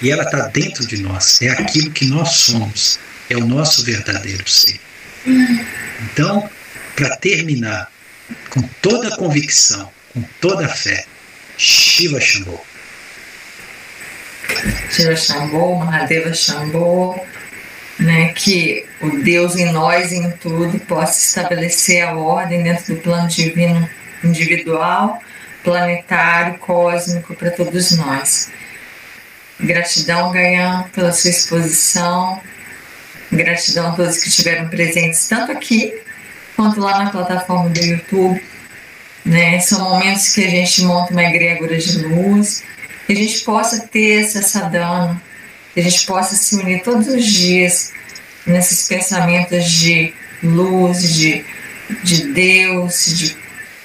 E 0.01 0.11
ela 0.11 0.23
está 0.23 0.47
dentro 0.47 0.85
de 0.85 1.01
nós. 1.01 1.41
É 1.41 1.49
aquilo 1.49 1.91
que 1.91 2.05
nós 2.05 2.29
somos. 2.29 2.99
É 3.29 3.35
o 3.35 3.45
nosso 3.45 3.83
verdadeiro 3.83 4.47
ser. 4.47 4.79
Então, 6.01 6.49
para 6.95 7.15
terminar, 7.17 7.91
com 8.49 8.61
toda 8.81 9.09
a 9.09 9.17
convicção, 9.17 9.91
com 10.13 10.23
toda 10.39 10.65
a 10.65 10.69
fé, 10.69 11.05
Shiva 11.57 12.19
Shambho. 12.19 12.59
Shiva 14.91 15.15
Shambho, 15.15 15.75
Mahadeva 15.75 16.33
Shambho, 16.33 17.19
né, 17.99 18.29
que 18.33 18.85
o 19.01 19.09
Deus 19.23 19.55
em 19.55 19.71
nós 19.71 20.11
em 20.11 20.31
tudo 20.31 20.79
possa 20.81 21.19
estabelecer 21.19 22.03
a 22.03 22.15
ordem 22.15 22.63
dentro 22.63 22.95
do 22.95 23.01
plano 23.01 23.27
divino 23.27 23.89
individual, 24.23 25.21
planetário, 25.63 26.57
cósmico 26.59 27.35
para 27.35 27.51
todos 27.51 27.91
nós. 27.97 28.49
Gratidão, 29.59 30.31
Ganhão, 30.31 30.83
pela 30.93 31.11
sua 31.11 31.31
exposição. 31.31 32.41
Gratidão 33.31 33.89
a 33.89 33.91
todos 33.91 34.17
que 34.19 34.29
estiveram 34.29 34.69
presentes, 34.69 35.27
tanto 35.27 35.51
aqui 35.51 35.93
quanto 36.55 36.79
lá 36.79 37.03
na 37.03 37.09
plataforma 37.09 37.69
do 37.69 37.79
YouTube. 37.79 38.41
Né? 39.25 39.59
São 39.59 39.81
momentos 39.81 40.33
que 40.33 40.45
a 40.45 40.49
gente 40.49 40.83
monta 40.83 41.11
uma 41.11 41.23
egrégora 41.23 41.77
de 41.77 41.99
luz, 42.03 42.63
que 43.05 43.13
a 43.13 43.15
gente 43.15 43.39
possa 43.39 43.87
ter 43.87 44.23
essa 44.23 44.41
sadhana, 44.41 45.21
que 45.73 45.79
a 45.79 45.83
gente 45.83 46.05
possa 46.05 46.35
se 46.35 46.55
unir 46.55 46.81
todos 46.83 47.07
os 47.07 47.25
dias 47.25 47.91
nesses 48.45 48.87
pensamentos 48.87 49.69
de 49.69 50.13
luz, 50.41 51.13
de, 51.13 51.45
de 52.03 52.27
Deus, 52.31 53.05
de, 53.05 53.37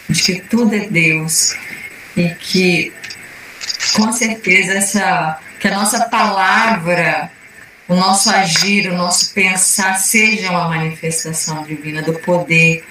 de 0.09 0.23
que 0.23 0.41
tudo 0.41 0.75
é 0.75 0.87
Deus 0.87 1.55
e 2.17 2.29
que 2.31 2.93
com 3.95 4.13
certeza 4.13 4.75
essa 4.75 5.41
que 5.63 5.69
a 5.69 5.77
nossa 5.77 6.07
palavra, 6.07 7.31
o 7.87 7.95
nosso 7.95 8.29
agir, 8.29 8.91
o 8.91 8.97
nosso 8.97 9.33
pensar 9.33 9.95
seja 9.95 10.51
uma 10.51 10.69
manifestação 10.69 11.63
divina 11.63 12.03
do 12.03 12.15
poder, 12.15 12.85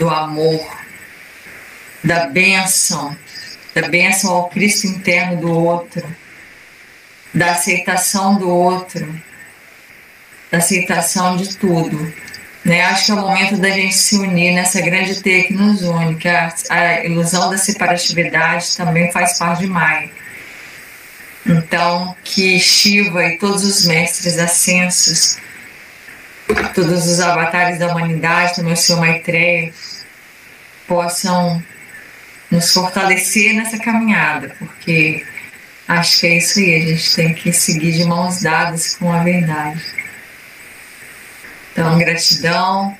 do 0.00 0.10
amor, 0.10 0.68
da 2.02 2.26
bênção, 2.26 3.16
da 3.72 3.86
bênção 3.86 4.32
ao 4.32 4.48
Cristo 4.48 4.88
interno 4.88 5.40
do 5.40 5.52
outro, 5.52 6.04
da 7.32 7.52
aceitação 7.52 8.34
do 8.34 8.50
outro, 8.50 9.06
da 10.50 10.58
aceitação 10.58 11.36
de 11.36 11.56
tudo. 11.56 12.12
Né? 12.64 12.82
Acho 12.82 13.04
que 13.04 13.10
é 13.12 13.14
o 13.14 13.18
momento 13.18 13.56
da 13.58 13.70
gente 13.70 13.94
se 13.94 14.18
unir 14.18 14.54
nessa 14.54 14.80
grande 14.80 15.22
teia 15.22 15.44
que 15.44 15.54
nos 15.54 15.82
une, 15.82 16.16
que 16.16 16.26
a, 16.26 16.52
a 16.68 17.04
ilusão 17.04 17.48
da 17.48 17.56
separatividade 17.56 18.76
também 18.76 19.12
faz 19.12 19.38
parte 19.38 19.60
de 19.60 19.68
Maia. 19.68 20.10
Então, 21.50 22.14
que 22.22 22.60
Shiva 22.60 23.24
e 23.24 23.36
todos 23.36 23.64
os 23.64 23.84
mestres 23.84 24.38
ascensos, 24.38 25.36
todos 26.72 27.08
os 27.08 27.18
avatares 27.18 27.80
da 27.80 27.88
humanidade, 27.88 28.54
também 28.54 28.72
o 28.72 28.76
Senhor 28.76 29.00
Maitreya, 29.00 29.72
possam 30.86 31.60
nos 32.52 32.72
fortalecer 32.72 33.52
nessa 33.54 33.78
caminhada, 33.80 34.54
porque 34.60 35.26
acho 35.88 36.20
que 36.20 36.26
é 36.28 36.38
isso 36.38 36.60
aí, 36.60 36.74
a 36.76 36.86
gente 36.86 37.16
tem 37.16 37.34
que 37.34 37.52
seguir 37.52 37.92
de 37.92 38.04
mãos 38.04 38.42
dadas 38.42 38.94
com 38.94 39.12
a 39.12 39.24
verdade. 39.24 39.84
Então, 41.72 41.98
gratidão. 41.98 42.96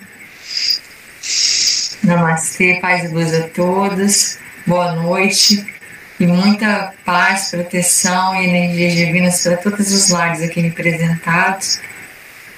Namastê, 2.03 2.81
paz 2.81 3.05
e 3.05 3.09
luz 3.09 3.33
a 3.33 3.47
todos. 3.49 4.39
Boa 4.67 4.93
noite 4.93 5.80
e 6.21 6.27
muita 6.27 6.93
paz, 7.03 7.49
proteção 7.51 8.37
e 8.37 8.47
energias 8.47 8.93
divinas 8.93 9.43
para 9.43 9.57
todos 9.57 9.91
os 9.91 10.11
lares 10.11 10.43
aqui 10.43 10.61
representados. 10.61 11.81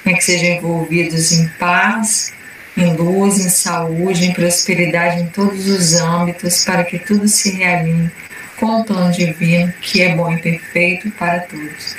Que 0.05 0.21
sejam 0.21 0.57
envolvidos 0.57 1.31
em 1.31 1.47
paz, 1.61 2.33
em 2.77 2.97
luz, 2.97 3.39
em 3.39 3.49
saúde, 3.49 4.27
em 4.27 4.33
prosperidade 4.33 5.21
em 5.21 5.27
todos 5.27 5.69
os 5.69 5.95
âmbitos, 5.95 6.65
para 6.65 6.83
que 6.83 6.99
tudo 6.99 7.29
se 7.29 7.53
realinhe 7.53 8.11
com 8.57 8.81
o 8.81 8.85
plano 8.85 9.13
divino, 9.13 9.73
que 9.81 10.03
é 10.03 10.17
bom 10.17 10.33
e 10.33 10.39
perfeito 10.39 11.09
para 11.13 11.39
todos. 11.41 11.95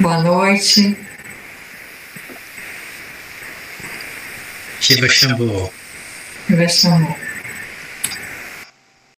Boa 0.00 0.18
noite. 0.24 0.96
Shiva 4.80 5.08
Shambhu. 5.08 5.72
Shiva 6.48 6.68
Shambhu. 6.68 7.29